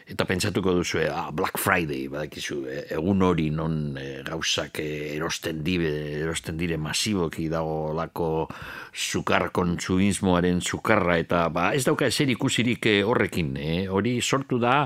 Eta 0.07 0.23
pentsatuko 0.23 0.71
duzu, 0.71 1.01
ah, 1.11 1.33
Black 1.35 1.59
Friday, 1.59 2.05
badakizu, 2.07 2.61
e, 2.71 2.77
egun 2.95 3.25
hori 3.27 3.49
non 3.51 3.97
e, 3.99 4.21
gauzak 4.23 4.79
e, 4.79 5.17
erosten 5.17 5.65
dibe, 5.67 5.91
erosten 6.21 6.55
dire 6.61 6.77
masiboki 6.79 7.49
dago 7.51 7.91
lako 7.91 8.47
sukar 8.95 9.49
kontsumismoaren 9.51 10.63
sukarra 10.63 11.19
eta 11.19 11.49
ba, 11.51 11.73
ez 11.75 11.83
dauka 11.89 12.07
eser 12.07 12.31
ikusirik 12.31 12.87
horrekin, 13.03 13.57
eh? 13.59 13.81
hori 13.91 14.21
sortu 14.23 14.61
da 14.63 14.85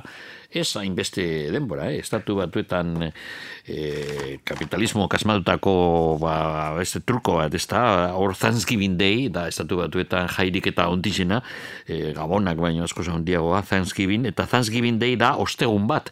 ez 0.51 0.69
hainbeste 0.77 1.25
denbora, 1.55 1.89
eh? 1.93 2.01
estatu 2.03 2.37
batuetan 2.39 3.07
e, 3.07 4.39
kapitalismo 4.45 5.07
kasmatutako 5.09 5.75
ba, 6.23 6.35
beste 6.79 7.03
truko 7.07 7.39
bat, 7.39 7.55
ez 7.55 7.67
da, 7.71 7.83
hor 8.19 8.35
Thanksgiving 8.35 8.99
Day, 8.99 9.29
da 9.33 9.47
estatu 9.51 9.79
batuetan 9.81 10.29
jairik 10.35 10.71
eta 10.73 10.89
ondizena, 10.91 11.41
e, 11.87 12.13
gabonak 12.17 12.59
baino 12.61 12.85
asko 12.85 13.07
handiagoa 13.07 13.63
Thanksgiving, 13.63 14.27
eta 14.27 14.47
Thanksgiving 14.47 15.01
Day 15.01 15.17
da 15.21 15.37
ostegun 15.39 15.87
bat. 15.91 16.11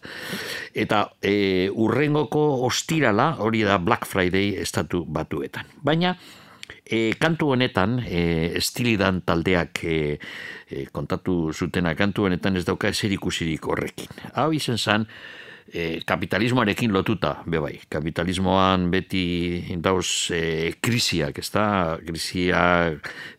Eta 0.75 1.09
e, 1.23 1.69
urrengoko 1.75 2.65
ostirala 2.69 3.35
hori 3.43 3.65
da 3.67 3.79
Black 3.83 4.07
Friday 4.07 4.55
estatu 4.63 5.05
batuetan. 5.05 5.67
Baina, 5.83 6.15
E, 6.89 7.13
kantu 7.21 7.51
honetan, 7.53 7.99
e, 8.01 8.53
estilidan 8.57 9.21
taldeak 9.29 9.83
e, 9.85 9.97
e, 10.71 10.87
kontatu 10.93 11.53
zutena 11.53 11.93
kantu 11.95 12.25
honetan 12.25 12.57
ez 12.57 12.65
dauka 12.65 12.89
eser 12.89 13.13
ikusirik 13.13 13.69
horrekin. 13.69 14.09
Hau 14.33 14.49
izen 14.57 14.81
zan, 14.81 15.05
e, 15.73 16.01
kapitalismoarekin 16.07 16.93
lotuta, 16.93 17.43
be 17.47 17.61
bai. 17.61 17.75
Kapitalismoan 17.91 18.89
beti 18.93 19.77
dauz 19.83 20.31
e, 20.35 20.73
krisiak, 20.81 21.39
ez 21.39 21.49
da? 21.55 21.67
Krisia, 22.07 22.63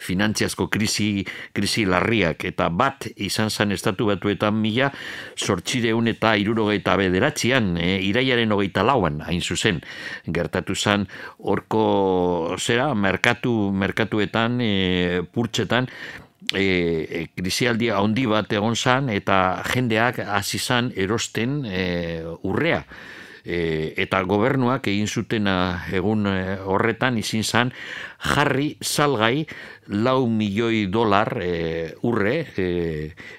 finantziazko 0.04 0.70
krisi, 0.72 1.26
krisi 1.56 1.86
larriak, 1.90 2.46
eta 2.50 2.70
bat 2.70 3.10
izan 3.16 3.50
zan 3.50 3.74
estatu 3.76 4.10
batuetan 4.12 4.58
mila, 4.60 4.92
sortxireun 5.38 6.12
eta 6.14 6.36
irurogeita 6.40 6.96
bederatzean, 7.00 7.76
e, 7.82 7.98
iraiaren 8.10 8.56
hogeita 8.56 8.86
lauan, 8.86 9.22
hain 9.28 9.42
zuzen, 9.42 9.82
gertatu 10.28 10.76
zan, 10.76 11.08
horko, 11.40 12.56
zera, 12.60 12.94
merkatu, 12.96 13.72
merkatuetan, 13.74 14.60
e, 14.62 14.74
purtsetan, 15.34 15.90
e, 16.56 16.64
e, 16.64 17.28
krisialdi 17.36 17.92
handi 17.94 18.26
bat 18.30 18.52
egon 18.54 18.76
zan 18.76 19.10
eta 19.14 19.62
jendeak 19.70 20.22
hasi 20.26 20.60
zan 20.60 20.92
erosten 20.96 21.64
e, 21.66 21.86
urrea. 22.44 22.84
E, 23.50 23.94
eta 23.98 24.22
gobernuak 24.28 24.88
egin 24.92 25.08
zutena 25.08 25.86
egun 25.96 26.28
e, 26.28 26.58
horretan 26.60 27.18
izin 27.18 27.44
zan 27.44 27.72
jarri 28.20 28.76
salgai 28.84 29.46
lau 30.04 30.28
milioi 30.28 30.88
dolar 30.92 31.40
e, 31.42 31.96
urre 32.04 32.36
e, 32.58 32.68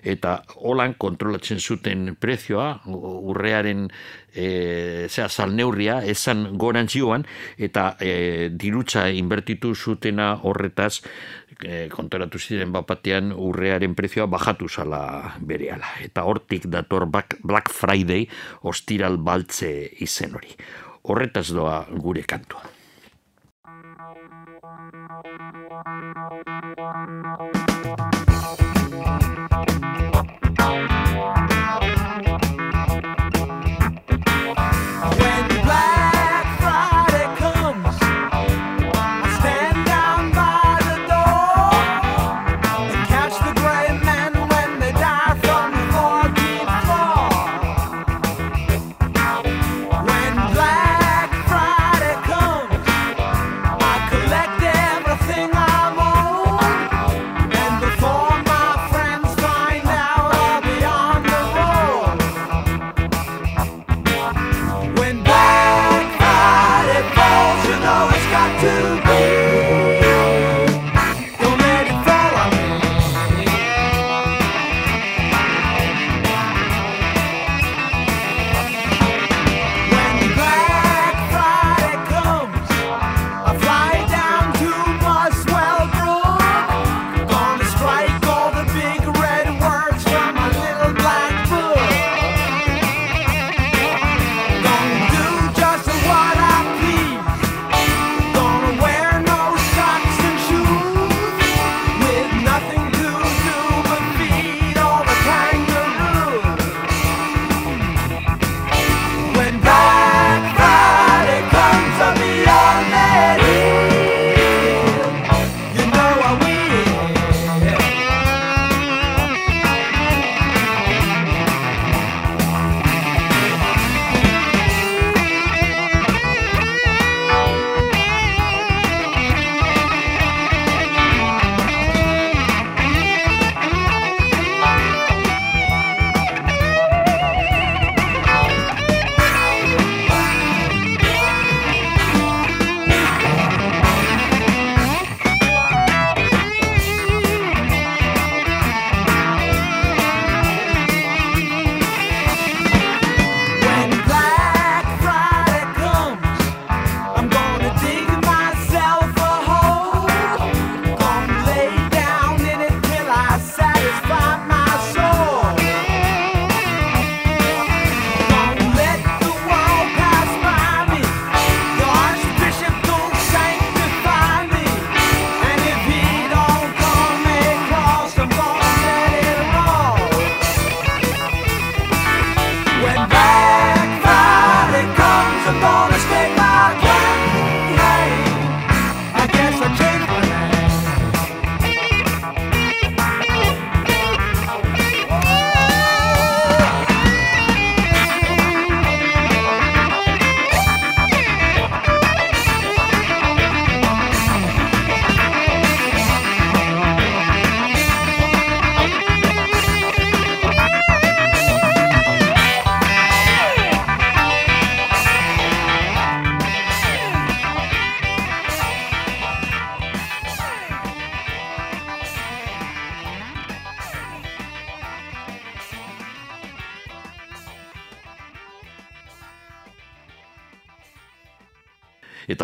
eta 0.03 0.41
holan 0.65 0.95
kontrolatzen 0.99 1.61
zuten 1.61 2.17
prezioa 2.17 2.81
urrearen 2.89 3.87
e, 4.33 5.07
zera, 5.11 5.29
salneurria 5.29 6.01
esan 6.09 6.57
gorantzioan 6.59 7.27
eta 7.59 7.95
e, 8.01 8.49
dirutza 8.57 9.09
inbertitu 9.13 9.75
zutena 9.75 10.33
horretaz 10.43 11.03
e, 11.61 11.89
kontoratu 11.93 12.41
ziren 12.41 12.73
bapatean 12.73 13.35
urrearen 13.37 13.95
prezioa 13.95 14.27
bajatu 14.33 14.69
zala 14.69 15.37
berehala. 15.41 15.97
Eta 16.01 16.25
hortik 16.25 16.71
dator 16.73 17.07
Black 17.11 17.69
Friday 17.69 18.27
ostiral 18.63 19.21
baltze 19.21 19.73
izen 20.01 20.37
hori. 20.41 20.57
Horretaz 21.05 21.51
doa 21.53 21.85
gure 21.91 22.25
kantua. 22.25 22.80
Thank 25.83 26.17
you. 28.59 28.60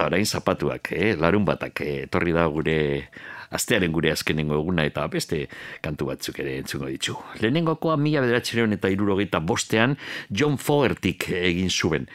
Orain 0.07 0.27
zapatuak, 0.27 0.93
eh? 0.93 1.15
larun 1.19 1.45
batak, 1.45 1.83
eh? 1.85 1.97
etorri 2.07 2.33
da 2.37 2.47
gure 2.53 2.77
astearen 3.55 3.93
gure 3.93 4.11
azkenengo 4.13 4.57
eguna 4.59 4.85
eta 4.87 5.07
beste 5.11 5.45
kantu 5.85 6.11
batzuk 6.11 6.41
ere 6.43 6.57
entzungo 6.61 6.89
ditu. 6.91 7.17
Lehenengokoa 7.41 7.97
mila 8.01 8.23
bederatxireun 8.25 8.77
eta 8.77 8.91
irurogeita 8.93 9.41
bostean 9.41 9.97
John 10.31 10.59
Fogertik 10.59 11.29
egin 11.31 11.71
zuen. 11.71 12.09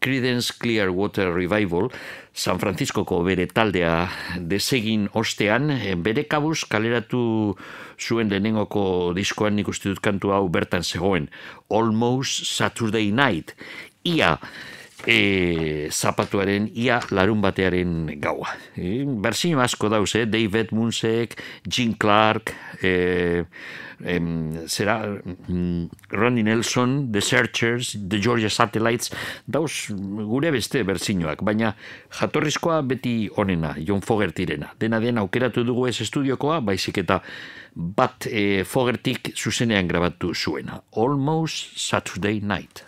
Creedence 0.00 0.54
Clearwater 0.54 1.32
Revival, 1.34 1.88
San 2.32 2.60
Franciscoko 2.62 3.18
bere 3.26 3.48
taldea 3.50 4.06
desegin 4.38 5.08
ostean, 5.18 5.72
eh, 5.74 5.96
bere 5.96 6.24
kabuz 6.30 6.62
kaleratu 6.70 7.56
zuen 7.98 8.30
lehenengoko 8.30 9.12
diskoan 9.16 9.56
nik 9.58 9.68
uste 9.68 9.90
dut 9.90 10.00
kantu 10.00 10.32
hau 10.32 10.46
bertan 10.48 10.86
zegoen. 10.86 11.28
Almost 11.68 12.46
Saturday 12.46 13.10
Night. 13.10 13.56
Ia, 14.06 14.38
e, 15.06 15.88
zapatuaren 15.90 16.68
ia 16.74 17.00
larun 17.10 17.42
batearen 17.42 18.08
gaua. 18.20 18.54
E, 18.76 19.04
Berzino 19.04 19.60
asko 19.62 19.90
dauz, 19.92 20.14
eh? 20.18 20.26
Dave 20.26 20.64
Edmundsek, 20.64 21.36
Gene 21.68 21.96
Clark, 21.98 22.54
e, 22.82 23.44
em, 24.04 24.66
zera, 24.66 24.98
mm, 25.06 25.88
Ronnie 26.10 26.42
Nelson, 26.42 27.10
The 27.12 27.20
Searchers, 27.20 27.96
The 28.08 28.20
Georgia 28.20 28.50
Satellites, 28.50 29.12
dauz 29.46 29.88
gure 29.90 30.52
beste 30.54 30.82
berzinoak, 30.84 31.42
baina 31.42 31.74
jatorrizkoa 32.20 32.82
beti 32.82 33.28
onena, 33.36 33.74
John 33.78 34.02
Fogertirena. 34.02 34.74
Dena 34.78 35.00
den 35.00 35.18
aukeratu 35.18 35.64
dugu 35.64 35.88
ez 35.88 36.00
estudiokoa, 36.00 36.60
baizik 36.60 37.02
eta 37.04 37.22
bat 37.74 38.26
e, 38.26 38.64
Fogertik 38.64 39.32
zuzenean 39.36 39.88
grabatu 39.88 40.34
zuena. 40.34 40.82
Almost 40.96 41.78
Saturday 41.78 42.40
Night. 42.40 42.87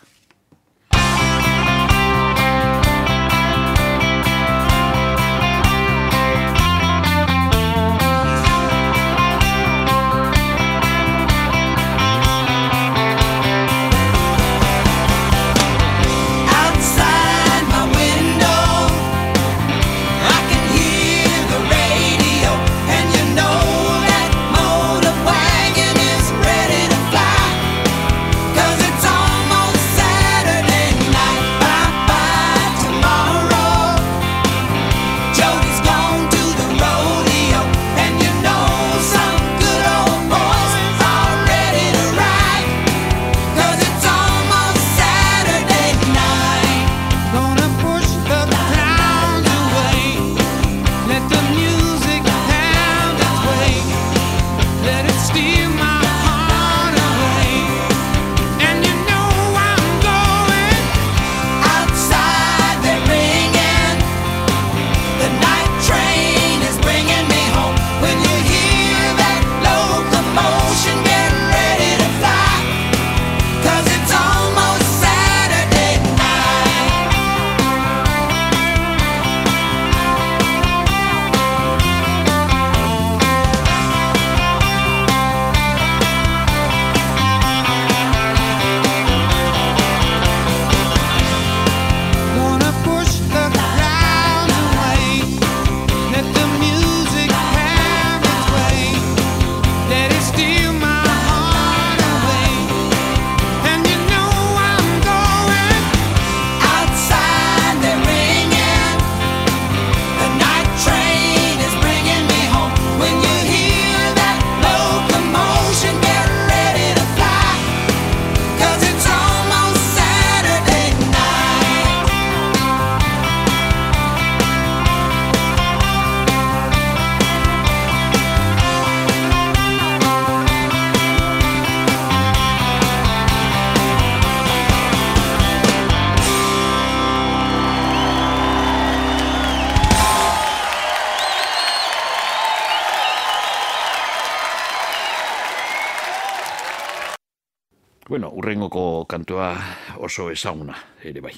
Kantua 149.20 149.52
oso 150.00 150.30
ezaguna, 150.30 150.74
ere 151.04 151.20
bai. 151.20 151.34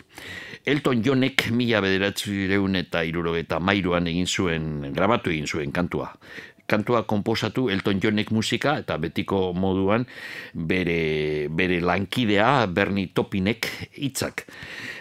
Elton 0.64 1.02
Johnek 1.02 1.48
mila 1.50 1.80
bederatzireun 1.82 2.76
eta 2.78 3.02
irurogeta 3.02 3.58
mairuan 3.58 4.06
egin 4.06 4.26
zuen, 4.26 4.92
grabatu 4.94 5.30
egin 5.30 5.46
zuen 5.46 5.72
kantua. 5.72 6.12
Kantua 6.72 7.02
komposatu 7.04 7.66
Elton 7.68 8.00
Johnek 8.00 8.30
musika 8.32 8.78
eta 8.80 8.96
betiko 8.96 9.50
moduan 9.52 10.06
bere, 10.54 11.48
bere 11.52 11.82
lankidea 11.84 12.66
Bernie 12.72 13.12
Topinek 13.12 13.68
hitzak. 13.92 14.46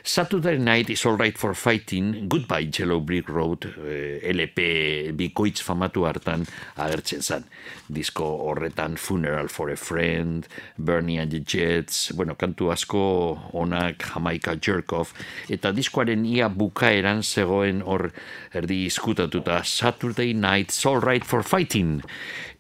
Saturday 0.04 0.58
Night 0.58 0.90
is 0.90 1.06
Alright 1.06 1.38
for 1.38 1.54
Fighting, 1.54 2.28
Goodbye 2.28 2.72
Yellow 2.74 3.00
Brick 3.00 3.30
Road, 3.30 3.68
eh, 3.86 4.34
LP 4.34 5.12
bikoitz 5.14 5.62
famatu 5.62 6.08
hartan 6.10 6.44
agertzen 6.76 7.22
zen. 7.22 7.46
Disko 7.88 8.26
horretan 8.48 8.98
Funeral 8.98 9.48
for 9.48 9.70
a 9.70 9.78
Friend, 9.78 10.48
Bernie 10.78 11.20
and 11.20 11.32
the 11.32 11.40
Jets, 11.40 12.12
bueno, 12.16 12.34
kantu 12.36 12.72
asko 12.74 13.52
onak 13.54 14.02
Jamaica 14.14 14.58
Jerkoff, 14.58 15.14
eta 15.50 15.72
diskoaren 15.72 16.26
ia 16.26 16.50
bukaeran 16.50 17.22
zegoen 17.22 17.84
hor 17.86 18.10
erdi 18.58 18.86
izkutatuta 18.88 19.62
Saturday 19.64 20.34
Night 20.34 20.72
is 20.72 20.86
Alright 20.86 21.24
for 21.24 21.44
Fighting. 21.44 21.61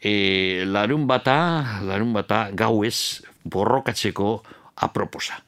E, 0.02 0.64
larun 0.66 1.08
bata, 1.08 1.82
larun 1.82 2.14
bata 2.14 2.50
gauez 2.54 3.22
borrokatzeko 3.44 4.44
aproposa. 4.76 5.42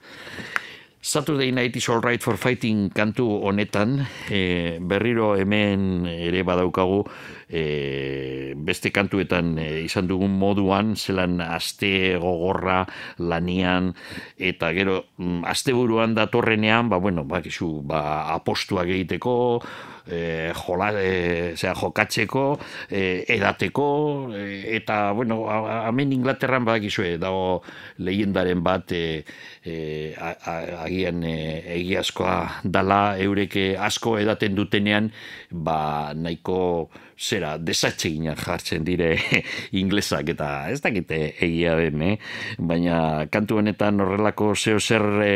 Saturday 1.03 1.51
Night 1.51 1.75
is 1.75 1.89
Alright 1.89 2.23
for 2.23 2.39
Fighting 2.39 2.87
kantu 2.95 3.43
honetan, 3.43 4.07
e, 4.31 4.79
berriro 4.79 5.35
hemen 5.35 6.07
ere 6.07 6.45
badaukagu 6.47 7.03
e, 7.51 8.55
beste 8.55 8.87
kantuetan 8.95 9.57
e, 9.59 9.83
izan 9.83 10.07
dugun 10.07 10.31
moduan, 10.31 10.95
zelan 10.95 11.43
aste 11.43 12.15
gogorra 12.23 12.85
lanian, 13.19 13.91
eta 14.39 14.71
gero 14.71 15.11
mm, 15.19 15.43
asteburuan 15.43 16.15
datorrenean, 16.15 16.87
ba, 16.87 17.03
bueno, 17.03 17.27
bakizu, 17.27 17.83
ba, 17.83 18.31
apostuak 18.31 18.87
egiteko, 18.87 19.59
e, 20.07 20.51
jola, 20.55 20.91
e, 20.99 21.53
zera, 21.55 21.73
jokatzeko, 21.75 22.59
e, 22.89 23.23
edateko, 23.35 23.87
e, 24.35 24.75
eta, 24.77 25.11
bueno, 25.11 25.43
hemen 25.87 26.13
Inglaterran 26.13 26.65
badakizue, 26.65 27.17
dago 27.21 27.61
lehendaren 27.97 28.63
bat, 28.63 28.91
e, 28.91 29.23
e, 29.63 30.13
agian 30.17 31.23
e, 31.23 31.37
egiazkoa 31.79 32.63
dala 32.63 33.17
eurek 33.21 33.57
asko 33.79 34.17
edaten 34.19 34.55
dutenean, 34.59 35.11
ba, 35.51 36.13
nahiko 36.15 36.89
zera, 37.23 37.55
desatxeginak 37.57 38.41
jartzen 38.43 38.83
dire 38.87 39.15
inglesak 39.81 40.33
eta 40.35 40.49
ez 40.73 40.81
dakite 40.83 41.19
egia 41.47 41.77
den, 41.79 42.03
eh? 42.03 42.17
baina 42.59 43.25
kantu 43.31 43.61
honetan 43.61 44.03
horrelako 44.03 44.53
zeo 44.55 44.79
zer 44.79 45.07
e, 45.23 45.33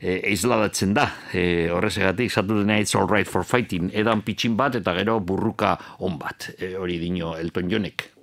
e, 0.00 0.14
da. 0.94 1.08
E, 1.32 1.68
horrezegatik, 1.74 2.30
zatu 2.30 2.62
dena 2.62 2.78
it's 2.78 2.94
all 2.94 3.08
right 3.08 3.26
for 3.26 3.44
fighting, 3.44 3.90
edan 3.92 4.22
pitxin 4.22 4.56
bat 4.56 4.76
eta 4.76 4.94
gero 4.94 5.20
burruka 5.20 5.76
on 6.00 6.18
bat, 6.18 6.54
e, 6.58 6.74
hori 6.78 6.98
dino 6.98 7.36
Elton 7.36 7.70
Johnek. 7.70 8.13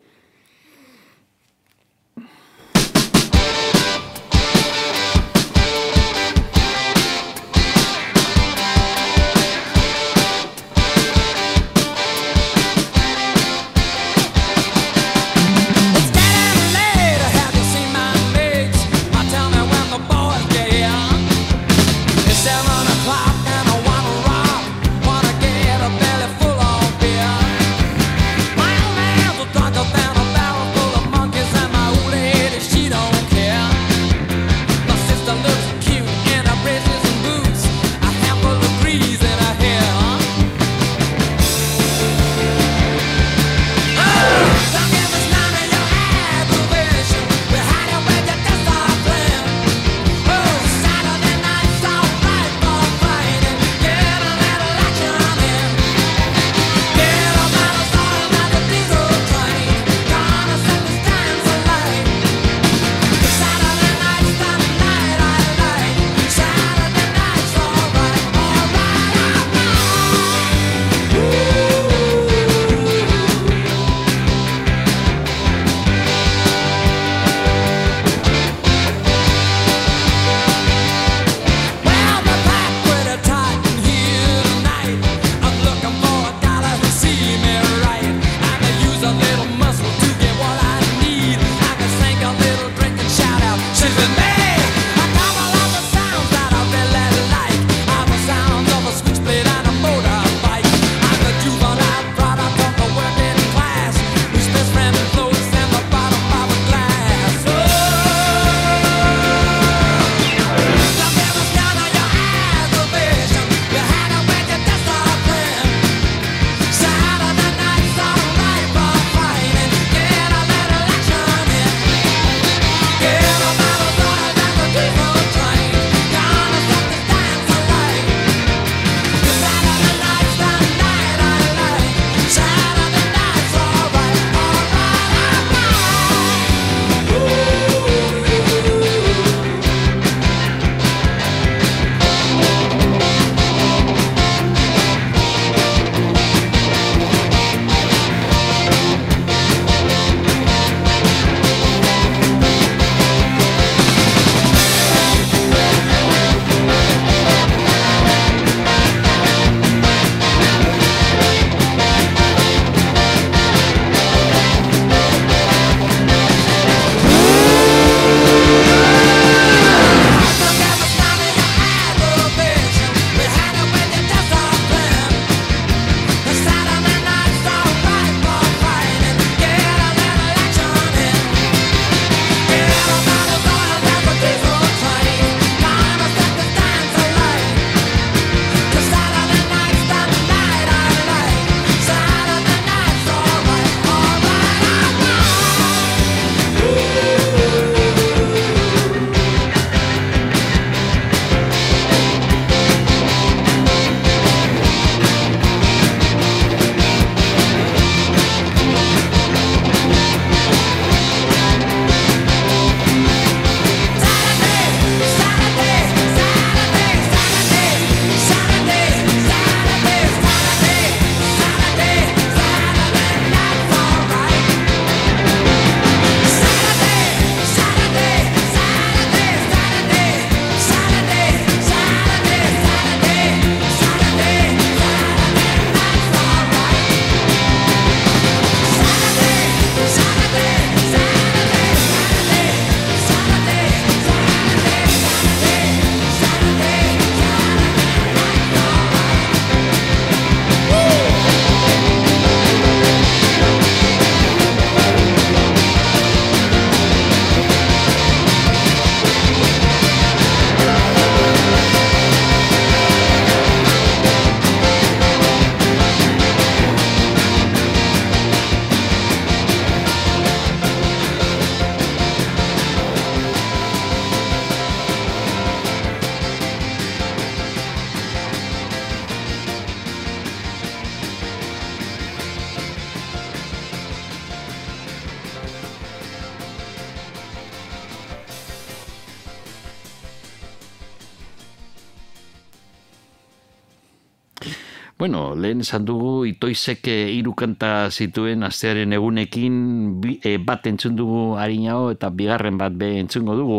Bueno, 295.02 295.34
lehen 295.34 295.64
esan 295.66 295.82
dugu 295.82 296.28
itoizek 296.30 296.86
hiru 296.86 297.32
kanta 297.34 297.90
zituen 297.90 298.46
astearen 298.46 298.94
egunekin 298.94 299.56
bi, 299.98 300.20
eh, 300.22 300.38
bat 300.38 300.68
entzun 300.70 300.94
dugu 300.94 301.24
harinao 301.42 301.88
eta 301.90 302.12
bigarren 302.14 302.60
bat 302.60 302.76
be 302.78 303.00
entzungo 303.00 303.34
dugu 303.34 303.58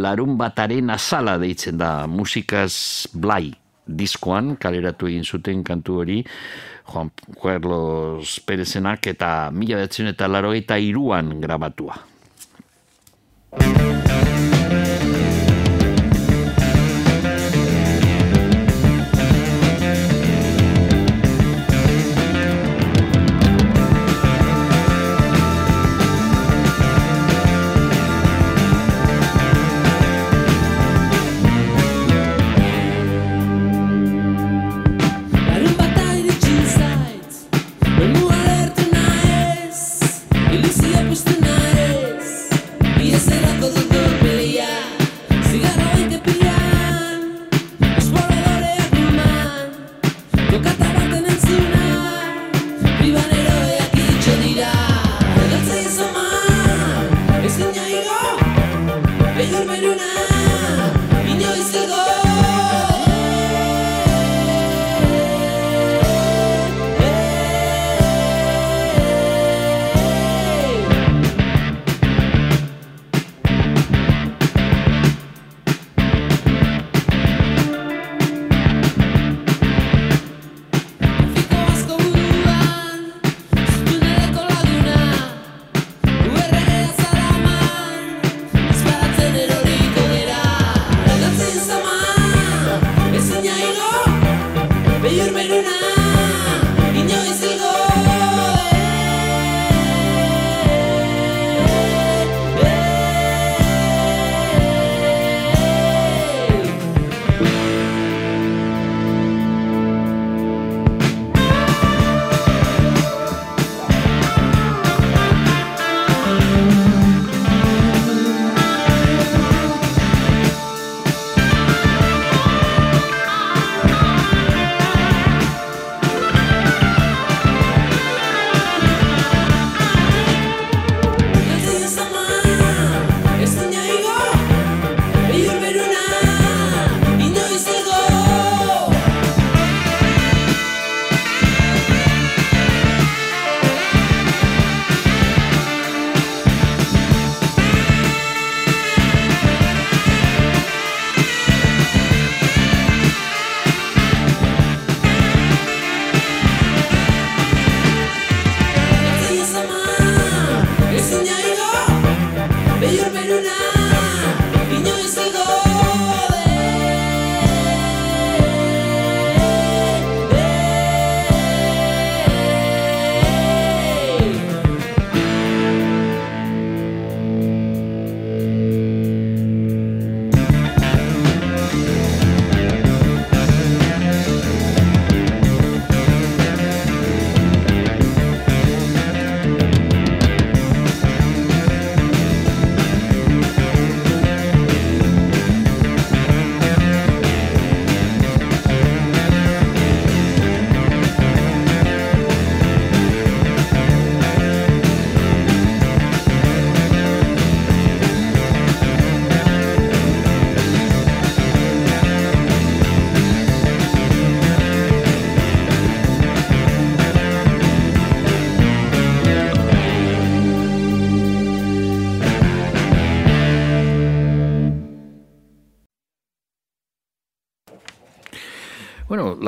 larun 0.00 0.38
bataren 0.40 0.88
azala 0.88 1.36
deitzen 1.36 1.76
da 1.76 2.06
musikaz 2.08 2.72
blai 3.12 3.52
diskoan 3.84 4.56
kaleratu 4.56 5.12
egin 5.12 5.28
zuten 5.28 5.60
kantu 5.68 6.00
hori 6.00 6.18
Juan 6.88 7.12
Carlos 7.42 8.40
Perezenak 8.40 9.04
eta 9.12 9.50
mila 9.52 9.82
behatzen 9.82 10.08
eta 10.14 10.32
laro 10.32 10.54
eta 10.56 10.80
iruan 10.80 11.42
grabatua. 11.44 12.00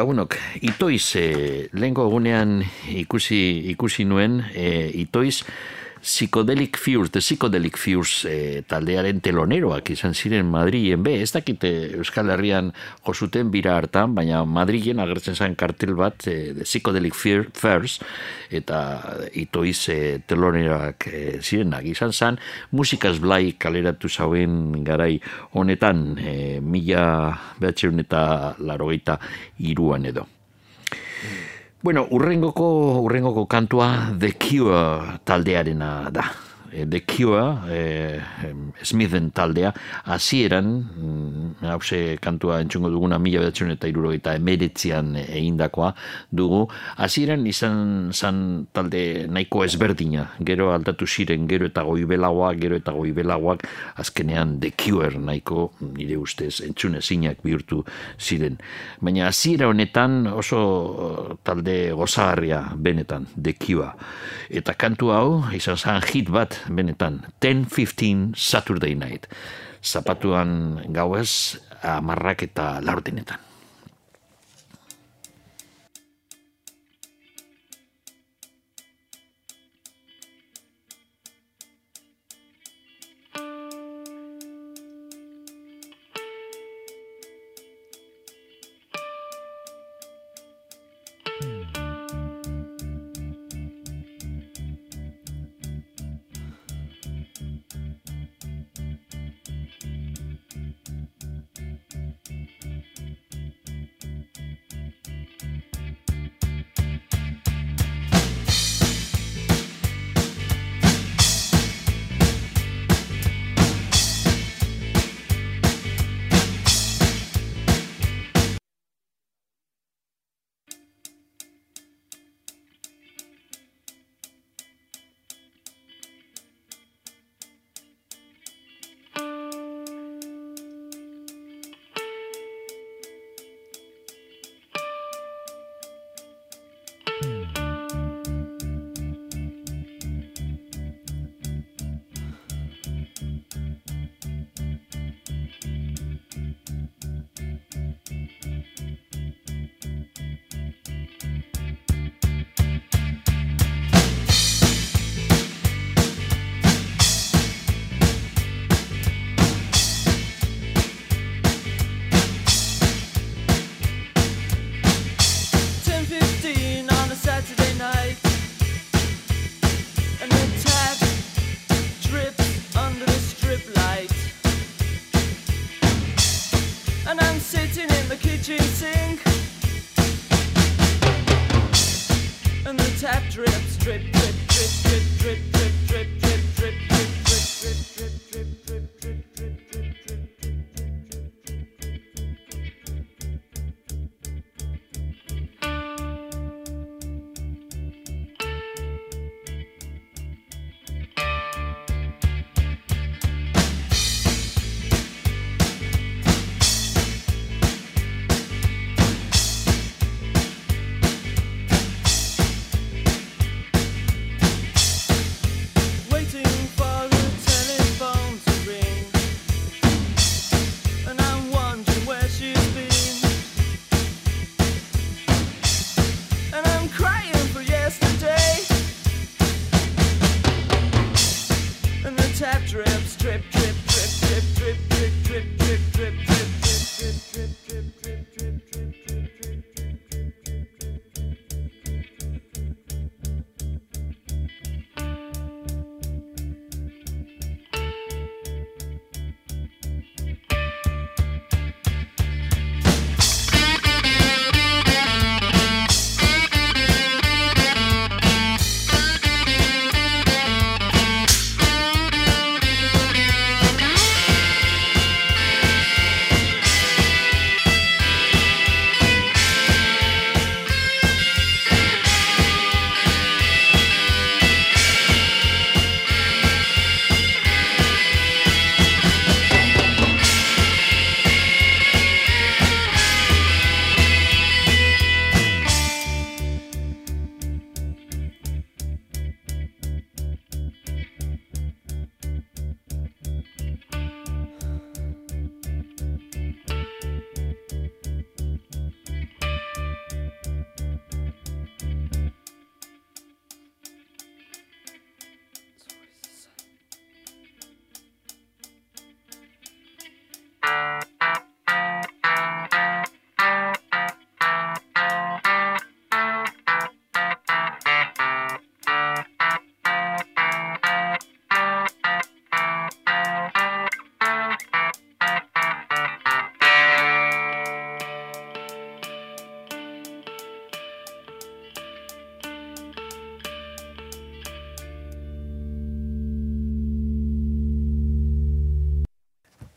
Lagunok, 0.02 0.34
itoiz, 0.66 1.14
e, 1.14 1.68
lehenko 1.78 2.08
egunean 2.08 2.56
ikusi, 2.90 3.38
ikusi 3.70 4.02
nuen, 4.08 4.40
e, 4.50 4.88
itoiz, 5.04 5.44
Psychedelic 6.02 6.76
Fuse, 6.76 7.12
The 7.12 7.20
Psychedelic 7.20 7.76
Fuse 7.78 8.26
e, 8.26 8.62
taldearen 8.66 9.20
teloneroak 9.22 9.92
izan 9.94 10.16
ziren 10.18 10.48
Madrilen, 10.50 11.04
be, 11.06 11.14
ez 11.22 11.30
dakite 11.30 11.70
Euskal 11.94 12.32
Herrian 12.34 12.72
josuten 13.06 13.52
bira 13.54 13.76
hartan, 13.78 14.16
baina 14.16 14.40
Madrilen 14.42 14.98
agertzen 14.98 15.38
zen 15.38 15.54
kartel 15.54 15.94
bat, 15.94 16.26
e, 16.26 16.52
The 16.58 16.66
Psychedelic 16.66 17.14
First, 17.14 18.02
eta 18.50 18.82
itoiz 19.38 19.78
e, 19.94 20.00
teloneroak 20.26 21.06
e, 21.06 21.22
zirenak 21.38 21.86
izan 21.94 22.10
zen, 22.10 22.42
musikaz 22.74 23.20
blai 23.22 23.54
kaleratu 23.54 24.10
zauen 24.10 24.82
garai 24.82 25.20
honetan, 25.54 26.18
e, 26.18 26.36
mila 26.58 27.06
behatxeun 27.62 28.02
eta 28.02 28.56
larogeita 28.58 29.20
iruan 29.70 30.10
edo. 30.10 30.26
Bueno, 31.82 32.06
urrengoko, 32.14 33.02
urrengoko 33.02 33.42
kantua 33.50 34.14
The 34.14 34.30
Cure 34.38 35.18
taldearena 35.26 36.10
da. 36.14 36.51
E, 36.72 36.86
The 36.86 37.02
Cure, 37.04 37.44
e, 37.68 38.20
Smithen 38.82 39.30
taldea, 39.30 39.72
hasieran, 40.04 40.72
mm, 40.96 41.66
hause 41.70 42.18
kantua 42.20 42.60
entzungo 42.62 42.90
duguna 42.90 43.18
mila 43.18 43.42
bedatzen 43.44 43.70
eta 43.74 43.88
irurogeita 43.90 44.34
emeretzian 44.38 45.14
egindakoa 45.22 45.92
dugu, 46.30 46.64
hasieran 46.96 47.46
izan 47.46 48.10
zan 48.12 48.66
talde 48.72 49.28
nahiko 49.28 49.64
ezberdina, 49.64 50.30
gero 50.40 50.72
aldatu 50.72 51.06
ziren, 51.06 51.46
gero 51.48 51.68
eta 51.68 51.84
goibelagoak, 51.86 52.58
gero 52.62 52.80
eta 52.80 52.96
goibelagoak, 52.96 53.66
azkenean 54.02 54.58
The 54.60 54.72
Cure 54.76 55.18
nahiko, 55.18 55.70
nire 55.92 56.16
ustez, 56.16 56.60
entzune 56.64 57.02
zinak 57.02 57.42
bihurtu 57.44 57.82
ziren. 58.18 58.58
Baina 59.00 59.28
hasiera 59.28 59.68
honetan 59.68 60.26
oso 60.26 60.62
eh, 60.62 61.36
talde 61.44 61.76
gozagarria 61.92 62.64
benetan, 62.76 63.28
The 63.36 63.54
Cure. 63.58 63.92
Eta 64.52 64.74
kantu 64.78 65.12
hau, 65.12 65.28
izan 65.56 65.78
zan 65.78 66.02
hit 66.06 66.30
bat 66.32 66.61
benetan, 66.68 67.22
10-15 67.40 68.34
Saturday 68.36 68.94
Night. 68.94 69.26
Zapatuan 69.82 70.82
gauez, 70.94 71.58
amarrak 71.82 72.46
eta 72.46 72.78
laurtenetan. 72.84 73.51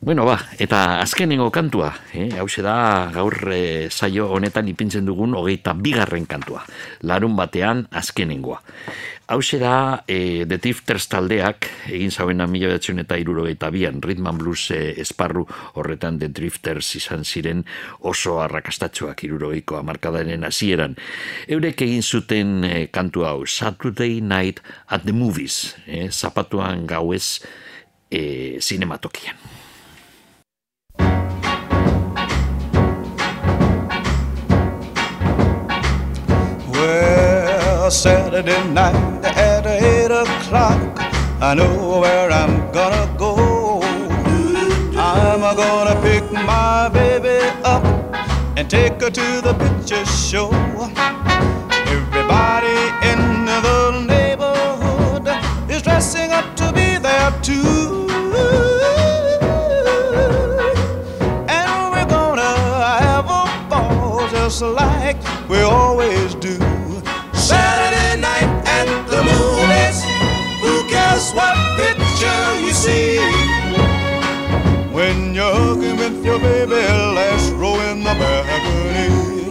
Bueno, 0.05 0.21
ba, 0.23 0.37
eta 0.61 0.99
azkenengo 1.01 1.47
kantua, 1.49 1.87
eh? 2.13 2.27
hau 2.37 2.45
da 2.61 3.09
gaur 3.09 3.33
eh, 3.49 3.89
saio 3.89 4.27
honetan 4.35 4.67
ipintzen 4.69 5.07
dugun 5.07 5.33
hogeita 5.33 5.73
bigarren 5.73 6.27
kantua, 6.29 6.61
larun 7.01 7.33
batean 7.33 7.87
azkenengoa. 7.89 8.59
Hau 9.33 9.39
da 9.57 10.03
eh, 10.05 10.45
The 10.45 10.59
Drifters 10.61 11.09
taldeak 11.09 11.65
egin 11.89 12.11
zauena 12.11 12.45
mila 12.45 12.69
behatzen 12.69 13.01
eta 13.01 13.17
irurogeita 13.17 13.71
bian, 13.73 13.97
Rhythm 13.99 14.27
and 14.27 14.37
Blues 14.37 14.69
eh, 14.69 14.93
esparru 15.01 15.47
horretan 15.73 16.19
The 16.19 16.29
Drifters 16.29 16.93
izan 17.01 17.25
ziren 17.25 17.65
oso 18.01 18.37
arrakastatxoak 18.45 19.25
irurogeiko 19.25 19.81
amarkadaren 19.81 20.45
hasieran. 20.45 20.99
Eurek 21.49 21.81
egin 21.81 22.05
zuten 22.05 22.63
eh, 22.63 22.87
kantu 22.93 23.25
hau, 23.25 23.45
Saturday 23.47 24.21
Night 24.21 24.61
at 24.85 25.01
the 25.01 25.17
Movies, 25.17 25.73
eh? 25.87 26.11
zapatuan 26.11 26.85
gauez 26.85 27.41
eh, 28.11 28.61
zinematokian. 28.61 29.54
Saturday 37.91 38.67
night 38.69 39.23
at 39.23 39.65
eight 39.67 40.09
o'clock, 40.09 40.97
I 41.39 41.53
know 41.53 41.99
where 41.99 42.31
I'm 42.31 42.71
gonna 42.71 43.15
go. 43.17 43.79
I'm 44.97 45.41
gonna 45.55 46.01
pick 46.01 46.23
my 46.31 46.89
baby 46.89 47.45
up 47.63 47.83
and 48.57 48.67
take 48.67 48.99
her 49.01 49.11
to 49.11 49.41
the 49.41 49.53
picture 49.53 50.03
show. 50.05 50.49
Everybody 51.85 52.75
in 53.11 53.45
the 53.45 54.05
neighborhood 54.07 55.27
is 55.69 55.83
dressing 55.83 56.31
up 56.31 56.55
to 56.55 56.73
be 56.73 56.97
there 56.97 57.31
too. 57.43 58.07
And 61.47 61.91
we're 61.91 62.09
gonna 62.09 62.55
have 63.05 63.25
a 63.25 63.69
ball 63.69 64.27
just 64.29 64.61
like 64.63 65.17
Cares 71.25 71.33
what 71.33 71.55
picture 71.77 72.59
you 72.61 72.73
see? 72.73 73.17
When 74.91 75.33
you're 75.33 75.53
hugging 75.53 75.97
with 75.97 76.25
your 76.25 76.39
baby, 76.39 76.75
last 76.75 77.51
row 77.53 77.79
in 77.91 77.99
the 77.99 78.13
balcony. 78.13 79.49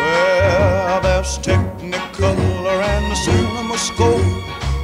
Well, 0.00 1.00
there's 1.02 1.38
Technicolor 1.38 2.82
and 2.82 3.10
the 3.10 3.16
cinema 3.16 3.76
scope. 3.76 4.20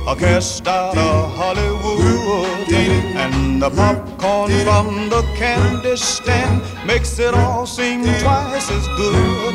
A 0.07 0.15
cast 0.15 0.67
out 0.69 0.99
of 0.99 1.33
Hollywood 1.35 2.71
And 2.71 3.63
the 3.63 3.71
popcorn 3.71 4.51
from 4.63 5.09
the 5.09 5.23
candy 5.35 5.97
stand 5.97 6.61
Makes 6.87 7.19
it 7.19 7.33
all 7.33 7.65
seem 7.65 8.03
twice 8.03 8.71
as 8.71 8.87
good 8.99 9.55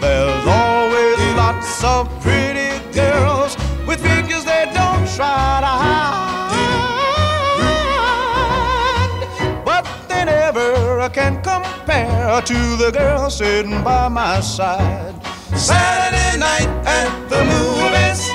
There's 0.00 0.46
always 0.46 1.18
lots 1.36 1.84
of 1.84 2.08
pretty 2.22 2.70
girls 2.94 3.54
With 3.90 4.00
figures 4.02 4.44
they 4.44 4.70
don't 4.72 5.04
try 5.16 5.58
to 5.66 5.72
hide 5.82 6.54
But 9.64 9.84
they 10.08 10.24
never 10.24 11.10
can 11.10 11.42
compare 11.42 12.40
To 12.40 12.76
the 12.76 12.92
girl 12.92 13.28
sitting 13.30 13.82
by 13.82 14.06
my 14.06 14.38
side 14.38 15.14
Saturday 15.56 16.38
night 16.38 16.68
at 16.86 17.10
the 17.28 17.42
movies 17.44 18.30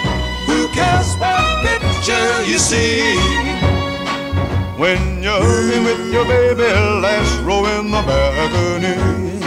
who 0.46 0.68
cares 0.74 1.16
what 1.16 1.66
picture 1.66 2.44
you 2.44 2.60
see? 2.60 3.16
When 4.78 5.24
you're 5.24 5.40
hugging 5.42 5.86
with 5.86 6.12
your 6.14 6.26
baby, 6.26 6.64
last 7.02 7.42
row 7.44 7.66
in 7.80 7.92
the 7.92 8.02
balcony. 8.02 9.45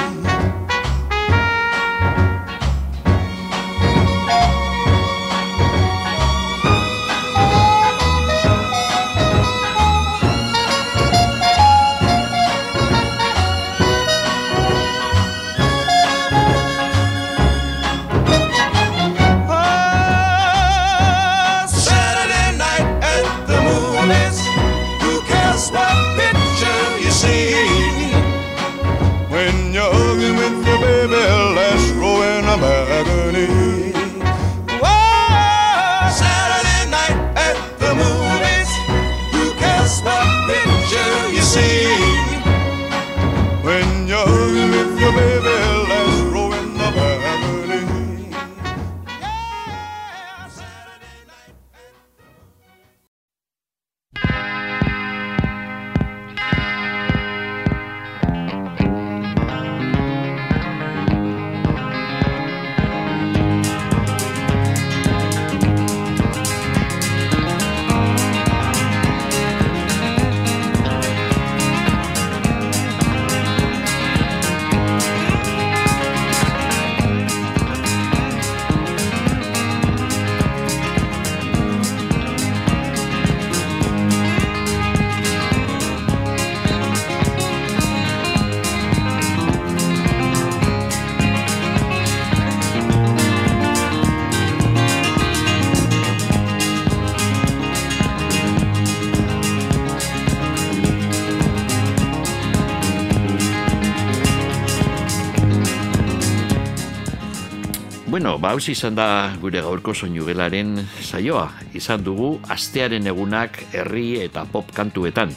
Ba, 108.38 108.52
hausi 108.54 108.72
izan 108.72 108.94
da 108.94 109.34
gure 109.42 109.60
gaurko 109.62 109.94
soinugelaren 109.94 110.78
saioa. 111.02 111.48
Izan 111.74 112.04
dugu 112.06 112.36
astearen 112.50 113.06
egunak 113.10 113.58
herri 113.72 114.20
eta 114.22 114.44
pop 114.52 114.70
kantuetan. 114.74 115.34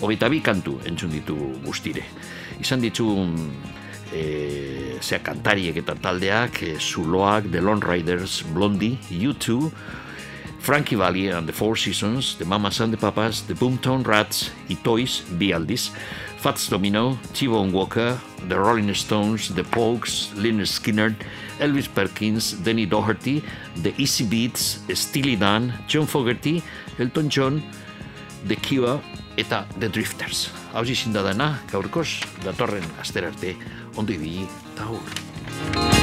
Hogeita 0.00 0.30
bi 0.32 0.40
kantu 0.44 0.78
entzun 0.88 1.12
ditugu 1.12 1.50
guztire. 1.66 2.06
Izan 2.60 2.80
ditugun 2.84 3.34
e, 4.12 4.98
zea 5.02 5.20
kantariek 5.24 5.76
eta 5.82 5.96
taldeak, 6.00 6.62
e, 6.62 6.76
Zuloak, 6.80 7.50
The 7.52 7.60
Lone 7.60 7.84
Riders, 7.84 8.42
Blondie, 8.54 8.96
U2, 9.10 9.70
Frankie 10.58 10.96
Valli 10.96 11.28
and 11.28 11.46
the 11.46 11.52
Four 11.52 11.76
Seasons, 11.76 12.36
The 12.36 12.44
Mamas 12.44 12.80
and 12.80 12.92
the 12.92 12.96
Papas, 12.96 13.42
The 13.42 13.54
Boomtown 13.54 14.06
Rats 14.06 14.50
Toys, 14.82 15.22
bi 15.38 15.52
aldiz, 15.52 15.90
Fats 16.38 16.68
Domino, 16.68 17.18
T-Bone 17.32 17.72
Walker, 17.72 18.18
The 18.48 18.58
Rolling 18.58 18.92
Stones, 18.94 19.48
The 19.54 19.64
Pogues, 19.64 20.30
Lynyrd 20.34 20.68
Skinner, 20.68 21.16
Elvis 21.60 21.88
Perkins, 21.88 22.52
Denny 22.64 22.86
Doherty, 22.86 23.42
The 23.82 23.94
Easy 23.98 24.24
Beats, 24.24 24.80
Steely 24.94 25.36
Dan, 25.36 25.72
John 25.88 26.06
Fogerty, 26.06 26.62
Elton 26.98 27.30
John, 27.30 27.62
The 28.46 28.56
Cure 28.56 29.00
eta 29.38 29.66
The 29.78 29.88
Drifters. 29.88 30.48
Hau 30.74 30.84
izin 30.84 31.14
da 31.14 31.22
dena, 31.26 31.54
gaurkoz, 31.72 32.20
datorren 32.44 32.86
asterarte, 33.00 33.56
ondo 33.96 34.12
ibili, 34.12 34.46
eta 34.74 34.90
agur. 34.90 35.97